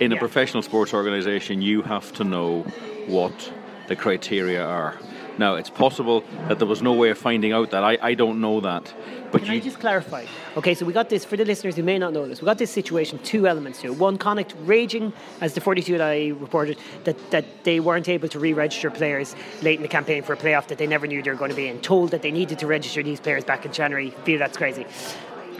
in 0.00 0.12
a 0.12 0.14
Yeah. 0.14 0.18
professional 0.20 0.62
sports 0.62 0.94
organisation, 0.94 1.60
you 1.62 1.82
have 1.82 2.12
to 2.14 2.24
know 2.24 2.62
what 3.06 3.52
the 3.88 3.96
criteria 3.96 4.64
are. 4.64 4.94
Now, 5.36 5.56
it's 5.56 5.70
possible 5.70 6.22
that 6.48 6.58
there 6.58 6.68
was 6.68 6.80
no 6.80 6.92
way 6.92 7.10
of 7.10 7.18
finding 7.18 7.52
out 7.52 7.70
that. 7.72 7.82
I, 7.82 7.98
I 8.00 8.14
don't 8.14 8.40
know 8.40 8.60
that. 8.60 8.94
But 9.32 9.42
Can 9.42 9.50
you, 9.52 9.58
I 9.58 9.60
just 9.60 9.80
clarify? 9.80 10.26
Okay, 10.56 10.74
so 10.74 10.86
we 10.86 10.92
got 10.92 11.08
this 11.08 11.24
for 11.24 11.36
the 11.36 11.44
listeners 11.44 11.74
who 11.74 11.82
may 11.82 11.98
not 11.98 12.12
know 12.12 12.26
this. 12.28 12.40
We 12.40 12.46
got 12.46 12.58
this 12.58 12.70
situation, 12.70 13.18
two 13.18 13.48
elements 13.48 13.80
to 13.80 13.88
it. 13.88 13.98
One, 13.98 14.16
Connacht 14.16 14.54
raging, 14.60 15.12
as 15.40 15.54
the 15.54 15.60
42 15.60 15.98
that 15.98 16.08
I 16.08 16.28
reported, 16.28 16.78
that, 17.02 17.32
that 17.32 17.64
they 17.64 17.80
weren't 17.80 18.08
able 18.08 18.28
to 18.28 18.38
re-register 18.38 18.92
players 18.92 19.34
late 19.60 19.76
in 19.76 19.82
the 19.82 19.88
campaign 19.88 20.22
for 20.22 20.34
a 20.34 20.36
playoff 20.36 20.68
that 20.68 20.78
they 20.78 20.86
never 20.86 21.08
knew 21.08 21.20
they 21.20 21.30
were 21.30 21.36
going 21.36 21.50
to 21.50 21.56
be 21.56 21.66
in. 21.66 21.80
Told 21.80 22.12
that 22.12 22.22
they 22.22 22.30
needed 22.30 22.60
to 22.60 22.68
register 22.68 23.02
these 23.02 23.18
players 23.18 23.44
back 23.44 23.66
in 23.66 23.72
January. 23.72 24.10
Feel 24.24 24.38
that's 24.38 24.56
crazy. 24.56 24.86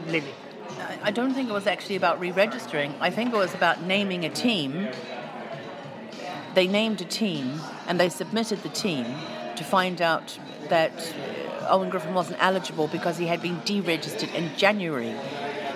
Lily. 0.07 0.23
I- 0.79 0.99
I 1.05 1.11
don't 1.11 1.35
think 1.35 1.51
it 1.51 1.53
was 1.53 1.67
actually 1.67 1.97
about 1.97 2.21
re-registering. 2.21 2.95
I 3.01 3.11
think 3.11 3.35
it 3.35 3.37
was 3.37 3.55
about 3.55 3.83
naming 3.83 4.25
a 4.25 4.31
team. 4.31 4.89
They 6.55 6.69
named 6.69 7.01
a 7.01 7.05
team 7.05 7.61
and 7.89 7.99
they 7.99 8.09
submitted 8.09 8.63
the 8.63 8.69
team 8.69 9.05
to 9.57 9.64
find 9.64 10.01
out 10.01 10.38
that 10.69 10.93
uh, 11.62 11.67
Owen 11.71 11.90
Griffin 11.90 12.14
wasn't 12.14 12.38
eligible 12.43 12.88
because 12.88 13.17
he 13.19 13.27
had 13.27 13.40
been 13.43 13.57
deregistered 13.61 14.33
in 14.35 14.55
January 14.57 15.14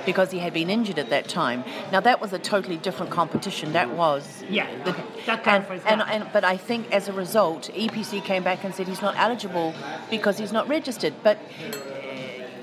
because 0.06 0.30
he 0.30 0.38
had 0.38 0.54
been 0.54 0.70
injured 0.70 0.98
at 0.98 1.10
that 1.10 1.28
time. 1.28 1.62
Now 1.92 2.00
that 2.00 2.20
was 2.20 2.32
a 2.32 2.38
totally 2.38 2.78
different 2.78 3.12
competition. 3.12 3.72
That 3.72 3.90
was 3.90 4.42
Yeah, 4.48 4.66
the- 4.84 4.90
okay. 4.90 5.02
That 5.26 5.34
and, 5.34 5.42
clarifies 5.44 5.82
and, 5.86 6.02
and 6.02 6.26
but 6.32 6.44
I 6.44 6.56
think 6.56 6.90
as 6.92 7.08
a 7.08 7.12
result, 7.12 7.70
EPC 7.74 8.24
came 8.24 8.42
back 8.42 8.64
and 8.64 8.74
said 8.74 8.88
he's 8.88 9.02
not 9.02 9.16
eligible 9.18 9.74
because 10.10 10.38
he's 10.38 10.52
not 10.52 10.66
registered. 10.68 11.12
But 11.22 11.38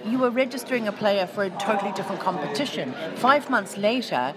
you 0.06 0.18
were 0.20 0.30
registering 0.32 0.88
a 0.88 0.92
player 0.92 1.28
for 1.28 1.44
a 1.44 1.50
totally 1.52 1.92
different 1.92 2.22
competition. 2.22 2.94
Five 3.16 3.50
months 3.50 3.78
later, 3.78 4.34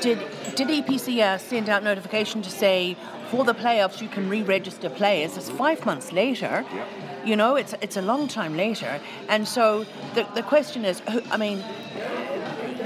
did 0.00 0.18
did 0.54 0.68
EPCR 0.68 1.34
uh, 1.34 1.38
send 1.38 1.68
out 1.68 1.82
notification 1.82 2.42
to 2.42 2.50
say 2.50 2.96
for 3.30 3.44
the 3.44 3.54
playoffs 3.54 4.00
you 4.00 4.08
can 4.08 4.28
re-register 4.28 4.88
players? 4.88 5.36
It's 5.36 5.50
five 5.50 5.84
months 5.84 6.12
later. 6.12 6.64
You 7.24 7.36
know, 7.36 7.56
it's 7.56 7.74
it's 7.80 7.96
a 7.96 8.02
long 8.02 8.28
time 8.28 8.56
later, 8.56 9.00
and 9.28 9.46
so 9.46 9.84
the 10.14 10.26
the 10.34 10.42
question 10.42 10.84
is, 10.84 11.02
I 11.30 11.36
mean. 11.36 11.62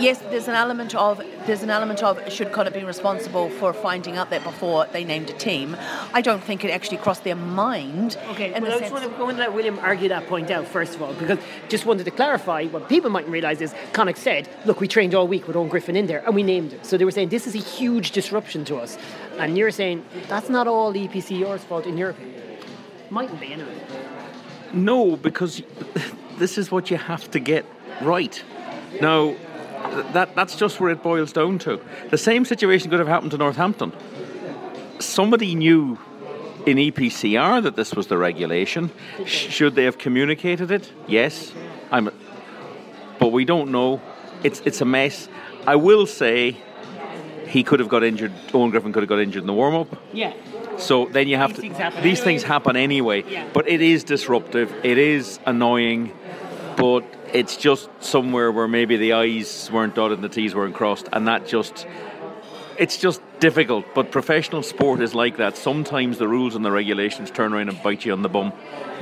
Yes, 0.03 0.19
there's 0.19 0.49
an 0.49 0.57
element 0.57 0.97
of 0.97 1.23
there's 1.47 1.63
an 1.63 1.71
element 1.71 2.03
of 2.03 2.21
should 2.33 2.51
Connacht 2.51 2.75
be 2.75 2.83
responsible 2.83 3.49
for 3.51 3.73
finding 3.73 4.17
out 4.17 4.31
that 4.31 4.43
before 4.43 4.87
they 4.87 5.05
named 5.05 5.31
a 5.31 5.33
team. 5.33 5.77
I 6.13 6.21
don't 6.21 6.43
think 6.43 6.65
it 6.65 6.71
actually 6.71 6.97
crossed 6.97 7.23
their 7.23 7.37
mind. 7.37 8.19
Okay, 8.31 8.53
in 8.53 8.65
well, 8.65 8.73
I 8.75 8.81
just 8.81 8.91
want 8.91 9.05
to 9.05 9.11
go 9.17 9.29
and 9.29 9.39
let 9.39 9.53
William 9.53 9.79
argue 9.79 10.09
that 10.09 10.27
point 10.27 10.51
out 10.51 10.67
first 10.67 10.97
of 10.97 11.03
all, 11.03 11.15
because 11.15 11.39
just 11.69 11.87
wanted 11.87 12.03
to 12.03 12.11
clarify 12.11 12.65
what 12.67 12.89
people 12.89 13.11
mightn't 13.11 13.33
realise 13.33 13.61
is 13.61 13.77
Connacht 13.93 14.19
said, 14.19 14.49
look, 14.65 14.81
we 14.81 14.89
trained 14.89 15.15
all 15.15 15.29
week 15.29 15.47
with 15.47 15.55
Owen 15.55 15.69
Griffin 15.69 15.95
in 15.95 16.09
there 16.09 16.25
and 16.27 16.35
we 16.35 16.43
named 16.43 16.73
him. 16.73 16.83
So 16.83 16.99
they 16.99 17.05
were 17.05 17.13
saying 17.13 17.29
this 17.29 17.47
is 17.47 17.55
a 17.55 17.59
huge 17.59 18.11
disruption 18.11 18.65
to 18.65 18.79
us. 18.79 18.99
And 19.39 19.57
you're 19.57 19.71
saying 19.71 20.05
that's 20.27 20.49
not 20.49 20.67
all 20.67 20.93
EPCR's 20.93 21.63
fault 21.63 21.87
in 21.87 21.97
your 21.97 22.11
opinion. 22.11 22.43
Mightn't 23.11 23.39
be 23.39 23.53
anyway. 23.53 23.81
No, 24.73 25.17
because 25.17 25.63
this 26.39 26.59
is 26.59 26.73
what 26.73 26.91
you 26.91 26.97
have 26.97 27.31
to 27.31 27.39
get 27.39 27.65
right. 28.01 28.43
Now, 29.01 29.27
th- 29.27 29.52
that 30.13 30.35
that's 30.35 30.57
just 30.57 30.81
where 30.81 30.91
it 30.91 31.03
boils 31.03 31.33
down 31.33 31.59
to. 31.61 31.81
The 32.11 32.19
same 32.19 32.45
situation 32.45 32.91
could 32.91 32.99
have 32.99 33.09
happened 33.09 33.31
to 33.33 33.39
Northampton. 33.39 33.93
Somebody 34.99 35.55
knew 35.55 35.99
in 36.67 36.77
EPCR 36.77 37.63
that 37.63 37.75
this 37.77 37.95
was 37.95 38.07
the 38.07 38.17
regulation. 38.17 38.91
Should 39.27 39.75
they 39.75 39.85
have 39.85 39.99
communicated 39.99 40.71
it? 40.71 40.93
Yes. 41.09 41.53
I'm, 41.91 42.11
but 43.19 43.33
we 43.33 43.45
don't 43.45 43.71
know. 43.71 44.01
It's 44.45 44.61
it's 44.65 44.81
a 44.81 44.85
mess. 44.85 45.29
I 45.67 45.77
will 45.77 46.07
say 46.07 46.57
he 47.47 47.63
could 47.63 47.81
have 47.81 47.89
got 47.89 48.03
injured. 48.05 48.33
Owen 48.55 48.71
Griffin 48.71 48.93
could 48.93 49.03
have 49.03 49.09
got 49.09 49.19
injured 49.21 49.43
in 49.43 49.47
the 49.47 49.53
warm 49.53 49.75
up. 49.75 49.89
Yeah. 50.13 50.33
So 50.79 51.07
then 51.07 51.29
you 51.29 51.37
have 51.37 51.51
These 51.51 51.57
to. 51.57 51.63
things 51.63 51.77
these 51.77 51.95
anyway. 51.97 52.15
things 52.17 52.43
happen 52.45 52.77
anyway. 52.77 53.25
Yeah. 53.29 53.49
But 53.53 53.69
it 53.69 53.81
is 53.83 54.05
disruptive. 54.05 54.73
It 54.85 54.99
is 54.99 55.39
annoying. 55.47 56.13
But 56.77 57.05
it's 57.33 57.57
just 57.57 57.89
somewhere 58.01 58.53
where 58.53 58.69
maybe 58.69 58.97
the 58.97 59.15
I's 59.15 59.71
weren't 59.71 59.95
dotted 59.95 60.19
and 60.19 60.25
the 60.25 60.29
T's 60.29 60.55
weren't 60.55 60.75
crossed, 60.75 61.09
and 61.13 61.29
that 61.29 61.47
just. 61.47 61.87
It's 62.79 62.97
just 62.97 63.21
difficult. 63.39 63.85
But 63.95 64.11
professional 64.11 64.63
sport 64.63 65.03
is 65.03 65.15
like 65.15 65.37
that. 65.37 65.59
Sometimes 65.59 66.17
the 66.19 66.27
rules 66.27 66.55
and 66.57 66.65
the 66.65 66.71
regulations 66.71 67.31
turn 67.31 67.53
around 67.53 67.69
and 67.69 67.81
bite 67.83 68.05
you 68.07 68.13
on 68.13 68.23
the 68.23 68.31
bum. 68.31 68.53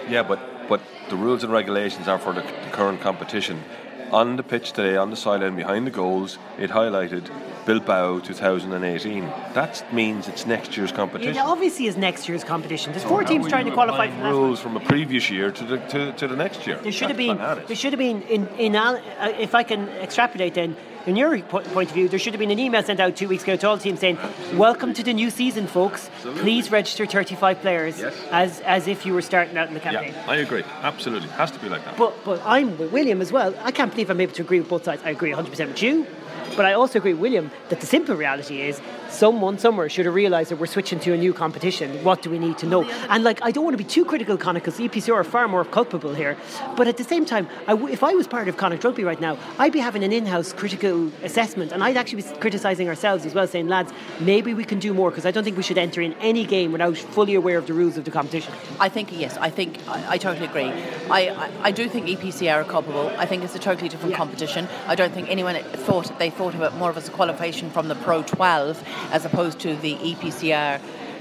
Yeah, 0.09 0.24
but 0.24 0.41
but 0.68 0.81
the 1.09 1.16
rules 1.16 1.45
and 1.45 1.53
regulations 1.53 2.09
are 2.09 2.18
for 2.18 2.33
the, 2.33 2.43
the 2.43 2.70
current 2.72 3.01
competition. 3.01 3.62
On 4.11 4.37
the 4.37 4.43
pitch 4.43 4.72
today, 4.72 4.97
on 4.97 5.11
the 5.11 5.16
sideline 5.16 5.55
behind 5.55 5.87
the 5.87 5.91
goals, 5.93 6.37
it 6.59 6.70
highlighted 6.70 7.31
Bilbao 7.67 8.19
2018. 8.21 9.25
That 9.55 9.85
means 9.93 10.29
it's 10.29 10.47
next 10.47 10.77
year's 10.77 10.93
competition. 10.93 11.37
It 11.37 11.41
obviously 11.41 11.87
is 11.87 11.97
next 11.97 12.29
year's 12.29 12.45
competition. 12.45 12.93
There's 12.93 13.05
four 13.05 13.25
teams 13.25 13.49
trying 13.49 13.67
to 13.67 13.73
qualify 13.73 14.09
for 14.11 14.23
that. 14.23 14.33
rules 14.33 14.61
from 14.61 14.77
a 14.77 14.81
previous 14.81 15.31
year 15.31 15.51
to 15.51 15.65
the 15.65 15.79
to, 15.79 16.13
to 16.13 16.29
the 16.29 16.37
next 16.37 16.67
year. 16.67 16.77
There 16.83 16.93
should 16.93 17.09
have 17.09 17.17
been. 17.17 17.37
There 17.39 17.77
should 17.77 17.93
have 17.93 17.99
been 17.99 18.23
in 18.23 18.47
in. 18.59 18.77
Uh, 18.77 19.01
If 19.39 19.55
I 19.55 19.63
can 19.63 19.89
extrapolate, 20.07 20.55
then 20.55 20.77
in 21.07 21.17
your 21.17 21.39
po- 21.41 21.61
point 21.77 21.89
of 21.91 21.95
view, 21.95 22.09
there 22.09 22.19
should 22.19 22.35
have 22.35 22.41
been 22.41 22.51
an 22.51 22.59
email 22.59 22.83
sent 22.83 23.01
out 23.01 23.17
two 23.17 23.29
weeks 23.29 23.43
ago 23.45 23.57
to 23.57 23.69
all 23.69 23.79
teams 23.79 24.01
saying, 24.01 24.19
"Welcome 24.55 24.93
to 24.95 25.03
the 25.03 25.13
new 25.13 25.31
season, 25.31 25.67
folks. 25.67 26.11
Please 26.43 26.71
register 26.71 27.07
35 27.07 27.61
players 27.61 27.99
Yes. 28.01 28.15
as 28.31 28.61
as 28.77 28.87
if 28.89 29.05
you 29.07 29.13
were 29.15 29.23
starting 29.23 29.57
out 29.59 29.69
in 29.69 29.75
the 29.75 29.81
campaign." 29.81 30.13
Yeah, 30.15 30.35
I 30.35 30.37
agree. 30.47 30.65
Absolutely. 30.83 31.29
Has 31.43 31.51
to 31.53 31.59
be 31.59 31.69
like 31.69 31.85
that. 31.85 31.97
But 31.97 32.13
but 32.25 32.39
I'm 32.45 32.77
with 32.79 32.91
William 32.93 33.21
as 33.21 33.33
well. 33.33 33.55
I 33.65 33.71
can't 33.73 33.91
believe 33.91 34.11
I'm 34.13 34.21
able 34.21 34.35
to 34.35 34.43
agree 34.43 34.61
with 34.61 34.69
both 34.69 34.85
sides. 34.85 35.03
I 35.05 35.11
agree 35.11 35.33
100% 35.33 35.69
with 35.69 35.83
you. 35.83 36.07
But 36.57 36.66
I 36.66 36.72
also 36.74 36.99
agree 36.99 37.14
William 37.14 37.51
that 37.68 37.81
the 37.81 37.87
simple 37.87 38.16
reality 38.16 38.62
is 38.62 38.81
someone 39.11 39.59
somewhere 39.59 39.89
should 39.89 40.07
have 40.07 40.15
realised 40.15 40.51
that 40.51 40.57
we're 40.57 40.67
switching 40.67 41.01
to 41.01 41.13
a 41.13 41.17
new 41.17 41.33
competition. 41.33 42.03
What 42.05 42.23
do 42.23 42.31
we 42.31 42.39
need 42.39 42.59
to 42.59 42.67
know? 42.67 42.85
And 43.09 43.25
like, 43.25 43.43
I 43.43 43.51
don't 43.51 43.65
want 43.65 43.75
to 43.75 43.83
be 43.83 43.89
too 43.89 44.05
critical, 44.05 44.37
Connacht, 44.37 44.65
because 44.65 44.79
EPCR 44.81 45.15
are 45.15 45.25
far 45.25 45.49
more 45.49 45.65
culpable 45.65 46.15
here. 46.15 46.37
But 46.77 46.89
at 46.89 46.97
the 46.97 47.05
same 47.05 47.25
time, 47.25 47.49
I 47.67 47.73
w- 47.73 47.93
if 47.93 48.03
I 48.03 48.15
was 48.15 48.27
part 48.27 48.49
of 48.49 48.57
Connacht 48.57 48.85
Rugby 48.85 49.05
right 49.05 49.21
now, 49.21 49.37
I'd 49.59 49.73
be 49.73 49.81
having 49.81 50.05
an 50.05 50.13
in-house 50.13 50.53
critical 50.53 51.11
assessment, 51.23 51.73
and 51.73 51.83
I'd 51.83 51.97
actually 51.97 52.23
be 52.23 52.29
criticising 52.41 52.89
ourselves 52.89 53.27
as 53.27 53.35
well, 53.35 53.47
saying, 53.47 53.69
lads, 53.69 53.93
maybe 54.21 54.55
we 54.55 54.65
can 54.65 54.79
do 54.79 54.95
more, 54.95 55.11
because 55.11 55.27
I 55.27 55.31
don't 55.31 55.45
think 55.45 55.57
we 55.57 55.63
should 55.63 55.79
enter 55.79 56.01
in 56.01 56.15
any 56.15 56.45
game 56.45 56.73
without 56.73 56.97
fully 56.97 57.35
aware 57.35 57.59
of 57.59 57.67
the 57.67 57.75
rules 57.75 57.97
of 57.97 58.05
the 58.05 58.11
competition. 58.11 58.53
I 58.79 58.89
think 58.89 59.11
yes. 59.13 59.37
I 59.39 59.51
think 59.51 59.79
I, 59.89 60.13
I 60.15 60.19
totally 60.19 60.47
agree. 60.47 60.71
I, 61.11 61.29
I, 61.31 61.51
I 61.65 61.71
do 61.71 61.89
think 61.89 62.07
EPCR 62.07 62.55
are 62.55 62.65
culpable. 62.65 63.09
I 63.19 63.27
think 63.27 63.43
it's 63.45 63.55
a 63.55 63.59
totally 63.59 63.89
different 63.89 64.15
competition. 64.15 64.69
I 64.87 64.95
don't 64.95 65.13
think 65.13 65.29
anyone 65.29 65.57
thought 65.87 66.19
they 66.19 66.31
thought 66.31 66.55
of 66.55 66.63
it 66.63 66.75
more 66.75 66.91
of 66.91 66.97
as 66.97 67.09
a 67.09 67.11
qualification 67.11 67.71
from 67.71 67.89
the 67.89 67.95
Pro 67.97 68.23
12 68.23 68.83
as 69.11 69.24
opposed 69.24 69.59
to 69.61 69.76
the 69.76 69.94
EPCR. 69.96 70.80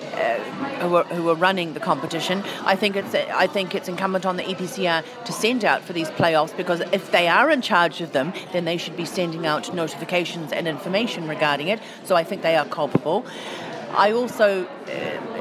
Uh, 0.09 0.39
who, 0.79 0.95
are, 0.95 1.03
who 1.03 1.29
are 1.29 1.35
running 1.35 1.73
the 1.73 1.79
competition? 1.79 2.43
I 2.65 2.75
think 2.75 2.95
it's 2.95 3.13
I 3.13 3.45
think 3.45 3.75
it's 3.75 3.87
incumbent 3.87 4.25
on 4.25 4.37
the 4.37 4.43
EPCR 4.43 5.05
to 5.25 5.31
send 5.31 5.63
out 5.63 5.83
for 5.83 5.93
these 5.93 6.09
playoffs 6.09 6.55
because 6.57 6.81
if 6.91 7.11
they 7.11 7.27
are 7.27 7.49
in 7.51 7.61
charge 7.61 8.01
of 8.01 8.11
them, 8.11 8.33
then 8.51 8.65
they 8.65 8.77
should 8.77 8.97
be 8.97 9.05
sending 9.05 9.45
out 9.45 9.73
notifications 9.73 10.51
and 10.51 10.67
information 10.67 11.27
regarding 11.27 11.67
it. 11.67 11.79
So 12.03 12.15
I 12.15 12.23
think 12.23 12.41
they 12.41 12.55
are 12.55 12.65
culpable. 12.65 13.25
I 13.91 14.11
also 14.11 14.65
uh, 14.65 15.39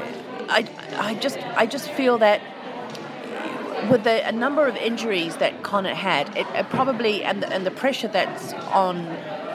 I, 0.49 0.67
I 0.97 1.15
just 1.15 1.37
I 1.57 1.65
just 1.65 1.89
feel 1.91 2.17
that 2.19 2.41
with 3.89 4.03
the 4.03 4.27
a 4.27 4.31
number 4.31 4.67
of 4.67 4.75
injuries 4.75 5.37
that 5.37 5.63
Connacht 5.63 5.97
had, 5.97 6.35
it, 6.35 6.47
it 6.53 6.69
probably 6.69 7.23
and 7.23 7.43
the, 7.43 7.51
and 7.51 7.65
the 7.65 7.71
pressure 7.71 8.07
that's 8.07 8.53
on 8.73 9.05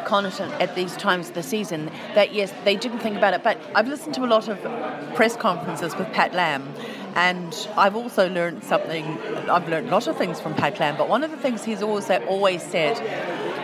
Connacht 0.04 0.40
at 0.40 0.74
these 0.74 0.96
times 0.96 1.28
of 1.28 1.34
the 1.34 1.42
season, 1.42 1.90
that 2.14 2.32
yes, 2.34 2.52
they 2.64 2.76
didn't 2.76 3.00
think 3.00 3.16
about 3.16 3.34
it. 3.34 3.42
But 3.42 3.58
I've 3.74 3.88
listened 3.88 4.14
to 4.14 4.24
a 4.24 4.26
lot 4.26 4.48
of 4.48 4.58
press 5.14 5.36
conferences 5.36 5.96
with 5.96 6.10
Pat 6.12 6.34
Lam, 6.34 6.72
and 7.14 7.68
I've 7.76 7.96
also 7.96 8.28
learned 8.28 8.64
something. 8.64 9.04
I've 9.48 9.68
learned 9.68 9.88
a 9.88 9.90
lot 9.90 10.06
of 10.06 10.16
things 10.16 10.40
from 10.40 10.54
Pat 10.54 10.78
Lam, 10.80 10.96
but 10.96 11.08
one 11.08 11.22
of 11.22 11.30
the 11.30 11.36
things 11.36 11.64
he's 11.64 11.82
always 11.82 12.10
always 12.10 12.62
said 12.62 12.98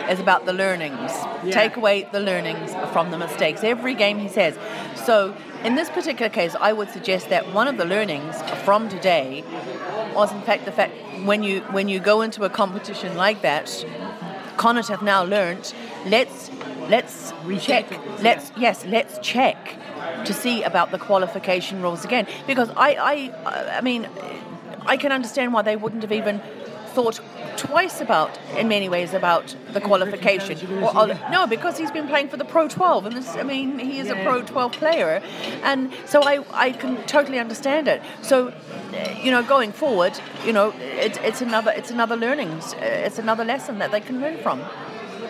is 0.09 0.19
about 0.19 0.45
the 0.45 0.53
learnings. 0.53 1.11
Take 1.51 1.77
away 1.77 2.07
the 2.11 2.19
learnings 2.19 2.73
from 2.91 3.11
the 3.11 3.17
mistakes. 3.17 3.63
Every 3.63 3.93
game 3.93 4.19
he 4.19 4.27
says. 4.27 4.57
So 5.05 5.35
in 5.63 5.75
this 5.75 5.89
particular 5.89 6.29
case, 6.29 6.55
I 6.59 6.73
would 6.73 6.89
suggest 6.89 7.29
that 7.29 7.53
one 7.53 7.67
of 7.67 7.77
the 7.77 7.85
learnings 7.85 8.41
from 8.63 8.89
today 8.89 9.43
was 10.15 10.31
in 10.31 10.41
fact 10.41 10.65
the 10.65 10.71
fact 10.71 10.93
when 11.23 11.43
you 11.43 11.61
when 11.71 11.87
you 11.87 11.99
go 11.99 12.21
into 12.21 12.43
a 12.43 12.49
competition 12.49 13.15
like 13.15 13.41
that, 13.41 13.85
Connacht 14.57 14.89
have 14.89 15.01
now 15.01 15.23
learnt. 15.23 15.73
Let's 16.05 16.49
let's 16.89 17.33
check. 17.61 17.85
Let's 18.21 18.51
yes, 18.57 18.85
let's 18.85 19.19
check 19.19 19.75
to 20.25 20.33
see 20.33 20.63
about 20.63 20.91
the 20.91 20.97
qualification 20.97 21.81
rules 21.81 22.03
again. 22.05 22.27
Because 22.47 22.69
I 22.71 22.95
I 22.95 23.77
I 23.77 23.81
mean 23.81 24.07
I 24.85 24.97
can 24.97 25.11
understand 25.11 25.53
why 25.53 25.61
they 25.61 25.75
wouldn't 25.75 26.01
have 26.01 26.11
even 26.11 26.41
thought 26.87 27.19
twice 27.55 28.01
about 28.01 28.37
in 28.57 28.67
many 28.67 28.89
ways 28.89 29.13
about 29.13 29.55
the 29.73 29.79
qualification. 29.81 30.57
or, 30.83 30.97
or- 30.97 31.07
no 31.31 31.45
because 31.47 31.77
he's 31.77 31.91
been 31.91 32.07
playing 32.07 32.27
for 32.29 32.37
the 32.37 32.45
pro 32.45 32.67
12 32.67 33.05
and 33.05 33.15
this 33.15 33.35
i 33.37 33.43
mean 33.43 33.77
he 33.79 33.99
is 33.99 34.09
a 34.09 34.15
pro 34.23 34.41
12 34.41 34.71
player. 34.73 35.21
And 35.63 35.91
so 36.05 36.23
i 36.23 36.43
i 36.53 36.71
can 36.71 36.97
totally 37.05 37.39
understand 37.39 37.87
it. 37.87 38.01
So 38.21 38.47
uh, 38.47 39.15
you 39.23 39.31
know 39.31 39.43
going 39.43 39.71
forward 39.71 40.19
you 40.45 40.51
know 40.53 40.73
it, 40.79 41.17
it's 41.23 41.41
another 41.41 41.71
it's 41.71 41.91
another 41.91 42.17
learnings 42.17 42.73
uh, 42.73 42.79
it's 43.07 43.19
another 43.19 43.45
lesson 43.45 43.77
that 43.79 43.91
they 43.91 44.01
can 44.01 44.19
learn 44.19 44.37
from 44.39 44.59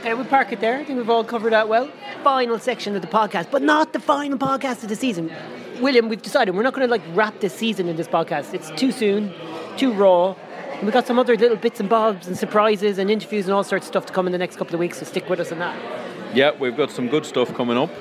Okay, 0.02 0.16
we'll 0.16 0.26
park 0.26 0.52
it 0.52 0.60
there. 0.60 0.80
I 0.80 0.84
think 0.84 0.98
we've 0.98 1.12
all 1.12 1.24
covered 1.24 1.54
that 1.54 1.70
well. 1.70 1.88
Final 2.24 2.58
section 2.58 2.96
of 2.96 3.04
the 3.04 3.08
podcast, 3.08 3.52
but 3.52 3.62
not 3.62 3.94
the 3.94 4.00
final 4.00 4.36
podcast 4.36 4.82
of 4.82 4.90
the 4.90 4.96
season. 4.96 5.32
William, 5.80 6.10
we've 6.10 6.24
decided 6.24 6.56
we're 6.56 6.64
not 6.64 6.74
going 6.74 6.88
to 6.88 6.90
like 6.90 7.04
wrap 7.14 7.40
this 7.40 7.54
season 7.54 7.88
in 7.88 7.98
this 7.98 8.08
podcast. 8.08 8.56
It's 8.56 8.72
too 8.72 8.92
soon, 8.92 9.32
too 9.78 9.94
raw. 9.94 10.36
We've 10.82 10.92
got 10.92 11.06
some 11.06 11.20
other 11.20 11.38
little 11.38 11.56
bits 11.56 11.80
and 11.80 11.88
bobs 11.88 12.28
and 12.28 12.36
surprises 12.36 12.98
and 12.98 13.12
interviews 13.12 13.46
and 13.46 13.54
all 13.54 13.64
sorts 13.64 13.86
of 13.86 13.90
stuff 13.90 14.06
to 14.08 14.14
come 14.14 14.26
in 14.26 14.32
the 14.32 14.40
next 14.40 14.56
couple 14.56 14.74
of 14.74 14.80
weeks, 14.80 14.98
so 14.98 15.06
stick 15.06 15.30
with 15.30 15.40
us 15.40 15.52
on 15.52 15.60
that. 15.60 16.36
Yeah, 16.36 16.50
we've 16.58 16.76
got 16.76 16.90
some 16.90 17.08
good 17.08 17.24
stuff 17.24 17.54
coming 17.54 17.78
up. 17.78 17.92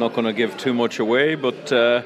Not 0.00 0.14
going 0.14 0.24
to 0.24 0.32
give 0.32 0.56
too 0.56 0.74
much 0.74 0.98
away, 0.98 1.36
but 1.36 1.70
uh, 1.70 2.02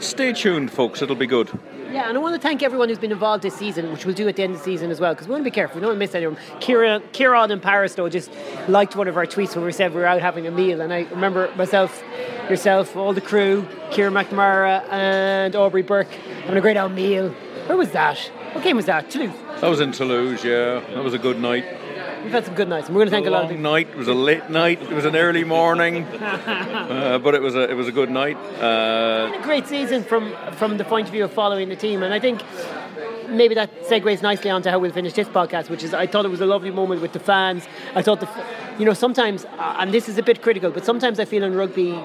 stay 0.00 0.32
tuned, 0.32 0.70
folks. 0.70 1.02
It'll 1.02 1.14
be 1.14 1.26
good. 1.26 1.50
Yeah, 1.94 2.08
and 2.08 2.18
I 2.18 2.20
want 2.20 2.34
to 2.34 2.40
thank 2.40 2.64
everyone 2.64 2.88
who's 2.88 2.98
been 2.98 3.12
involved 3.12 3.44
this 3.44 3.54
season, 3.54 3.92
which 3.92 4.04
we'll 4.04 4.16
do 4.16 4.26
at 4.26 4.34
the 4.34 4.42
end 4.42 4.54
of 4.54 4.58
the 4.58 4.64
season 4.64 4.90
as 4.90 4.98
well, 4.98 5.14
because 5.14 5.28
we 5.28 5.30
want 5.30 5.42
to 5.42 5.48
be 5.48 5.54
careful. 5.54 5.76
We 5.76 5.82
don't 5.82 5.90
want 5.90 5.98
to 5.98 6.04
miss 6.04 6.14
anyone. 6.16 6.36
Kieran, 6.58 7.04
Kieran 7.12 7.52
and 7.52 7.62
Paris, 7.62 7.94
though, 7.94 8.08
just 8.08 8.32
liked 8.66 8.96
one 8.96 9.06
of 9.06 9.16
our 9.16 9.26
tweets 9.26 9.54
when 9.54 9.64
we 9.64 9.70
said 9.70 9.94
we 9.94 10.00
were 10.00 10.06
out 10.06 10.20
having 10.20 10.44
a 10.48 10.50
meal. 10.50 10.80
And 10.80 10.92
I 10.92 11.02
remember 11.02 11.54
myself, 11.54 12.02
yourself, 12.50 12.96
all 12.96 13.12
the 13.12 13.20
crew, 13.20 13.64
Kieran 13.92 14.12
McNamara 14.12 14.84
and 14.90 15.54
Aubrey 15.54 15.82
Burke 15.82 16.10
having 16.10 16.56
a 16.56 16.60
great 16.60 16.76
old 16.76 16.90
meal. 16.90 17.28
Where 17.66 17.78
was 17.78 17.92
that? 17.92 18.18
What 18.54 18.64
game 18.64 18.74
was 18.74 18.86
that? 18.86 19.08
Toulouse. 19.08 19.60
That 19.60 19.68
was 19.70 19.78
in 19.78 19.92
Toulouse, 19.92 20.42
yeah. 20.42 20.80
That 20.94 21.04
was 21.04 21.14
a 21.14 21.18
good 21.18 21.40
night. 21.40 21.64
We've 22.24 22.32
had 22.32 22.46
some 22.46 22.54
good 22.54 22.68
nights, 22.68 22.86
and 22.86 22.96
we're 22.96 23.00
going 23.00 23.10
to 23.10 23.16
thank 23.16 23.26
a 23.26 23.30
lot 23.30 23.44
of 23.44 23.50
people. 23.50 23.62
night. 23.62 23.88
It 23.90 23.96
was 23.98 24.08
a 24.08 24.14
late 24.14 24.48
night. 24.48 24.80
It 24.80 24.88
was 24.88 25.04
an 25.04 25.14
early 25.14 25.44
morning, 25.44 26.04
uh, 26.04 27.20
but 27.22 27.34
it 27.34 27.42
was 27.42 27.54
a 27.54 27.70
it 27.70 27.74
was 27.74 27.86
a 27.86 27.92
good 27.92 28.10
night. 28.10 28.38
Uh, 28.62 29.30
a 29.38 29.42
great 29.42 29.66
season 29.66 30.02
from 30.02 30.34
from 30.52 30.78
the 30.78 30.84
point 30.84 31.06
of 31.06 31.12
view 31.12 31.24
of 31.24 31.32
following 31.32 31.68
the 31.68 31.76
team, 31.76 32.02
and 32.02 32.14
I 32.14 32.18
think 32.20 32.40
maybe 33.28 33.54
that 33.54 33.70
segues 33.84 34.22
nicely 34.22 34.50
onto 34.50 34.70
how 34.70 34.78
we'll 34.78 34.92
finish 34.92 35.12
this 35.12 35.28
podcast, 35.28 35.70
which 35.70 35.82
is 35.82 35.94
I 35.94 36.06
thought 36.06 36.24
it 36.24 36.30
was 36.30 36.40
a 36.40 36.46
lovely 36.46 36.70
moment 36.70 37.00
with 37.02 37.12
the 37.12 37.18
fans. 37.20 37.66
I 37.94 38.02
thought 38.02 38.20
the, 38.20 38.28
you 38.78 38.84
know, 38.84 38.94
sometimes, 38.94 39.44
uh, 39.44 39.76
and 39.78 39.92
this 39.92 40.08
is 40.08 40.18
a 40.18 40.22
bit 40.22 40.42
critical, 40.42 40.70
but 40.70 40.84
sometimes 40.84 41.20
I 41.20 41.24
feel 41.24 41.44
in 41.44 41.54
rugby, 41.54 42.00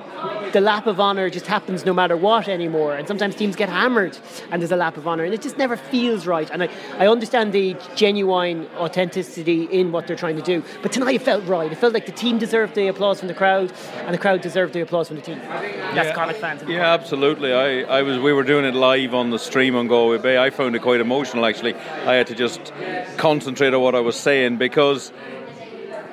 the 0.52 0.62
lap 0.62 0.88
of 0.88 1.00
honour 1.00 1.30
just 1.30 1.48
happens 1.48 1.86
no 1.86 1.94
matter 1.94 2.18
what 2.18 2.48
anymore, 2.48 2.96
and 2.96 3.08
sometimes 3.08 3.36
teams 3.36 3.56
get 3.56 3.70
hammered, 3.70 4.18
and 4.52 4.62
there's 4.62 4.72
a 4.72 4.76
lap 4.76 4.98
of 4.98 5.08
honour, 5.08 5.24
and 5.24 5.34
it 5.34 5.42
just 5.42 5.58
never 5.58 5.76
feels 5.76 6.26
right. 6.28 6.50
And 6.52 6.64
I, 6.64 6.70
I 6.98 7.08
understand 7.08 7.54
the 7.54 7.76
genuine 7.96 8.68
authenticity 8.78 9.64
in 9.66 9.92
what 9.92 10.08
they're 10.08 10.16
trying 10.16 10.36
to 10.38 10.42
do, 10.42 10.64
but 10.82 10.92
tonight 10.92 11.16
it 11.16 11.22
felt 11.22 11.46
right. 11.46 11.72
It 11.72 11.78
felt 11.78 11.94
like 11.94 12.06
the 12.06 12.12
team 12.12 12.38
deserved 12.38 12.76
the 12.76 12.88
applause 12.88 13.20
from 13.20 13.28
the 13.28 13.34
crowd, 13.34 13.72
and 14.06 14.14
the 14.14 14.18
crowd 14.18 14.42
deserved 14.42 14.74
the 14.74 14.82
applause 14.82 15.08
from 15.08 15.18
the 15.18 15.24
team. 15.24 15.40
That's 15.40 16.16
Connacht 16.16 16.40
fans. 16.40 16.62
yeah, 16.68 16.94
absolutely. 16.94 17.54
I, 17.54 17.82
I 18.00 18.02
was 18.04 18.20
we 18.20 18.34
were 18.34 18.44
doing 18.44 18.66
it 18.66 18.76
live 18.76 19.14
on 19.14 19.32
the 19.32 19.40
stream 19.40 19.76
on 19.76 19.88
Galway 19.88 20.18
Bay. 20.20 20.38
I 20.38 20.50
found 20.50 20.76
it 20.80 20.84
quite 20.84 21.02
emotional 21.02 21.46
actually. 21.46 21.76
I 21.76 22.16
had 22.16 22.28
to 22.28 22.36
just 22.36 22.74
concentrate 23.18 23.74
on 23.74 23.82
what 23.82 23.96
I 23.96 24.00
was 24.00 24.16
saying 24.16 24.58
because 24.58 25.12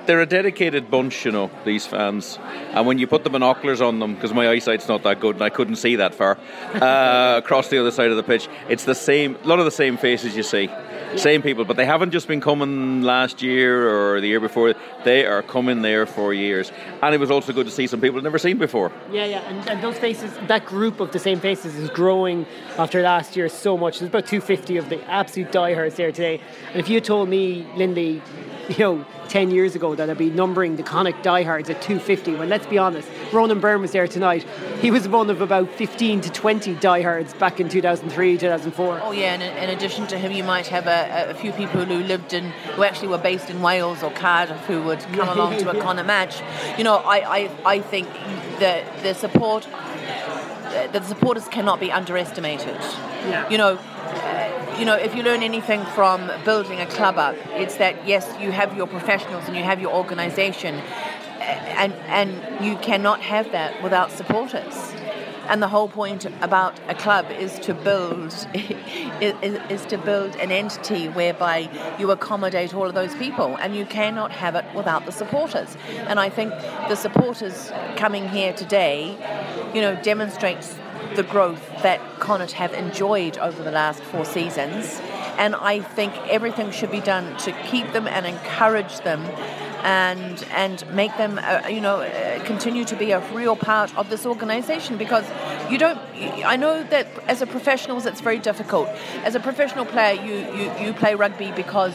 they're 0.07 0.21
a 0.21 0.27
dedicated 0.27 0.91
bunch, 0.91 1.25
you 1.25 1.33
know, 1.33 1.51
these 1.65 1.87
fans. 1.87 2.39
And 2.73 2.87
when 2.87 2.99
you 2.99 3.07
put 3.07 3.25
the 3.25 3.31
binoculars 3.31 3.81
on 3.81 3.99
them, 3.99 4.15
because 4.15 4.33
my 4.33 4.49
eyesight's 4.49 4.89
not 4.89 5.03
that 5.03 5.21
good 5.21 5.37
and 5.37 5.43
I 5.43 5.51
couldn't 5.51 5.77
see 5.77 5.97
that 5.97 6.15
far, 6.15 6.39
uh, 6.75 7.39
across 7.39 7.69
the 7.69 7.79
other 7.79 7.91
side 7.91 8.11
of 8.11 8.17
the 8.17 8.23
pitch, 8.23 8.49
it's 8.69 8.85
the 8.85 8.95
same, 8.95 9.37
a 9.43 9.47
lot 9.47 9.59
of 9.59 9.65
the 9.65 9.71
same 9.71 9.97
faces 9.97 10.37
you 10.37 10.43
see. 10.43 10.71
Same 11.15 11.41
people, 11.41 11.65
but 11.65 11.77
they 11.77 11.87
haven't 11.87 12.11
just 12.11 12.27
been 12.27 12.41
coming 12.41 13.03
last 13.03 13.41
year 13.41 13.89
or 13.89 14.21
the 14.21 14.27
year 14.27 14.41
before. 14.41 14.75
They 15.05 15.25
are 15.25 15.43
coming 15.43 15.83
there 15.83 16.05
for 16.05 16.35
years, 16.35 16.73
and 17.03 17.15
it 17.15 17.19
was 17.19 17.31
also 17.31 17.53
good 17.53 17.67
to 17.67 17.73
see 17.73 17.87
some 17.87 18.01
people 18.01 18.19
I've 18.19 18.25
never 18.25 18.39
seen 18.39 18.59
before. 18.59 18.93
Yeah, 19.11 19.25
yeah, 19.25 19.41
and, 19.49 19.69
and 19.69 19.83
those 19.83 19.99
faces, 19.99 20.33
that 20.49 20.67
group 20.67 21.01
of 21.01 21.13
the 21.13 21.19
same 21.19 21.41
faces 21.41 21.77
is 21.77 21.89
growing 21.91 22.45
after 22.77 23.03
last 23.03 23.37
year 23.37 23.49
so 23.49 23.79
much. 23.79 24.01
There's 24.01 24.09
about 24.09 24.27
250 24.27 24.77
of 24.77 24.89
the 24.89 25.03
absolute 25.09 25.53
diehards 25.53 25.95
there 25.97 26.13
today. 26.13 26.41
And 26.71 26.81
if 26.81 26.89
you 26.89 27.01
told 27.01 27.29
me, 27.29 27.67
Lindy, 27.77 28.21
you 28.69 28.79
know, 28.79 29.07
10 29.29 29.51
years 29.51 29.75
ago 29.75 29.95
that 29.95 30.09
I'd 30.09 30.19
be 30.19 30.31
numbering 30.31 30.77
the 30.77 30.83
Connacht 30.83 31.23
diehards 31.23 31.69
at 31.71 31.83
250, 31.83 32.37
well, 32.37 32.49
let's 32.49 32.67
be 32.67 32.79
honest, 32.79 33.09
Ronan 33.33 33.61
Byrne 33.61 33.81
was 33.81 33.93
there 33.93 34.07
tonight. 34.07 34.45
He 34.81 34.91
was 34.91 35.09
one 35.09 35.31
of 35.31 35.41
about 35.41 35.71
15 35.71 36.21
to 36.23 36.31
20 36.31 36.75
diehards 36.77 37.35
back 37.35 37.61
in 37.61 37.69
2003, 37.69 38.39
2004. 38.39 39.01
Oh 39.03 39.13
yeah, 39.13 39.35
and 39.35 39.43
in, 39.43 39.77
addition 39.77 40.07
to 40.09 40.19
him, 40.19 40.33
you 40.33 40.45
might 40.45 40.67
have 40.69 40.87
a, 40.87 41.31
a 41.31 41.35
few 41.35 41.53
people 41.53 41.85
who 41.85 41.99
lived 41.99 42.33
in, 42.33 42.51
who 42.75 42.83
actually 42.83 43.09
were 43.09 43.19
based 43.19 43.51
in 43.51 43.61
Wales 43.63 44.03
or 44.03 44.11
Cardiff, 44.11 44.65
who 44.67 44.83
would 44.83 45.01
come 45.01 45.29
along 45.37 45.59
to 45.59 45.71
a. 45.71 45.81
Connacht 45.81 46.07
match. 46.07 46.43
You 46.79 46.85
know, 46.85 46.97
I, 46.97 47.39
I, 47.39 47.51
I 47.65 47.81
think 47.81 48.09
that 48.61 49.03
the 49.03 49.15
support, 49.15 49.67
the 50.93 51.03
supporters 51.03 51.47
cannot 51.49 51.79
be 51.81 51.91
underestimated. 52.01 52.79
Yeah. 52.81 53.49
You 53.53 53.59
know. 53.63 53.73
uh, 53.77 54.53
You 54.77 54.85
know, 54.85 54.99
if 55.09 55.13
you 55.17 55.23
learn 55.31 55.43
anything 55.43 55.83
from 55.97 56.19
building 56.45 56.79
a 56.87 56.89
club 56.97 57.17
up, 57.27 57.35
it's 57.63 57.77
that 57.83 57.95
yes, 58.13 58.25
you 58.43 58.53
have 58.61 58.77
your 58.77 58.87
professionals 58.97 59.45
and 59.49 59.55
you 59.59 59.65
have 59.71 59.81
your 59.85 59.93
organisation, 60.01 60.75
and 61.83 61.93
and 62.21 62.29
you 62.67 62.75
cannot 62.89 63.19
have 63.35 63.47
that 63.53 63.71
without 63.87 64.09
supporters. 64.21 64.77
And 65.49 65.63
the 65.63 65.69
whole 65.69 65.89
point 65.89 66.25
about 66.43 66.79
a 66.89 66.95
club 66.95 67.31
is 67.31 67.59
to 67.61 67.75
build 67.75 68.33
is, 69.21 69.59
is 69.71 69.87
to 69.87 69.99
build 69.99 70.37
an 70.37 70.51
entity 70.51 71.09
whereby 71.09 71.69
you 71.99 72.11
accommodate 72.11 72.75
all 72.75 72.87
of 72.87 72.95
those 72.95 73.15
people, 73.15 73.57
and 73.57 73.75
you 73.77 73.87
cannot 73.87 74.33
have 74.33 74.55
it 74.55 74.65
without 74.75 75.07
the 75.07 75.13
supporters. 75.13 75.77
And 76.09 76.19
I 76.19 76.29
think 76.31 76.51
the 76.89 76.97
supporters 76.97 77.71
coming 77.97 78.29
here 78.29 78.53
today, 78.53 79.17
you 79.75 79.81
know, 79.81 79.95
demonstrates 80.03 80.77
the 81.15 81.23
growth 81.23 81.65
that 81.83 82.01
Connacht 82.21 82.53
have 82.53 82.75
enjoyed 82.75 83.39
over 83.39 83.63
the 83.63 83.71
last 83.71 84.03
four 84.03 84.25
seasons. 84.25 85.01
And 85.39 85.55
I 85.55 85.81
think 85.81 86.13
everything 86.29 86.71
should 86.71 86.91
be 86.91 87.01
done 87.01 87.37
to 87.39 87.53
keep 87.65 87.93
them 87.93 88.07
and 88.07 88.27
encourage 88.27 89.01
them 89.01 89.23
and 89.87 90.43
and 90.51 90.85
make 90.93 91.17
them 91.17 91.39
uh, 91.41 91.69
you 91.69 91.81
know 91.81 92.01
uh, 92.01 92.45
continue 92.45 92.85
to 92.85 92.97
be 92.97 93.13
a 93.13 93.21
real 93.33 93.55
part 93.55 93.97
of 93.97 94.11
this 94.11 94.27
organization 94.27 94.99
because 94.99 95.25
you 95.71 95.79
don't 95.79 95.99
I 96.45 96.57
know 96.57 96.83
that 96.83 97.07
as 97.29 97.41
a 97.41 97.47
professional 97.47 98.05
it's 98.05 98.21
very 98.21 98.41
difficult. 98.41 98.89
As 99.23 99.37
a 99.37 99.41
professional 99.41 99.87
player 99.87 100.21
you 100.21 100.35
you, 100.59 100.87
you 100.87 100.93
play 100.93 101.15
rugby 101.15 101.53
because 101.53 101.95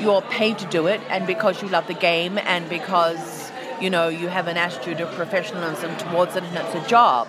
you're 0.00 0.22
paid 0.22 0.58
to 0.58 0.66
do 0.66 0.88
it 0.88 1.00
and 1.08 1.24
because 1.24 1.62
you 1.62 1.68
love 1.68 1.86
the 1.86 1.94
game 1.94 2.36
and 2.38 2.68
because 2.68 3.52
you 3.80 3.90
know 3.90 4.08
you 4.08 4.26
have 4.26 4.48
an 4.48 4.56
attitude 4.56 5.00
of 5.00 5.08
professionalism 5.14 5.96
towards 5.98 6.34
it 6.34 6.42
and 6.42 6.56
it's 6.56 6.74
a 6.74 6.88
job. 6.88 7.28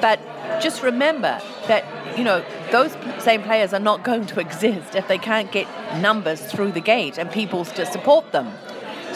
But 0.00 0.20
just 0.60 0.80
remember 0.84 1.40
that 1.66 1.84
you 2.16 2.22
know 2.22 2.44
those 2.70 2.96
same 3.18 3.42
players 3.42 3.72
are 3.72 3.80
not 3.90 4.04
going 4.10 4.26
to 4.26 4.38
exist 4.38 4.94
if 4.94 5.08
they 5.08 5.18
can't 5.18 5.50
get 5.50 5.66
numbers 6.00 6.40
through 6.40 6.70
the 6.70 6.80
gate 6.80 7.18
and 7.18 7.32
people 7.32 7.64
to 7.64 7.84
support 7.84 8.30
them 8.30 8.52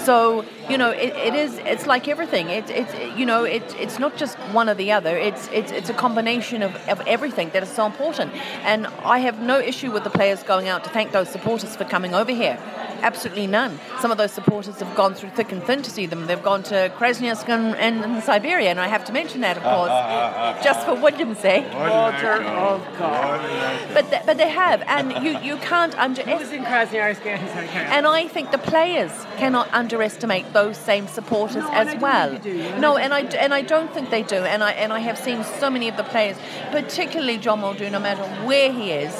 so 0.04 0.44
you 0.68 0.78
know, 0.78 0.90
it, 0.90 1.14
it 1.14 1.34
is. 1.34 1.58
It's 1.58 1.86
like 1.86 2.08
everything. 2.08 2.48
It's 2.48 2.70
it's 2.70 2.94
you 3.18 3.26
know, 3.26 3.44
it, 3.44 3.62
it's 3.78 3.98
not 3.98 4.16
just 4.16 4.36
one 4.52 4.68
or 4.68 4.74
the 4.74 4.92
other. 4.92 5.16
It's 5.16 5.48
it's 5.52 5.72
it's 5.72 5.90
a 5.90 5.94
combination 5.94 6.62
of, 6.62 6.74
of 6.88 7.00
everything 7.06 7.50
that 7.50 7.62
is 7.62 7.68
so 7.68 7.86
important. 7.86 8.32
And 8.64 8.86
I 9.04 9.18
have 9.18 9.40
no 9.40 9.58
issue 9.58 9.90
with 9.90 10.04
the 10.04 10.10
players 10.10 10.42
going 10.42 10.68
out 10.68 10.84
to 10.84 10.90
thank 10.90 11.12
those 11.12 11.28
supporters 11.28 11.76
for 11.76 11.84
coming 11.84 12.14
over 12.14 12.32
here 12.32 12.58
absolutely 13.04 13.46
none. 13.46 13.78
Some 14.00 14.10
of 14.10 14.18
those 14.18 14.32
supporters 14.32 14.80
have 14.80 14.94
gone 14.96 15.14
through 15.14 15.30
thick 15.30 15.52
and 15.52 15.62
thin 15.62 15.82
to 15.82 15.90
see 15.90 16.06
them. 16.06 16.26
They've 16.26 16.42
gone 16.42 16.62
to 16.64 16.90
Krasnoyarsk 16.96 17.48
and, 17.48 17.76
and, 17.76 18.02
and 18.02 18.24
Siberia, 18.24 18.70
and 18.70 18.80
I 18.80 18.88
have 18.88 19.04
to 19.04 19.12
mention 19.12 19.42
that, 19.42 19.58
of 19.58 19.62
course, 19.62 20.64
just 20.64 20.86
for 20.86 20.94
William's 20.94 21.38
sake. 21.38 21.70
Water 21.74 22.42
of 22.42 22.80
God. 22.98 23.92
But 23.92 24.10
they, 24.10 24.22
but 24.24 24.38
they 24.38 24.48
have, 24.48 24.82
and 24.86 25.24
you, 25.24 25.38
you 25.38 25.56
can't 25.58 25.96
underestimate. 25.98 26.52
in 26.52 26.64
Krasnoyarsk? 26.64 27.26
And 27.26 28.06
I 28.06 28.26
think 28.26 28.50
the 28.50 28.58
players 28.58 29.12
cannot 29.36 29.72
underestimate 29.72 30.52
those 30.54 30.78
same 30.78 31.06
supporters 31.06 31.64
no, 31.64 31.72
as 31.72 32.00
well. 32.00 32.30
No, 32.78 32.96
and 32.96 33.12
I 33.12 33.20
and 33.20 33.52
I 33.52 33.60
don't 33.60 33.92
think 33.92 34.08
they 34.08 34.22
do. 34.22 34.36
And 34.36 34.64
I 34.64 34.72
and 34.72 34.92
I 34.92 35.00
have 35.00 35.18
seen 35.18 35.44
so 35.44 35.68
many 35.68 35.88
of 35.88 35.98
the 35.98 36.04
players, 36.04 36.38
particularly 36.70 37.36
John 37.36 37.60
Muldoon, 37.60 37.92
no 37.92 38.00
matter 38.00 38.24
where 38.46 38.72
he 38.72 38.92
is 38.92 39.14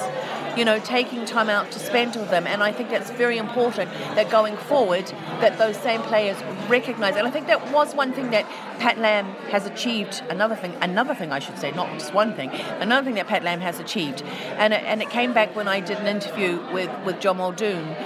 you 0.57 0.65
know, 0.65 0.79
taking 0.81 1.25
time 1.25 1.51
out 1.51 1.71
to 1.73 1.79
spend 1.79 2.15
with 2.17 2.31
them. 2.31 2.47
And 2.47 2.63
I 2.63 2.73
think 2.73 2.91
that's 2.91 3.11
very 3.11 3.39
important 3.39 3.91
that 4.15 4.31
going 4.31 4.57
forward, 4.57 5.07
that 5.41 5.59
those 5.59 5.77
same 5.77 6.01
players 6.03 6.37
recognise. 6.69 7.17
And 7.17 7.27
I 7.27 7.31
think 7.31 7.47
that 7.49 7.73
was 7.73 7.95
one 7.95 8.13
thing 8.13 8.31
that 8.31 8.45
Pat 8.79 8.99
Lam 8.99 9.27
has 9.51 9.67
achieved. 9.67 10.23
Another 10.29 10.57
thing, 10.57 10.75
another 10.81 11.15
thing 11.15 11.33
I 11.33 11.39
should 11.39 11.59
say, 11.59 11.71
not 11.73 11.91
just 11.99 12.15
one 12.15 12.35
thing. 12.35 12.51
Another 12.51 13.05
thing 13.05 13.15
that 13.17 13.27
Pat 13.27 13.43
Lam 13.43 13.61
has 13.61 13.79
achieved, 13.79 14.23
and 14.57 14.73
it, 14.73 14.83
and 14.85 15.03
it 15.03 15.11
came 15.11 15.33
back 15.33 15.55
when 15.57 15.69
I 15.69 15.81
did 15.81 15.99
an 15.99 16.07
interview 16.07 16.61
with 16.73 16.91
with 17.05 17.21
John 17.21 17.39
Muldoon, 17.39 17.97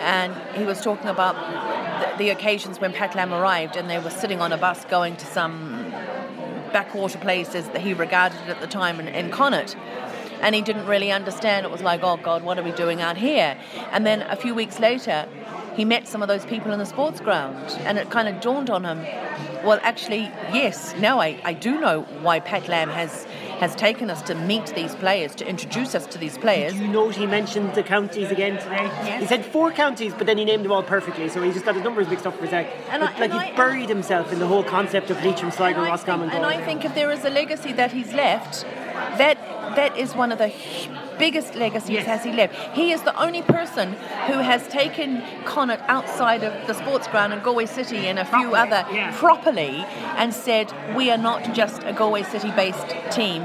and 0.00 0.34
he 0.56 0.64
was 0.64 0.80
talking 0.80 1.08
about 1.08 1.36
the, 2.20 2.30
occasions 2.30 2.80
when 2.80 2.92
Pat 2.92 3.14
Lam 3.14 3.32
arrived, 3.32 3.76
and 3.76 3.90
they 3.90 3.98
were 3.98 4.10
sitting 4.10 4.40
on 4.40 4.52
a 4.52 4.56
bus 4.56 4.84
going 4.84 5.16
to 5.16 5.26
some 5.26 5.90
backwater 6.72 7.18
places 7.18 7.68
that 7.70 7.80
he 7.80 7.94
regarded 7.94 8.38
at 8.48 8.60
the 8.60 8.66
time 8.66 9.00
in, 9.00 9.08
in 9.08 9.30
Connacht 9.30 9.76
and 10.40 10.54
he 10.54 10.62
didn't 10.62 10.86
really 10.86 11.12
understand. 11.12 11.66
It 11.66 11.72
was 11.72 11.82
like, 11.82 12.02
oh 12.02 12.16
God, 12.16 12.42
what 12.42 12.58
are 12.58 12.62
we 12.62 12.72
doing 12.72 13.00
out 13.00 13.16
here? 13.16 13.58
And 13.92 14.06
then 14.06 14.22
a 14.22 14.36
few 14.36 14.54
weeks 14.54 14.78
later, 14.78 15.28
he 15.76 15.84
met 15.84 16.08
some 16.08 16.22
of 16.22 16.28
those 16.28 16.44
people 16.44 16.72
in 16.72 16.78
the 16.78 16.86
sports 16.86 17.20
ground, 17.20 17.56
and 17.80 17.98
it 17.98 18.10
kind 18.10 18.28
of 18.28 18.40
dawned 18.40 18.70
on 18.70 18.84
him. 18.84 19.02
Well, 19.64 19.78
actually, 19.82 20.30
yes, 20.52 20.94
now 20.98 21.20
I, 21.20 21.40
I 21.44 21.52
do 21.52 21.80
know 21.80 22.02
why 22.22 22.40
Pat 22.40 22.68
Lam 22.68 22.88
has 22.88 23.26
has 23.60 23.74
taken 23.76 24.08
us 24.08 24.22
to 24.22 24.34
meet 24.34 24.66
these 24.74 24.94
players, 24.94 25.34
to 25.34 25.46
introduce 25.46 25.94
us 25.94 26.06
to 26.06 26.18
these 26.18 26.38
players. 26.38 26.72
Did 26.72 26.82
you 26.82 26.88
note 26.88 27.14
he 27.14 27.26
mentioned 27.26 27.74
the 27.74 27.82
counties 27.82 28.30
again 28.30 28.58
today? 28.58 28.84
Yes. 29.04 29.20
He 29.20 29.26
said 29.26 29.44
four 29.44 29.70
counties, 29.70 30.14
but 30.16 30.26
then 30.26 30.38
he 30.38 30.46
named 30.46 30.64
them 30.64 30.72
all 30.72 30.82
perfectly, 30.82 31.28
so 31.28 31.42
he 31.42 31.52
just 31.52 31.66
got 31.66 31.74
his 31.74 31.84
numbers 31.84 32.08
mixed 32.08 32.26
up 32.26 32.36
for 32.38 32.46
a 32.46 32.48
sec. 32.48 32.72
And 32.88 33.04
I, 33.04 33.18
like 33.18 33.32
he's 33.32 33.56
buried 33.56 33.90
himself 33.90 34.32
in 34.32 34.38
the 34.38 34.46
whole 34.46 34.64
concept 34.64 35.10
of 35.10 35.22
Leitrim, 35.22 35.50
Sligo, 35.50 35.84
Roscommon. 35.84 36.30
And 36.30 36.46
I 36.46 36.64
think 36.64 36.86
if 36.86 36.94
there 36.94 37.10
is 37.10 37.24
a 37.24 37.30
legacy 37.30 37.72
that 37.74 37.92
he's 37.92 38.14
left, 38.14 38.62
that 39.18 39.36
that 39.76 39.96
is 39.96 40.14
one 40.14 40.32
of 40.32 40.38
the 40.38 40.48
biggest 41.20 41.54
legacies 41.54 41.90
yes. 41.90 42.06
has 42.06 42.24
he 42.24 42.32
left. 42.32 42.54
He 42.76 42.90
is 42.92 43.02
the 43.02 43.16
only 43.22 43.42
person 43.42 43.92
who 44.26 44.38
has 44.50 44.66
taken 44.68 45.22
Connacht 45.44 45.82
outside 45.88 46.42
of 46.42 46.66
the 46.66 46.74
sports 46.74 47.06
ground 47.08 47.32
in 47.32 47.40
Galway 47.40 47.66
City 47.66 48.08
and 48.08 48.18
a 48.18 48.24
few 48.24 48.50
properly, 48.50 48.56
other 48.56 48.94
yeah. 48.94 49.16
properly 49.18 49.84
and 50.16 50.34
said, 50.34 50.72
we 50.96 51.10
are 51.10 51.18
not 51.18 51.54
just 51.54 51.82
a 51.84 51.92
Galway 51.92 52.22
City 52.24 52.50
based 52.52 52.88
team. 53.12 53.42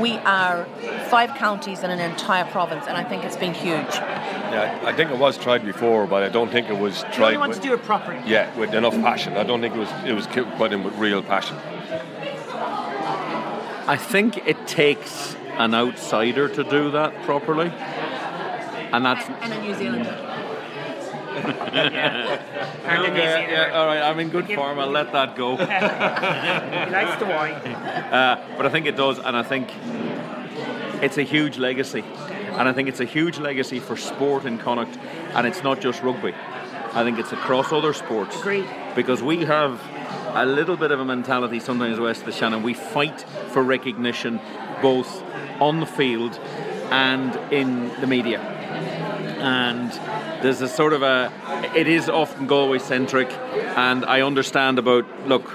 We 0.00 0.12
are 0.18 0.66
five 1.08 1.34
counties 1.36 1.84
and 1.84 1.92
an 1.92 2.00
entire 2.00 2.44
province, 2.46 2.86
and 2.88 2.96
I 2.96 3.04
think 3.04 3.24
it's 3.24 3.36
been 3.36 3.54
huge. 3.54 3.94
Yeah, 3.94 4.80
I 4.84 4.92
think 4.92 5.10
it 5.10 5.18
was 5.18 5.38
tried 5.38 5.64
before, 5.64 6.06
but 6.08 6.24
I 6.24 6.28
don't 6.28 6.50
think 6.50 6.68
it 6.68 6.78
was 6.78 7.04
tried. 7.12 7.32
You 7.32 7.38
want 7.38 7.50
with, 7.50 7.62
to 7.62 7.68
do 7.68 7.74
it 7.74 7.82
properly. 7.84 8.20
Yeah, 8.26 8.52
with 8.58 8.74
enough 8.74 8.94
passion. 8.94 9.36
I 9.36 9.44
don't 9.44 9.60
think 9.60 9.74
it 9.74 9.78
was 9.78 9.90
it 10.04 10.12
was 10.12 10.26
put 10.58 10.72
in 10.72 10.82
with 10.82 10.94
real 10.94 11.22
passion. 11.22 11.56
I 13.86 13.96
think 13.96 14.46
it 14.48 14.66
takes 14.66 15.36
an 15.58 15.74
outsider 15.74 16.48
to 16.48 16.64
do 16.64 16.90
that 16.92 17.22
properly, 17.22 17.68
and 17.68 19.04
that's 19.04 19.28
and 19.28 19.52
a 19.52 19.62
New 19.62 19.74
Zealander. 19.74 20.20
yeah. 21.34 22.40
okay, 22.84 23.50
yeah, 23.50 23.72
all 23.74 23.86
right. 23.86 24.00
I'm 24.00 24.20
in 24.20 24.30
good 24.30 24.46
form. 24.46 24.78
I'll 24.78 24.90
let 24.90 25.10
that 25.12 25.34
go. 25.34 25.56
he 25.56 25.64
likes 25.64 27.18
the 27.18 27.26
wine. 27.26 27.52
Uh, 27.52 28.54
but 28.56 28.66
I 28.66 28.68
think 28.68 28.86
it 28.86 28.96
does, 28.96 29.18
and 29.18 29.36
I 29.36 29.42
think 29.42 29.68
it's 31.02 31.18
a 31.18 31.22
huge 31.22 31.58
legacy, 31.58 32.04
and 32.52 32.68
I 32.68 32.72
think 32.72 32.88
it's 32.88 33.00
a 33.00 33.04
huge 33.04 33.38
legacy 33.38 33.80
for 33.80 33.96
sport 33.96 34.44
in 34.44 34.58
Connacht, 34.58 34.96
and 35.34 35.46
it's 35.46 35.64
not 35.64 35.80
just 35.80 36.02
rugby. 36.02 36.34
I 36.92 37.02
think 37.02 37.18
it's 37.18 37.32
across 37.32 37.72
other 37.72 37.92
sports. 37.92 38.38
Agreed. 38.38 38.68
Because 38.94 39.20
we 39.20 39.44
have 39.44 39.80
a 40.34 40.44
little 40.44 40.76
bit 40.76 40.90
of 40.90 41.00
a 41.00 41.04
mentality 41.04 41.60
sometimes 41.60 41.98
west 42.00 42.20
of 42.20 42.26
the 42.26 42.32
Shannon. 42.32 42.62
We 42.62 42.74
fight 42.74 43.20
for 43.50 43.62
recognition 43.62 44.40
both 44.82 45.22
on 45.60 45.80
the 45.80 45.86
field 45.86 46.38
and 46.90 47.34
in 47.52 47.88
the 48.00 48.06
media. 48.06 48.40
And 48.40 49.92
there's 50.42 50.60
a 50.60 50.68
sort 50.68 50.92
of 50.92 51.02
a, 51.02 51.32
it 51.76 51.86
is 51.86 52.08
often 52.08 52.46
Galway 52.46 52.78
centric, 52.78 53.30
and 53.76 54.04
I 54.04 54.22
understand 54.22 54.78
about, 54.78 55.06
look, 55.28 55.50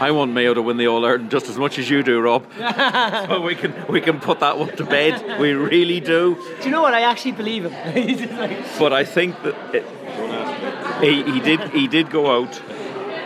I 0.00 0.12
want 0.12 0.32
Mayo 0.32 0.54
to 0.54 0.62
win 0.62 0.78
the 0.78 0.88
All 0.88 1.04
Ireland 1.04 1.30
just 1.30 1.48
as 1.48 1.58
much 1.58 1.78
as 1.78 1.90
you 1.90 2.02
do, 2.02 2.20
Rob. 2.20 2.46
so 3.28 3.42
we 3.42 3.54
can 3.54 3.74
we 3.86 4.00
can 4.00 4.18
put 4.18 4.40
that 4.40 4.58
one 4.58 4.74
to 4.76 4.84
bed. 4.84 5.38
We 5.38 5.52
really 5.52 6.00
do. 6.00 6.36
Do 6.60 6.64
you 6.64 6.70
know 6.70 6.80
what? 6.80 6.94
I 6.94 7.02
actually 7.02 7.32
believe 7.32 7.70
him. 7.70 8.64
but 8.78 8.94
I 8.94 9.04
think 9.04 9.42
that 9.42 9.74
it, 9.74 9.84
he, 11.04 11.30
he 11.30 11.40
did 11.40 11.60
he 11.70 11.86
did 11.86 12.08
go 12.08 12.40
out 12.40 12.62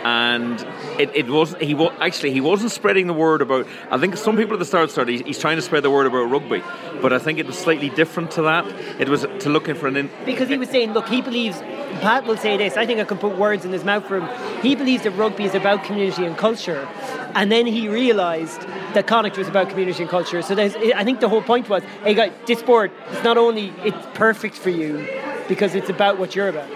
and 0.03 0.59
it, 0.99 1.15
it 1.15 1.27
was 1.27 1.55
he 1.59 1.73
was 1.73 1.93
actually 1.99 2.31
he 2.31 2.41
wasn't 2.41 2.71
spreading 2.71 3.07
the 3.07 3.13
word 3.13 3.41
about. 3.41 3.67
I 3.91 3.97
think 3.97 4.17
some 4.17 4.37
people 4.37 4.53
at 4.53 4.59
the 4.59 4.65
start 4.65 4.91
started. 4.91 5.11
He's, 5.11 5.21
he's, 5.21 5.39
trying 5.39 5.57
to 5.57 5.61
spread 5.61 5.83
the 5.83 5.91
word 5.91 6.07
about 6.07 6.29
rugby, 6.29 6.63
but 7.01 7.13
I 7.13 7.19
think 7.19 7.39
it 7.39 7.45
was 7.45 7.57
slightly 7.57 7.89
different 7.89 8.31
to 8.31 8.43
that. 8.43 8.65
It 8.99 9.09
was 9.09 9.21
to 9.21 9.49
looking 9.49 9.75
for 9.75 9.87
an 9.87 9.97
in, 9.97 10.09
because 10.25 10.49
he 10.49 10.57
was 10.57 10.69
saying, 10.69 10.93
look, 10.93 11.07
he 11.07 11.21
believes. 11.21 11.61
Pat 12.01 12.25
will 12.25 12.35
say 12.37 12.57
this. 12.57 12.75
I 12.75 12.85
think 12.85 12.99
I 12.99 13.05
can 13.05 13.17
put 13.17 13.37
words 13.37 13.63
in 13.63 13.71
his 13.71 13.85
mouth 13.85 14.05
for 14.05 14.19
him. 14.19 14.61
He 14.61 14.75
believes 14.75 15.03
that 15.03 15.11
rugby 15.11 15.45
is 15.45 15.55
about 15.55 15.83
community 15.85 16.25
and 16.25 16.37
culture, 16.37 16.87
and 17.35 17.51
then 17.51 17.65
he 17.65 17.87
realised 17.87 18.61
that 18.93 19.07
Connacht 19.07 19.37
was 19.37 19.47
about 19.47 19.69
community 19.69 20.03
and 20.03 20.09
culture. 20.09 20.41
So 20.41 20.55
I 20.57 21.03
think 21.03 21.19
the 21.19 21.29
whole 21.29 21.41
point 21.41 21.69
was, 21.69 21.83
hey, 22.03 22.13
guys, 22.13 22.31
this 22.45 22.59
sport 22.59 22.91
is 23.11 23.23
not 23.23 23.37
only 23.37 23.73
it's 23.83 24.05
perfect 24.13 24.55
for 24.55 24.69
you 24.69 25.07
because 25.47 25.75
it's 25.75 25.89
about 25.89 26.17
what 26.17 26.35
you're 26.35 26.49
about. 26.49 26.69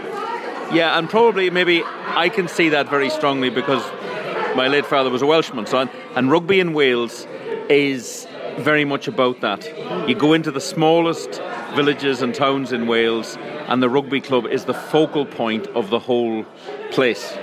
Yeah, 0.73 0.99
and 0.99 1.09
probably 1.09 1.49
maybe 1.49 1.83
I 1.83 2.29
can 2.29 2.47
see 2.47 2.69
that 2.69 2.89
very 2.89 3.09
strongly 3.09 3.49
because 3.49 3.83
my 4.55 4.67
late 4.67 4.85
father 4.85 5.09
was 5.09 5.21
a 5.21 5.25
Welshman, 5.25 5.65
so 5.65 5.89
and 6.15 6.31
rugby 6.31 6.59
in 6.59 6.73
Wales 6.73 7.27
is 7.69 8.27
very 8.57 8.85
much 8.85 9.07
about 9.07 9.41
that. 9.41 9.65
You 10.07 10.15
go 10.15 10.33
into 10.33 10.51
the 10.51 10.61
smallest 10.61 11.41
villages 11.75 12.21
and 12.21 12.33
towns 12.33 12.71
in 12.71 12.87
Wales, 12.87 13.37
and 13.67 13.81
the 13.81 13.89
rugby 13.89 14.21
club 14.21 14.45
is 14.45 14.65
the 14.65 14.73
focal 14.73 15.25
point 15.25 15.67
of 15.67 15.89
the 15.89 15.99
whole 15.99 16.43
place. 16.91 17.33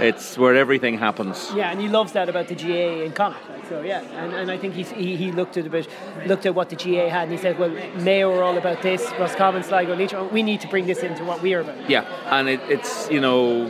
It's 0.00 0.38
where 0.38 0.54
everything 0.54 0.96
happens. 0.96 1.50
Yeah, 1.54 1.70
and 1.70 1.80
he 1.80 1.88
loves 1.88 2.12
that 2.12 2.28
about 2.28 2.46
the 2.46 2.54
GAA 2.54 3.02
in 3.04 3.12
Connacht. 3.12 3.42
So 3.68 3.82
yeah, 3.82 4.00
and, 4.00 4.32
and 4.32 4.50
I 4.50 4.56
think 4.56 4.74
he's, 4.74 4.90
he 4.90 5.16
he 5.16 5.30
looked 5.30 5.56
at 5.56 5.66
a 5.66 5.70
bit, 5.70 5.88
looked 6.26 6.46
at 6.46 6.54
what 6.54 6.70
the 6.70 6.76
GAA 6.76 7.08
had, 7.10 7.24
and 7.24 7.32
he 7.32 7.38
said, 7.38 7.58
well, 7.58 7.70
Mayo 7.96 8.32
are 8.34 8.42
all 8.42 8.56
about 8.56 8.80
this, 8.80 9.04
Roscommon, 9.18 9.62
Sligo, 9.62 9.94
Leitrim. 9.94 10.32
We 10.32 10.42
need 10.42 10.60
to 10.62 10.68
bring 10.68 10.86
this 10.86 11.00
into 11.00 11.24
what 11.24 11.42
we 11.42 11.52
are 11.54 11.60
about. 11.60 11.90
Yeah, 11.90 12.06
and 12.30 12.48
it, 12.48 12.60
it's 12.68 13.10
you 13.10 13.20
know 13.20 13.66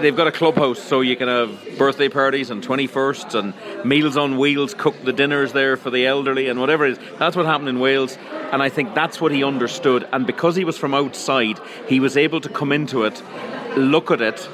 they've 0.00 0.16
got 0.16 0.26
a 0.26 0.32
clubhouse, 0.32 0.78
so 0.78 1.00
you 1.00 1.16
can 1.16 1.28
have 1.28 1.78
birthday 1.78 2.08
parties 2.08 2.50
and 2.50 2.62
21st 2.62 3.34
and 3.38 3.84
meals 3.84 4.16
on 4.16 4.38
wheels, 4.38 4.74
cook 4.74 4.94
the 5.04 5.12
dinners 5.12 5.52
there 5.52 5.76
for 5.76 5.90
the 5.90 6.06
elderly 6.06 6.48
and 6.48 6.60
whatever 6.60 6.86
it 6.86 6.92
is. 6.92 6.98
That's 7.18 7.36
what 7.36 7.46
happened 7.46 7.68
in 7.68 7.80
Wales, 7.80 8.16
and 8.52 8.62
I 8.62 8.68
think 8.68 8.94
that's 8.94 9.20
what 9.20 9.32
he 9.32 9.44
understood. 9.44 10.08
And 10.12 10.26
because 10.26 10.56
he 10.56 10.64
was 10.64 10.78
from 10.78 10.94
outside, 10.94 11.58
he 11.88 12.00
was 12.00 12.16
able 12.16 12.40
to 12.40 12.48
come 12.48 12.72
into 12.72 13.04
it, 13.04 13.22
look 13.76 14.10
at 14.10 14.20
it, 14.20 14.48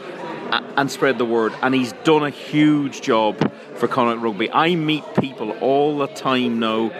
and 0.76 0.90
spread 0.90 1.18
the 1.18 1.24
word. 1.24 1.52
And 1.62 1.74
he's 1.74 1.92
done 2.04 2.22
a 2.22 2.30
huge 2.30 3.00
job 3.02 3.52
for 3.76 3.88
Connacht 3.88 4.22
Rugby. 4.22 4.50
I 4.50 4.74
meet 4.74 5.04
people 5.18 5.50
all 5.58 5.98
the 5.98 6.06
time 6.06 6.58
now, 6.60 6.90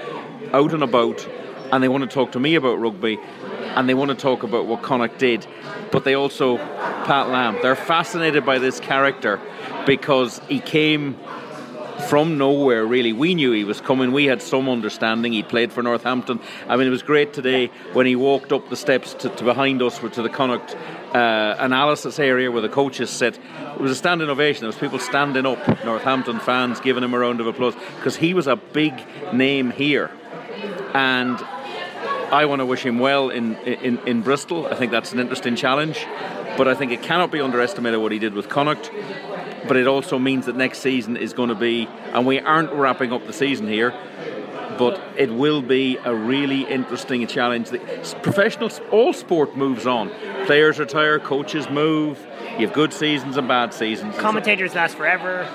out 0.52 0.72
and 0.72 0.82
about, 0.82 1.26
and 1.72 1.82
they 1.82 1.88
want 1.88 2.08
to 2.08 2.10
talk 2.12 2.32
to 2.32 2.40
me 2.40 2.54
about 2.54 2.78
rugby, 2.78 3.18
and 3.74 3.88
they 3.88 3.94
want 3.94 4.10
to 4.10 4.14
talk 4.16 4.42
about 4.42 4.66
what 4.66 4.82
Connacht 4.82 5.18
did. 5.18 5.46
But 5.90 6.04
they 6.04 6.14
also, 6.14 6.58
Pat 6.58 7.28
Lam, 7.28 7.58
they're 7.62 7.76
fascinated 7.76 8.46
by 8.46 8.58
this 8.58 8.80
character 8.80 9.40
because 9.86 10.40
he 10.48 10.60
came 10.60 11.16
from 12.08 12.38
nowhere, 12.38 12.84
really. 12.84 13.12
We 13.12 13.34
knew 13.34 13.52
he 13.52 13.64
was 13.64 13.80
coming. 13.80 14.12
We 14.12 14.24
had 14.24 14.42
some 14.42 14.68
understanding. 14.68 15.32
He 15.32 15.42
played 15.42 15.72
for 15.72 15.82
Northampton. 15.82 16.40
I 16.68 16.76
mean, 16.76 16.86
it 16.86 16.90
was 16.90 17.02
great 17.02 17.32
today 17.32 17.68
when 17.92 18.06
he 18.06 18.16
walked 18.16 18.52
up 18.52 18.68
the 18.68 18.76
steps 18.76 19.14
to, 19.14 19.28
to 19.28 19.44
behind 19.44 19.82
us 19.82 19.98
to 19.98 20.22
the 20.22 20.28
Connacht 20.28 20.76
uh, 21.14 21.56
analysis 21.58 22.18
area 22.18 22.50
where 22.50 22.62
the 22.62 22.68
coaches 22.68 23.10
sit. 23.10 23.38
It 23.74 23.80
was 23.80 23.90
a 23.90 23.96
standing 23.96 24.28
ovation. 24.28 24.62
There 24.62 24.68
was 24.68 24.76
people 24.76 24.98
standing 24.98 25.46
up, 25.46 25.84
Northampton 25.84 26.40
fans 26.40 26.80
giving 26.80 27.02
him 27.02 27.14
a 27.14 27.18
round 27.18 27.40
of 27.40 27.46
applause 27.46 27.74
because 27.96 28.16
he 28.16 28.34
was 28.34 28.46
a 28.46 28.56
big 28.56 28.94
name 29.32 29.70
here. 29.70 30.10
And 30.92 31.38
I 32.34 32.46
want 32.46 32.60
to 32.60 32.66
wish 32.66 32.84
him 32.84 32.98
well 32.98 33.30
in, 33.30 33.56
in, 33.58 33.98
in 34.06 34.22
Bristol. 34.22 34.66
I 34.66 34.74
think 34.74 34.90
that's 34.90 35.12
an 35.12 35.20
interesting 35.20 35.56
challenge. 35.56 36.06
But 36.56 36.68
I 36.68 36.74
think 36.74 36.92
it 36.92 37.02
cannot 37.02 37.30
be 37.30 37.40
underestimated 37.40 38.00
what 38.00 38.12
he 38.12 38.18
did 38.18 38.34
with 38.34 38.48
Connacht 38.48 38.90
but 39.66 39.76
it 39.76 39.86
also 39.86 40.18
means 40.18 40.46
that 40.46 40.56
next 40.56 40.80
season 40.80 41.16
is 41.16 41.32
going 41.32 41.48
to 41.48 41.54
be, 41.54 41.88
and 42.12 42.26
we 42.26 42.38
aren't 42.40 42.72
wrapping 42.72 43.12
up 43.12 43.26
the 43.26 43.32
season 43.32 43.66
here, 43.66 43.94
but 44.78 45.00
it 45.16 45.32
will 45.32 45.62
be 45.62 45.96
a 46.04 46.14
really 46.14 46.62
interesting 46.62 47.26
challenge. 47.26 47.70
The 47.70 47.78
professionals, 48.22 48.80
all 48.90 49.12
sport 49.12 49.56
moves 49.56 49.86
on. 49.86 50.10
Players 50.46 50.78
retire, 50.78 51.18
coaches 51.18 51.68
move. 51.70 52.24
You 52.58 52.66
have 52.66 52.72
good 52.74 52.92
seasons 52.92 53.36
and 53.36 53.48
bad 53.48 53.72
seasons. 53.72 54.16
Commentators 54.16 54.74
last 54.74 54.96
forever. 54.96 55.48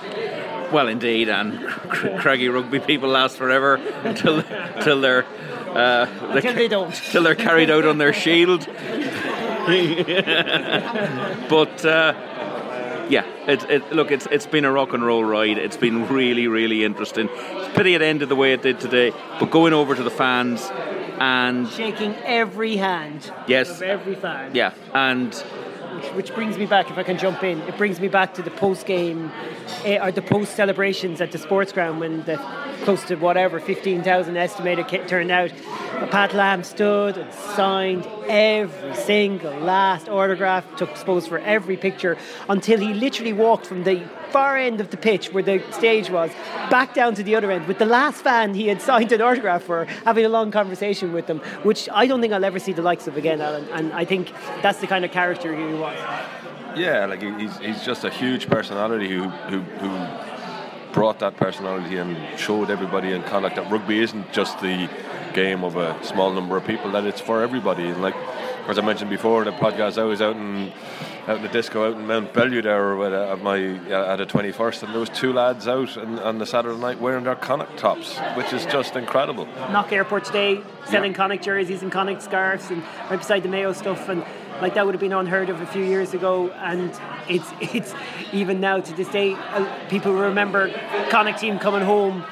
Well, 0.71 0.87
indeed, 0.87 1.29
and 1.29 1.67
craggy 2.19 2.47
rugby 2.49 2.79
people 2.79 3.09
last 3.09 3.37
forever 3.37 3.75
until 4.03 4.39
until 4.39 5.01
they're 5.01 5.25
uh, 5.75 6.07
until 6.21 6.53
they 6.53 6.67
don't 6.67 6.87
until 7.05 7.23
they're 7.23 7.35
carried 7.35 7.69
out 7.69 7.85
on 7.85 7.97
their 7.97 8.13
shield. 8.13 8.65
but. 11.49 11.85
Uh, 11.85 12.13
yeah, 13.09 13.25
it, 13.47 13.63
it, 13.69 13.91
look, 13.91 14.11
it's 14.11 14.27
it's 14.27 14.45
been 14.45 14.65
a 14.65 14.71
rock 14.71 14.93
and 14.93 15.03
roll 15.03 15.23
ride. 15.23 15.57
It's 15.57 15.77
been 15.77 16.07
really, 16.07 16.47
really 16.47 16.83
interesting. 16.83 17.27
It's 17.31 17.75
pity 17.75 17.95
it 17.95 18.03
ended 18.03 18.29
the 18.29 18.35
way 18.35 18.53
it 18.53 18.61
did 18.61 18.79
today, 18.79 19.11
but 19.39 19.49
going 19.49 19.73
over 19.73 19.95
to 19.95 20.03
the 20.03 20.11
fans 20.11 20.69
and 21.19 21.67
shaking 21.69 22.15
every 22.23 22.77
hand. 22.77 23.31
Yes, 23.47 23.69
of 23.69 23.81
every 23.81 24.15
fan. 24.15 24.53
Yeah, 24.53 24.73
and 24.93 25.33
which, 25.33 26.13
which, 26.13 26.35
brings 26.35 26.57
me 26.57 26.65
back, 26.65 26.89
if 26.89 26.97
I 26.97 27.03
can 27.03 27.17
jump 27.17 27.43
in, 27.43 27.59
it 27.61 27.77
brings 27.77 27.99
me 27.99 28.07
back 28.07 28.35
to 28.35 28.41
the 28.41 28.51
post 28.51 28.85
game 28.85 29.31
uh, 29.85 30.05
or 30.05 30.11
the 30.11 30.21
post 30.21 30.55
celebrations 30.55 31.19
at 31.19 31.31
the 31.31 31.37
sports 31.37 31.71
ground 31.71 31.99
when 31.99 32.23
the 32.23 32.37
close 32.83 33.03
to 33.05 33.15
whatever 33.15 33.59
15,000 33.59 34.37
estimated 34.37 34.87
kit 34.87 35.07
turned 35.07 35.31
out. 35.31 35.51
Pat 36.11 36.33
Lam 36.33 36.63
stood 36.63 37.17
and 37.17 37.33
signed 37.33 38.07
every 38.27 38.95
single 38.95 39.53
last 39.59 40.07
autograph, 40.07 40.63
took 40.75 40.93
pose 40.95 41.27
for 41.27 41.39
every 41.39 41.77
picture 41.77 42.17
until 42.47 42.79
he 42.79 42.93
literally 42.93 43.33
walked 43.33 43.65
from 43.65 43.83
the 43.83 44.03
far 44.31 44.57
end 44.57 44.79
of 44.79 44.91
the 44.91 44.97
pitch 44.97 45.33
where 45.33 45.43
the 45.43 45.61
stage 45.71 46.09
was 46.09 46.31
back 46.69 46.93
down 46.93 47.15
to 47.15 47.23
the 47.23 47.35
other 47.35 47.51
end 47.51 47.67
with 47.67 47.79
the 47.79 47.85
last 47.85 48.21
fan 48.21 48.53
he 48.53 48.67
had 48.67 48.81
signed 48.81 49.11
an 49.11 49.21
autograph 49.21 49.63
for, 49.63 49.85
having 50.05 50.25
a 50.25 50.29
long 50.29 50.51
conversation 50.51 51.11
with 51.11 51.27
them, 51.27 51.39
which 51.63 51.89
I 51.91 52.07
don't 52.07 52.21
think 52.21 52.33
I'll 52.33 52.45
ever 52.45 52.59
see 52.59 52.73
the 52.73 52.81
likes 52.81 53.07
of 53.07 53.17
again, 53.17 53.41
Alan. 53.41 53.67
And 53.69 53.91
I 53.93 54.05
think 54.05 54.31
that's 54.61 54.79
the 54.79 54.87
kind 54.87 55.03
of 55.03 55.11
character 55.11 55.55
he 55.55 55.73
was. 55.73 55.97
Yeah, 56.75 57.07
like 57.07 57.21
he's, 57.21 57.57
he's 57.57 57.83
just 57.83 58.03
a 58.03 58.09
huge 58.09 58.47
personality 58.47 59.09
who, 59.09 59.23
who, 59.23 59.59
who 59.59 60.28
brought 60.91 61.19
that 61.19 61.37
personality 61.37 61.97
and 61.97 62.17
showed 62.39 62.69
everybody 62.69 63.11
in 63.11 63.23
Connacht 63.23 63.55
that 63.55 63.71
rugby 63.71 63.99
isn't 63.99 64.31
just 64.31 64.59
the 64.59 64.89
game 65.33 65.63
of 65.63 65.75
a 65.75 66.03
small 66.03 66.31
number 66.31 66.57
of 66.57 66.65
people, 66.65 66.91
that 66.91 67.05
it's 67.05 67.21
for 67.21 67.41
everybody. 67.41 67.87
And 67.87 68.01
like 68.01 68.15
as 68.67 68.77
I 68.77 68.81
mentioned 68.81 69.09
before 69.09 69.41
in 69.41 69.45
the 69.45 69.59
podcast, 69.59 69.97
I 69.97 70.03
was 70.03 70.21
out 70.21 70.35
in 70.35 70.71
out 71.27 71.37
in 71.37 71.43
the 71.43 71.49
disco 71.49 71.89
out 71.89 71.97
in 71.97 72.05
Mount 72.05 72.33
Bellew 72.33 72.61
there 72.61 72.93
a, 72.93 73.33
at 73.33 73.41
my 73.41 73.79
uh, 73.89 74.13
at 74.13 74.21
a 74.21 74.25
21st, 74.25 74.83
and 74.83 74.93
there 74.93 74.99
was 74.99 75.09
two 75.09 75.33
lads 75.33 75.67
out 75.67 75.97
on, 75.97 76.19
on 76.19 76.37
the 76.37 76.45
Saturday 76.45 76.77
night 76.77 76.99
wearing 76.99 77.23
their 77.23 77.35
Connacht 77.35 77.77
tops, 77.77 78.17
which 78.35 78.53
is 78.53 78.65
just 78.67 78.95
incredible. 78.95 79.45
Knock 79.71 79.91
Airport 79.91 80.25
today, 80.25 80.61
selling 80.85 81.11
yeah. 81.11 81.17
Connacht 81.17 81.43
jerseys 81.43 81.81
and 81.81 81.91
Connacht 81.91 82.21
scarves, 82.21 82.69
and 82.69 82.83
right 83.09 83.17
beside 83.17 83.43
the 83.43 83.49
Mayo 83.49 83.73
stuff, 83.73 84.07
and 84.07 84.23
like 84.61 84.73
that 84.75 84.85
would 84.85 84.93
have 84.93 85.01
been 85.01 85.13
unheard 85.13 85.49
of 85.49 85.61
a 85.61 85.65
few 85.65 85.83
years 85.83 86.13
ago, 86.13 86.49
and 86.51 86.91
it's 87.27 87.49
it's 87.59 87.93
even 88.33 88.59
now 88.59 88.79
to 88.79 88.93
this 88.93 89.07
day, 89.09 89.33
uh, 89.33 89.65
people 89.89 90.13
remember 90.13 90.69
Connacht 91.09 91.39
team 91.39 91.59
coming 91.59 91.81
home 91.81 92.23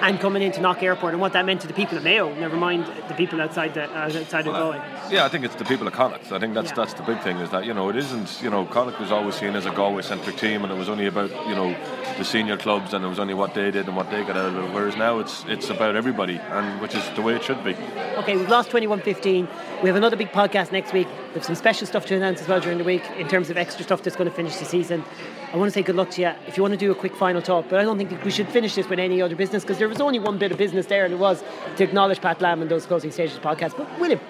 and 0.00 0.20
coming 0.20 0.42
into 0.42 0.60
Knock 0.60 0.82
Airport 0.82 1.12
and 1.12 1.20
what 1.20 1.32
that 1.32 1.44
meant 1.44 1.60
to 1.62 1.66
the 1.66 1.74
people 1.74 1.96
of 1.96 2.04
Mayo. 2.04 2.32
Never 2.34 2.56
mind 2.56 2.86
the 3.08 3.14
people 3.14 3.40
outside 3.40 3.74
the 3.74 3.84
uh, 3.84 4.04
outside 4.04 4.46
well, 4.46 4.72
of 4.72 4.76
Galway. 4.76 5.12
Yeah, 5.12 5.24
I 5.24 5.28
think 5.28 5.44
it's 5.44 5.54
the 5.54 5.64
people 5.64 5.86
of 5.86 5.92
Connacht. 5.92 6.32
I 6.32 6.38
think 6.38 6.54
that's 6.54 6.70
yeah. 6.70 6.74
that's 6.74 6.94
the 6.94 7.02
big 7.02 7.20
thing 7.20 7.38
is 7.38 7.50
that 7.50 7.64
you 7.64 7.74
know 7.74 7.88
it 7.88 7.96
isn't 7.96 8.42
you 8.42 8.50
know 8.50 8.64
Connacht 8.66 9.00
was 9.00 9.12
always 9.12 9.34
seen 9.34 9.54
as 9.56 9.66
a 9.66 9.70
Galway 9.70 10.02
centric 10.02 10.36
team 10.36 10.62
and 10.64 10.72
it 10.72 10.76
was 10.76 10.88
only 10.88 11.06
about 11.06 11.30
you 11.48 11.54
know 11.54 11.76
the 12.16 12.24
senior 12.24 12.56
clubs 12.56 12.94
and 12.94 13.04
it 13.04 13.08
was 13.08 13.18
only 13.18 13.34
what 13.34 13.54
they 13.54 13.70
did 13.70 13.86
and 13.86 13.96
what 13.96 14.10
they 14.10 14.22
got 14.22 14.36
out 14.36 14.54
of 14.54 14.64
it. 14.64 14.72
Whereas 14.72 14.96
now 14.96 15.18
it's 15.18 15.44
it's 15.46 15.70
about 15.70 15.96
everybody 15.96 16.38
and 16.38 16.80
which 16.80 16.94
is 16.94 17.08
the 17.10 17.22
way 17.22 17.34
it 17.34 17.42
should 17.42 17.62
be. 17.64 17.74
Okay, 18.18 18.36
we've 18.36 18.48
lost 18.48 18.70
21-15. 18.70 19.48
We 19.82 19.88
have 19.88 19.96
another 19.96 20.16
big 20.16 20.32
podcast 20.32 20.72
next 20.72 20.92
week. 20.92 21.06
We 21.28 21.34
have 21.34 21.44
some 21.44 21.54
special 21.54 21.86
stuff 21.86 22.06
to 22.06 22.16
announce 22.16 22.40
as 22.40 22.48
well 22.48 22.60
during 22.60 22.78
the 22.78 22.84
week 22.84 23.02
in 23.16 23.28
terms 23.28 23.48
of 23.50 23.56
extra 23.56 23.84
stuff 23.84 24.02
that's 24.02 24.16
going 24.16 24.28
to 24.28 24.34
finish 24.34 24.56
the 24.56 24.64
season. 24.64 25.04
I 25.50 25.56
want 25.56 25.68
to 25.68 25.72
say 25.72 25.82
good 25.82 25.96
luck 25.96 26.10
to 26.10 26.20
you. 26.20 26.32
If 26.46 26.58
you 26.58 26.62
want 26.62 26.72
to 26.74 26.78
do 26.78 26.90
a 26.92 26.94
quick 26.94 27.16
final 27.16 27.40
talk, 27.40 27.66
but 27.70 27.80
I 27.80 27.82
don't 27.82 27.96
think 27.96 28.22
we 28.22 28.30
should 28.30 28.48
finish 28.48 28.74
this 28.74 28.86
with 28.86 28.98
any 28.98 29.22
other 29.22 29.34
business 29.34 29.62
because 29.62 29.78
there 29.78 29.88
was 29.88 30.00
only 30.00 30.18
one 30.18 30.36
bit 30.36 30.52
of 30.52 30.58
business 30.58 30.86
there, 30.86 31.06
and 31.06 31.14
it 31.14 31.18
was 31.18 31.42
to 31.76 31.84
acknowledge 31.84 32.20
Pat 32.20 32.42
Lam 32.42 32.60
and 32.60 32.70
those 32.70 32.84
closing 32.84 33.10
stages 33.10 33.36
of 33.36 33.42
the 33.42 33.48
podcast. 33.48 33.74
But 33.74 33.98
William, 33.98 34.20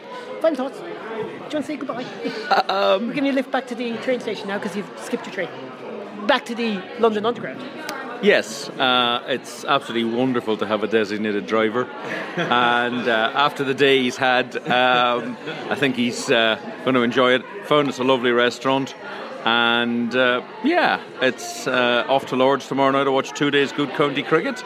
final 0.41 0.69
thoughts. 0.69 0.79
Do 0.79 0.87
you 0.87 1.27
want 1.27 1.51
to 1.51 1.62
say 1.64 1.77
goodbye? 1.77 2.05
Um, 2.69 3.09
We're 3.09 3.14
giving 3.14 3.27
you 3.27 3.33
a 3.33 3.35
lift 3.35 3.51
back 3.51 3.66
to 3.69 3.75
the 3.75 3.97
train 3.99 4.21
station 4.21 4.47
now 4.47 4.59
because 4.59 4.77
you've 4.77 4.91
skipped 4.99 5.27
your 5.27 5.35
train. 5.35 5.49
Back 6.29 6.45
to 6.47 6.55
the 6.55 6.81
London 7.01 7.27
Underground. 7.27 7.64
Yes, 8.23 8.69
uh, 8.71 9.25
it's 9.27 9.64
absolutely 9.64 10.12
wonderful 10.16 10.57
to 10.57 10.66
have 10.66 10.85
a 10.85 10.89
designated 10.89 11.47
driver. 11.47 11.85
and 12.37 13.09
uh, 13.09 13.33
after 13.35 13.64
the 13.64 13.75
day 13.75 14.03
he's 14.03 14.16
had, 14.16 14.57
um, 14.69 15.37
I 15.69 15.75
think 15.75 15.97
he's 15.97 16.31
uh, 16.31 16.61
going 16.85 16.95
to 16.95 17.03
enjoy 17.03 17.33
it. 17.33 17.43
Found 17.66 17.89
us 17.89 17.99
a 17.99 18.05
lovely 18.05 18.31
restaurant. 18.31 18.95
And 19.45 20.14
uh, 20.14 20.43
yeah, 20.64 21.03
it's 21.22 21.66
uh, 21.66 22.05
off 22.09 22.26
to 22.26 22.36
Lords 22.36 22.68
tomorrow 22.68 22.91
night 22.91 23.05
to 23.05 23.12
watch 23.12 23.32
two 23.32 23.51
days 23.51 23.72
good 23.72 23.91
county 23.91 24.22
cricket. 24.22 24.62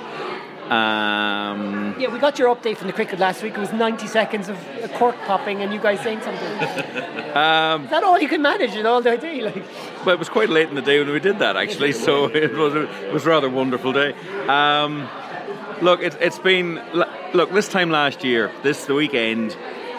Um, 0.72 1.96
yeah, 1.98 2.10
we 2.10 2.18
got 2.18 2.38
your 2.38 2.54
update 2.54 2.78
from 2.78 2.86
the 2.86 2.94
cricket 2.94 3.18
last 3.18 3.42
week. 3.42 3.54
It 3.54 3.60
was 3.60 3.72
90 3.72 4.06
seconds 4.06 4.48
of 4.48 4.56
a 4.82 4.88
cork 4.88 5.16
popping 5.26 5.60
and 5.60 5.70
you 5.72 5.78
guys 5.78 6.00
saying 6.00 6.22
something. 6.22 6.48
um, 7.36 7.84
Is 7.84 7.90
that 7.90 8.02
all 8.02 8.18
you 8.18 8.28
can 8.28 8.40
manage 8.40 8.74
in 8.74 8.86
all 8.86 9.02
the 9.02 9.18
day? 9.18 9.42
Like? 9.42 9.64
Well, 10.06 10.14
it 10.14 10.18
was 10.18 10.30
quite 10.30 10.48
late 10.48 10.70
in 10.70 10.74
the 10.74 10.80
day 10.80 10.98
when 10.98 11.12
we 11.12 11.20
did 11.20 11.40
that, 11.40 11.56
actually, 11.56 11.92
so 11.92 12.26
it 12.34 12.54
was 12.54 12.74
it 12.74 13.12
was 13.12 13.26
a 13.26 13.28
rather 13.28 13.50
wonderful 13.50 13.92
day. 13.92 14.14
Um, 14.48 15.08
look, 15.82 16.00
it, 16.00 16.16
it's 16.20 16.38
been 16.38 16.80
look 17.34 17.52
this 17.52 17.68
time 17.68 17.90
last 17.90 18.24
year, 18.24 18.50
this 18.62 18.86
the 18.86 18.94
weekend, 18.94 19.54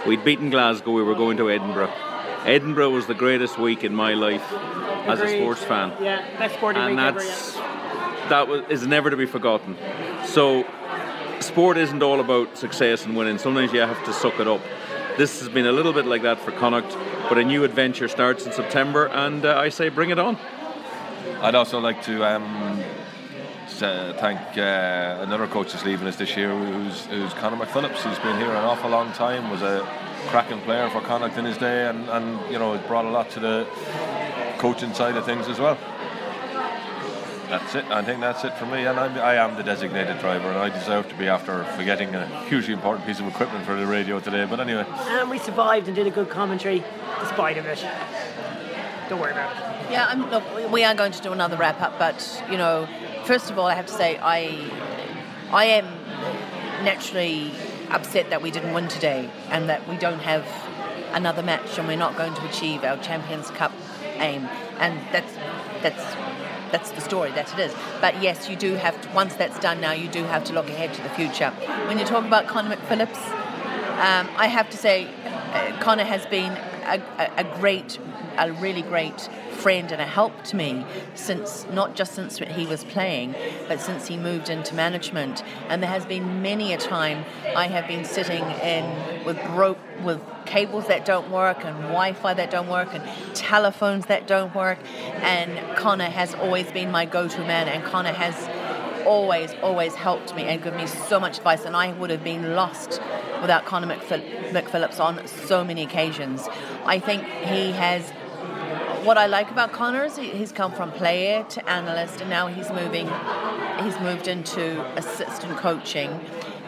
we'd 0.08 0.24
beaten 0.24 0.50
Glasgow. 0.50 0.92
We 0.92 1.04
were 1.04 1.16
going 1.16 1.38
to 1.38 1.52
Edinburgh. 1.52 1.94
Edinburgh 2.46 2.90
was 2.90 3.08
the 3.08 3.14
greatest 3.14 3.58
week 3.58 3.84
in 3.84 3.96
my 3.96 4.14
life 4.14 4.44
Agreed. 4.52 5.10
as 5.10 5.20
a 5.22 5.38
sports 5.38 5.64
fan. 5.64 5.94
Yeah, 6.02 6.38
best 6.38 6.56
sporting 6.56 6.82
and 6.82 6.92
week 6.92 6.98
that's, 6.98 7.56
ever. 7.56 7.66
Yeah. 7.66 8.30
That 8.30 8.48
was, 8.48 8.64
is 8.70 8.88
never 8.88 9.10
to 9.10 9.18
be 9.18 9.26
forgotten. 9.26 9.78
So, 10.26 10.66
sport 11.40 11.78
isn't 11.78 12.02
all 12.02 12.20
about 12.20 12.58
success 12.58 13.06
and 13.06 13.16
winning. 13.16 13.38
Sometimes 13.38 13.74
you 13.74 13.80
have 13.80 14.04
to 14.06 14.14
suck 14.14 14.40
it 14.40 14.48
up. 14.48 14.62
This 15.18 15.40
has 15.40 15.50
been 15.50 15.68
a 15.68 15.72
little 15.72 15.94
bit 15.94 16.06
like 16.06 16.24
that 16.24 16.40
for 16.40 16.52
Connacht, 16.52 16.98
but 17.30 17.38
a 17.38 17.44
new 17.44 17.64
adventure 17.64 18.08
starts 18.08 18.46
in 18.46 18.52
September, 18.52 19.08
and 19.08 19.46
uh, 19.46 19.58
I 19.58 19.70
say 19.70 19.90
bring 19.90 20.10
it 20.10 20.20
on. 20.20 20.38
I'd 21.42 21.56
also 21.56 21.80
like 21.80 22.02
to 22.04 22.26
um, 22.26 22.84
thank 23.80 24.58
uh, 24.58 25.20
another 25.22 25.48
coach 25.48 25.72
that's 25.72 25.86
leaving 25.86 26.08
us 26.08 26.16
this 26.16 26.36
year, 26.36 26.56
who's, 26.56 27.06
who's 27.06 27.34
Conor 27.34 27.58
McPhillips, 27.58 27.98
who's 27.98 28.20
been 28.20 28.38
here 28.38 28.50
an 28.50 28.64
awful 28.64 28.90
long 28.90 29.12
time, 29.14 29.50
was 29.50 29.62
a 29.62 29.88
cracking 30.28 30.60
player 30.62 30.90
for 30.90 31.02
Connacht 31.02 31.38
in 31.38 31.46
his 31.46 31.58
day, 31.58 31.88
and, 31.88 32.10
and 32.10 32.52
you 32.52 32.60
know 32.60 32.74
has 32.74 32.86
brought 32.88 33.06
a 33.06 33.10
lot 33.10 33.30
to 33.32 33.40
the 33.40 33.68
coaching 34.58 34.94
side 34.94 35.16
of 35.18 35.26
things 35.26 35.48
as 35.48 35.60
well. 35.60 35.78
That's 37.50 37.76
it. 37.76 37.86
I 37.86 38.02
think 38.02 38.20
that's 38.20 38.44
it 38.44 38.54
for 38.56 38.66
me. 38.66 38.86
And 38.86 39.00
I'm, 39.00 39.16
I 39.20 39.36
am 39.36 39.56
the 39.56 39.64
designated 39.64 40.20
driver, 40.20 40.48
and 40.48 40.58
I 40.58 40.70
deserve 40.70 41.08
to 41.10 41.16
be 41.16 41.28
after 41.28 41.64
forgetting 41.76 42.16
a 42.16 42.26
hugely 42.46 42.74
important 42.74 43.06
piece 43.06 43.20
of 43.20 43.28
equipment 43.28 43.66
for 43.66 43.76
the 43.76 43.86
radio 43.86 44.20
today. 44.20 44.46
But 44.46 44.60
anyway. 44.60 44.86
And 44.90 45.30
we 45.30 45.38
survived 45.38 45.88
and 45.88 45.96
did 45.96 46.08
a 46.08 46.12
good 46.12 46.30
commentary 46.30 46.84
despite 47.20 47.58
of 47.58 47.66
it. 47.66 47.86
Don't 49.10 49.20
worry 49.20 49.34
about 49.34 49.56
it. 49.56 49.92
Yeah, 49.92 50.08
I'm, 50.08 50.32
look, 50.32 50.72
we 50.72 50.84
are 50.84 50.96
going 50.96 51.12
to 51.12 51.22
do 51.22 51.34
another 51.34 51.58
wrap 51.58 51.80
up, 51.82 52.00
but 52.00 52.44
you 52.50 52.58
know, 52.58 52.88
first 53.24 53.50
of 53.50 53.58
all, 53.58 53.68
I 53.68 53.74
have 53.74 53.86
to 53.88 53.94
say 53.94 54.18
I, 54.22 54.70
I 55.52 55.66
am 55.66 55.86
naturally 56.84 57.52
upset 57.90 58.30
that 58.30 58.42
we 58.42 58.52
didn't 58.52 58.74
win 58.74 58.88
today 58.88 59.30
and 59.50 59.70
that 59.70 59.88
we 59.88 59.98
don't 59.98 60.20
have 60.20 60.46
another 61.14 61.44
match 61.44 61.78
and 61.78 61.88
we're 61.88 61.98
not 61.98 62.18
going 62.18 62.34
to 62.34 62.50
achieve 62.50 62.84
our 62.84 62.98
Champions 62.98 63.50
Cup 63.52 63.72
aim, 64.18 64.48
and 64.80 65.00
that's 65.12 65.34
that's 65.82 66.16
that's 66.72 66.92
the 66.92 67.02
story 67.02 67.32
that 67.32 67.54
it 67.54 67.60
is. 67.60 67.76
But 68.02 68.22
yes, 68.22 68.50
you 68.50 68.56
do 68.56 68.74
have 68.74 69.00
to, 69.02 69.10
once 69.10 69.36
that's 69.36 69.60
done 69.60 69.80
now, 69.80 69.92
you 69.92 70.08
do 70.08 70.24
have 70.24 70.44
to 70.46 70.54
look 70.54 70.68
ahead 70.70 70.94
to 70.96 71.04
the 71.04 71.10
future. 71.10 71.52
When 71.88 72.00
you 72.00 72.06
talk 72.06 72.26
about 72.26 72.48
Conor 72.48 72.76
McPhillips, 72.76 73.30
um, 74.00 74.28
I 74.36 74.48
have 74.48 74.72
to 74.72 74.78
say, 74.78 75.08
uh, 75.54 75.78
Conor 75.80 76.04
has 76.04 76.26
been 76.26 76.58
a, 76.86 77.32
a, 77.38 77.44
great, 77.60 78.00
a 78.38 78.52
really 78.54 78.82
great 78.82 79.30
friend 79.52 79.92
and 79.92 80.02
a 80.02 80.06
help 80.06 80.44
to 80.44 80.56
me 80.56 80.86
since 81.16 81.66
not 81.72 81.96
just 81.96 82.14
since 82.14 82.38
he 82.38 82.66
was 82.66 82.84
playing, 82.84 83.36
but 83.68 83.80
since 83.80 84.08
he 84.08 84.18
moved 84.18 84.50
into 84.50 84.76
management. 84.76 85.44
And 85.70 85.82
there 85.82 85.90
has 85.90 86.06
been 86.06 86.42
many 86.42 86.74
a 86.74 86.78
time 86.78 87.26
I 87.56 87.68
have 87.68 87.88
been 87.88 88.06
sitting 88.06 88.44
in 88.44 89.26
with 89.26 89.42
broke 89.48 89.78
with 90.04 90.22
cables 90.46 90.88
that 90.88 91.06
don't 91.06 91.32
work 91.32 91.64
and 91.64 91.76
Wi-Fi 91.84 92.34
that 92.34 92.52
don't 92.52 92.68
work 92.68 92.94
and 92.94 93.04
telephones 93.36 94.08
that 94.08 94.28
don't 94.28 94.54
work. 94.54 94.80
And 95.22 95.78
Conor 95.78 96.10
has 96.10 96.34
always 96.36 96.72
been 96.72 96.92
my 96.92 97.06
go-to 97.06 97.40
man, 97.40 97.68
and 97.68 97.84
Conor 97.84 98.12
has 98.12 98.36
always, 99.06 99.54
always 99.62 99.96
helped 99.96 100.36
me 100.36 100.44
and 100.44 100.62
given 100.64 100.80
me 100.80 100.88
so 100.88 101.20
much 101.20 101.38
advice. 101.38 101.66
And 101.66 101.76
I 101.76 101.94
would 101.94 102.10
have 102.10 102.24
been 102.24 102.56
lost 102.56 103.02
without 103.42 103.66
Conor 103.66 103.96
McPhillips 103.96 105.00
on 105.00 105.28
so 105.28 105.64
many 105.64 105.84
occasions. 105.84 106.48
I 106.86 107.00
think 107.00 107.24
he 107.24 107.72
has 107.72 108.12
what 109.04 109.18
I 109.18 109.26
like 109.26 109.52
about 109.52 109.74
Conor 109.74 110.06
is 110.06 110.16
he's 110.16 110.54
come 110.54 110.72
from 110.72 110.92
player 110.92 111.44
to 111.50 111.70
analyst, 111.70 112.22
and 112.22 112.30
now 112.30 112.48
he's 112.48 112.70
moving. 112.70 113.10
He's 113.84 114.00
moved 114.00 114.28
into 114.30 114.82
assistant 114.98 115.58
coaching, 115.58 116.10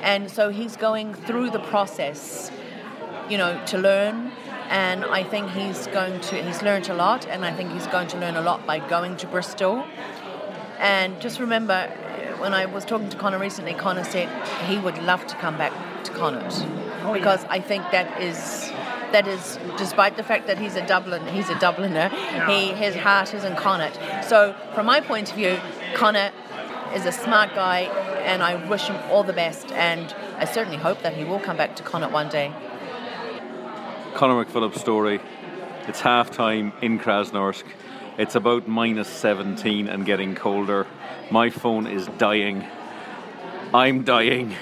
and 0.02 0.30
so 0.30 0.50
he's 0.50 0.76
going 0.76 1.14
through 1.14 1.52
the 1.52 1.60
process, 1.60 2.52
you 3.30 3.38
know, 3.38 3.62
to 3.68 3.78
learn. 3.78 4.32
And 4.70 5.06
I 5.06 5.24
think 5.24 5.50
he's 5.52 5.88
going 5.88 6.20
to. 6.20 6.44
He's 6.44 6.62
learned 6.62 6.90
a 6.90 6.94
lot, 6.94 7.26
and 7.28 7.46
I 7.46 7.54
think 7.54 7.72
he's 7.72 7.88
going 7.88 8.08
to 8.10 8.18
learn 8.18 8.36
a 8.36 8.42
lot 8.42 8.66
by 8.66 8.80
going 8.80 9.16
to 9.18 9.28
Bristol. 9.28 9.86
And 10.80 11.22
just 11.22 11.40
remember, 11.40 11.90
when 12.40 12.54
I 12.54 12.66
was 12.66 12.86
talking 12.86 13.10
to 13.10 13.18
Conor 13.18 13.40
recently, 13.40 13.74
Conor 13.74 14.04
said 14.04 14.30
he 14.68 14.78
would 14.78 14.98
love 15.04 15.26
to 15.28 15.36
come 15.36 15.58
back 15.58 15.74
to 16.04 16.12
Connacht 16.12 16.66
oh, 17.04 17.14
because 17.14 17.44
yeah. 17.44 17.52
I 17.52 17.60
think 17.60 17.84
that 17.92 18.22
is 18.22 18.72
that 19.12 19.28
is, 19.28 19.60
despite 19.78 20.18
the 20.18 20.24
fact 20.24 20.48
that 20.48 20.58
he's 20.58 20.76
a 20.76 20.86
Dublin, 20.86 21.26
he's 21.28 21.50
a 21.50 21.54
Dubliner, 21.54 22.10
he 22.50 22.74
his 22.74 22.96
heart 22.96 23.34
is 23.34 23.44
in 23.44 23.56
Connacht. 23.56 23.98
So 24.28 24.56
from 24.74 24.86
my 24.86 25.00
point 25.00 25.30
of 25.30 25.36
view, 25.36 25.58
Conor 25.94 26.32
is 26.94 27.06
a 27.06 27.12
smart 27.12 27.54
guy, 27.56 27.82
and 28.24 28.44
I 28.44 28.56
wish 28.68 28.88
him 28.88 28.98
all 29.12 29.24
the 29.24 29.34
best. 29.34 29.72
And 29.72 30.14
I 30.38 30.46
certainly 30.46 30.78
hope 30.78 31.02
that 31.04 31.14
he 31.14 31.24
will 31.24 31.40
come 31.40 31.58
back 31.58 31.76
to 31.78 31.84
Connacht 31.84 32.12
one 32.12 32.30
day. 32.30 32.54
Conor 34.16 34.44
McPhillips' 34.44 34.80
story. 34.80 35.20
It's 35.88 36.02
half 36.02 36.32
time 36.32 36.74
in 36.82 37.00
Krasnoyarsk. 37.00 37.64
It's 38.18 38.36
about 38.36 38.68
minus 38.68 39.08
17 39.08 39.88
and 39.88 40.06
getting 40.06 40.36
colder. 40.36 40.88
My 41.32 41.50
phone 41.50 41.88
is 41.88 42.08
dying. 42.18 42.66
I'm 43.74 44.04
dying. 44.04 44.56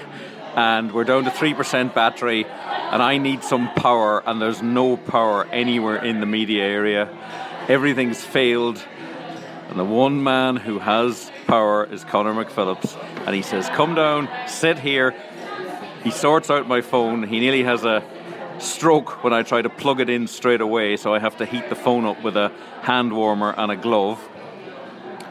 And 0.55 0.91
we're 0.91 1.03
down 1.03 1.23
to 1.23 1.29
3% 1.29 1.93
battery 1.93 2.45
and 2.93 3.01
I 3.01 3.17
need 3.17 3.43
some 3.43 3.73
power, 3.73 4.21
and 4.23 4.39
there's 4.39 4.61
no 4.61 4.97
power 4.97 5.45
anywhere 5.45 5.95
in 5.95 6.19
the 6.19 6.27
media 6.27 6.63
area. 6.63 7.09
Everything's 7.67 8.23
failed, 8.23 8.85
and 9.69 9.79
the 9.79 9.83
one 9.83 10.23
man 10.23 10.57
who 10.57 10.77
has 10.77 11.31
power 11.47 11.85
is 11.91 12.03
Conor 12.03 12.33
McPhillips, 12.35 12.95
and 13.25 13.35
he 13.35 13.41
says, 13.41 13.67
Come 13.69 13.95
down, 13.95 14.29
sit 14.47 14.77
here. 14.77 15.15
He 16.03 16.11
sorts 16.11 16.51
out 16.51 16.67
my 16.67 16.81
phone. 16.81 17.23
He 17.23 17.39
nearly 17.39 17.63
has 17.63 17.83
a 17.83 18.03
stroke 18.59 19.23
when 19.23 19.33
I 19.33 19.43
try 19.43 19.61
to 19.61 19.69
plug 19.69 19.99
it 19.99 20.09
in 20.09 20.27
straight 20.27 20.61
away, 20.61 20.97
so 20.97 21.13
I 21.13 21.19
have 21.19 21.37
to 21.37 21.45
heat 21.45 21.69
the 21.69 21.75
phone 21.75 22.05
up 22.05 22.23
with 22.23 22.37
a 22.37 22.51
hand 22.81 23.13
warmer 23.13 23.53
and 23.57 23.71
a 23.71 23.75
glove. 23.75 24.19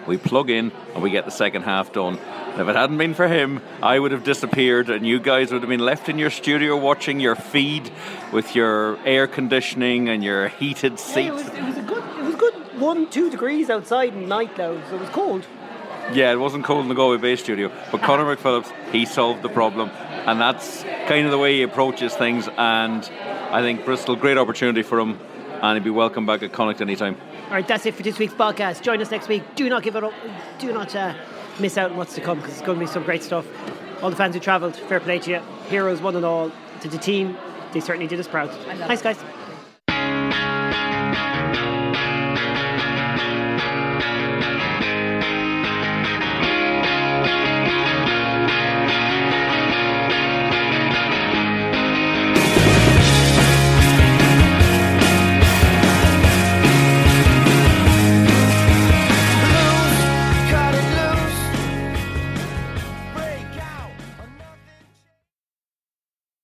We 0.06 0.16
plug 0.16 0.50
in 0.50 0.72
and 0.94 1.02
we 1.02 1.10
get 1.10 1.24
the 1.24 1.30
second 1.30 1.62
half 1.62 1.92
done. 1.92 2.18
If 2.54 2.68
it 2.68 2.76
hadn't 2.76 2.98
been 2.98 3.14
for 3.14 3.28
him, 3.28 3.62
I 3.82 3.98
would 3.98 4.12
have 4.12 4.24
disappeared, 4.24 4.90
and 4.90 5.06
you 5.06 5.20
guys 5.20 5.52
would 5.52 5.62
have 5.62 5.68
been 5.68 5.80
left 5.80 6.08
in 6.08 6.18
your 6.18 6.30
studio 6.30 6.76
watching 6.76 7.20
your 7.20 7.36
feed 7.36 7.90
with 8.32 8.54
your 8.54 8.98
air 9.06 9.26
conditioning 9.26 10.08
and 10.08 10.22
your 10.22 10.48
heated 10.48 10.98
seats. 10.98 11.16
Yeah, 11.16 11.28
it, 11.28 11.32
was, 11.32 11.46
it 11.48 11.62
was 11.62 11.76
a 11.78 11.82
good, 11.82 12.04
it 12.18 12.24
was 12.24 12.34
good 12.34 12.54
one, 12.78 13.08
two 13.08 13.30
degrees 13.30 13.70
outside 13.70 14.12
in 14.12 14.28
night 14.28 14.56
though, 14.56 14.76
it 14.76 15.00
was 15.00 15.08
cold. 15.10 15.46
Yeah, 16.12 16.32
it 16.32 16.36
wasn't 16.36 16.64
cold 16.64 16.82
in 16.82 16.88
the 16.88 16.94
Galway 16.94 17.16
Bay 17.16 17.36
studio, 17.36 17.72
but 17.90 18.02
Conor 18.02 18.24
McPhillips, 18.36 18.70
he 18.90 19.06
solved 19.06 19.42
the 19.42 19.48
problem, 19.48 19.88
and 20.26 20.40
that's 20.40 20.82
kind 21.06 21.24
of 21.26 21.30
the 21.30 21.38
way 21.38 21.56
he 21.56 21.62
approaches 21.62 22.14
things. 22.14 22.48
And 22.56 23.04
I 23.50 23.60
think 23.60 23.84
Bristol, 23.84 24.16
great 24.16 24.38
opportunity 24.38 24.82
for 24.82 24.98
him, 24.98 25.18
and 25.62 25.76
he'd 25.76 25.84
be 25.84 25.90
welcome 25.90 26.26
back 26.26 26.42
at 26.42 26.52
Connacht 26.52 26.80
anytime. 26.80 27.16
All 27.46 27.54
right, 27.54 27.66
that's 27.66 27.86
it 27.86 27.94
for 27.94 28.02
this 28.02 28.18
week's 28.18 28.34
podcast. 28.34 28.82
Join 28.82 29.00
us 29.00 29.10
next 29.10 29.28
week. 29.28 29.42
Do 29.54 29.68
not 29.68 29.82
give 29.82 29.96
it 29.96 30.04
up. 30.04 30.14
Do 30.58 30.72
not. 30.72 30.94
Uh, 30.96 31.14
miss 31.58 31.76
out 31.78 31.90
on 31.90 31.96
what's 31.96 32.14
to 32.14 32.20
come 32.20 32.38
because 32.38 32.54
it's 32.54 32.66
going 32.66 32.78
to 32.78 32.84
be 32.84 32.90
some 32.90 33.02
great 33.02 33.22
stuff. 33.22 33.46
All 34.02 34.10
the 34.10 34.16
fans 34.16 34.34
who 34.34 34.40
travelled, 34.40 34.76
fair 34.76 35.00
play 35.00 35.18
to 35.20 35.30
you. 35.30 35.40
Heroes, 35.68 36.00
one 36.00 36.16
and 36.16 36.24
all, 36.24 36.50
to 36.80 36.88
the 36.88 36.98
team. 36.98 37.36
They 37.72 37.80
certainly 37.80 38.06
did 38.06 38.18
us 38.18 38.28
proud. 38.28 38.50
Thanks, 38.50 39.02
guys. 39.02 39.22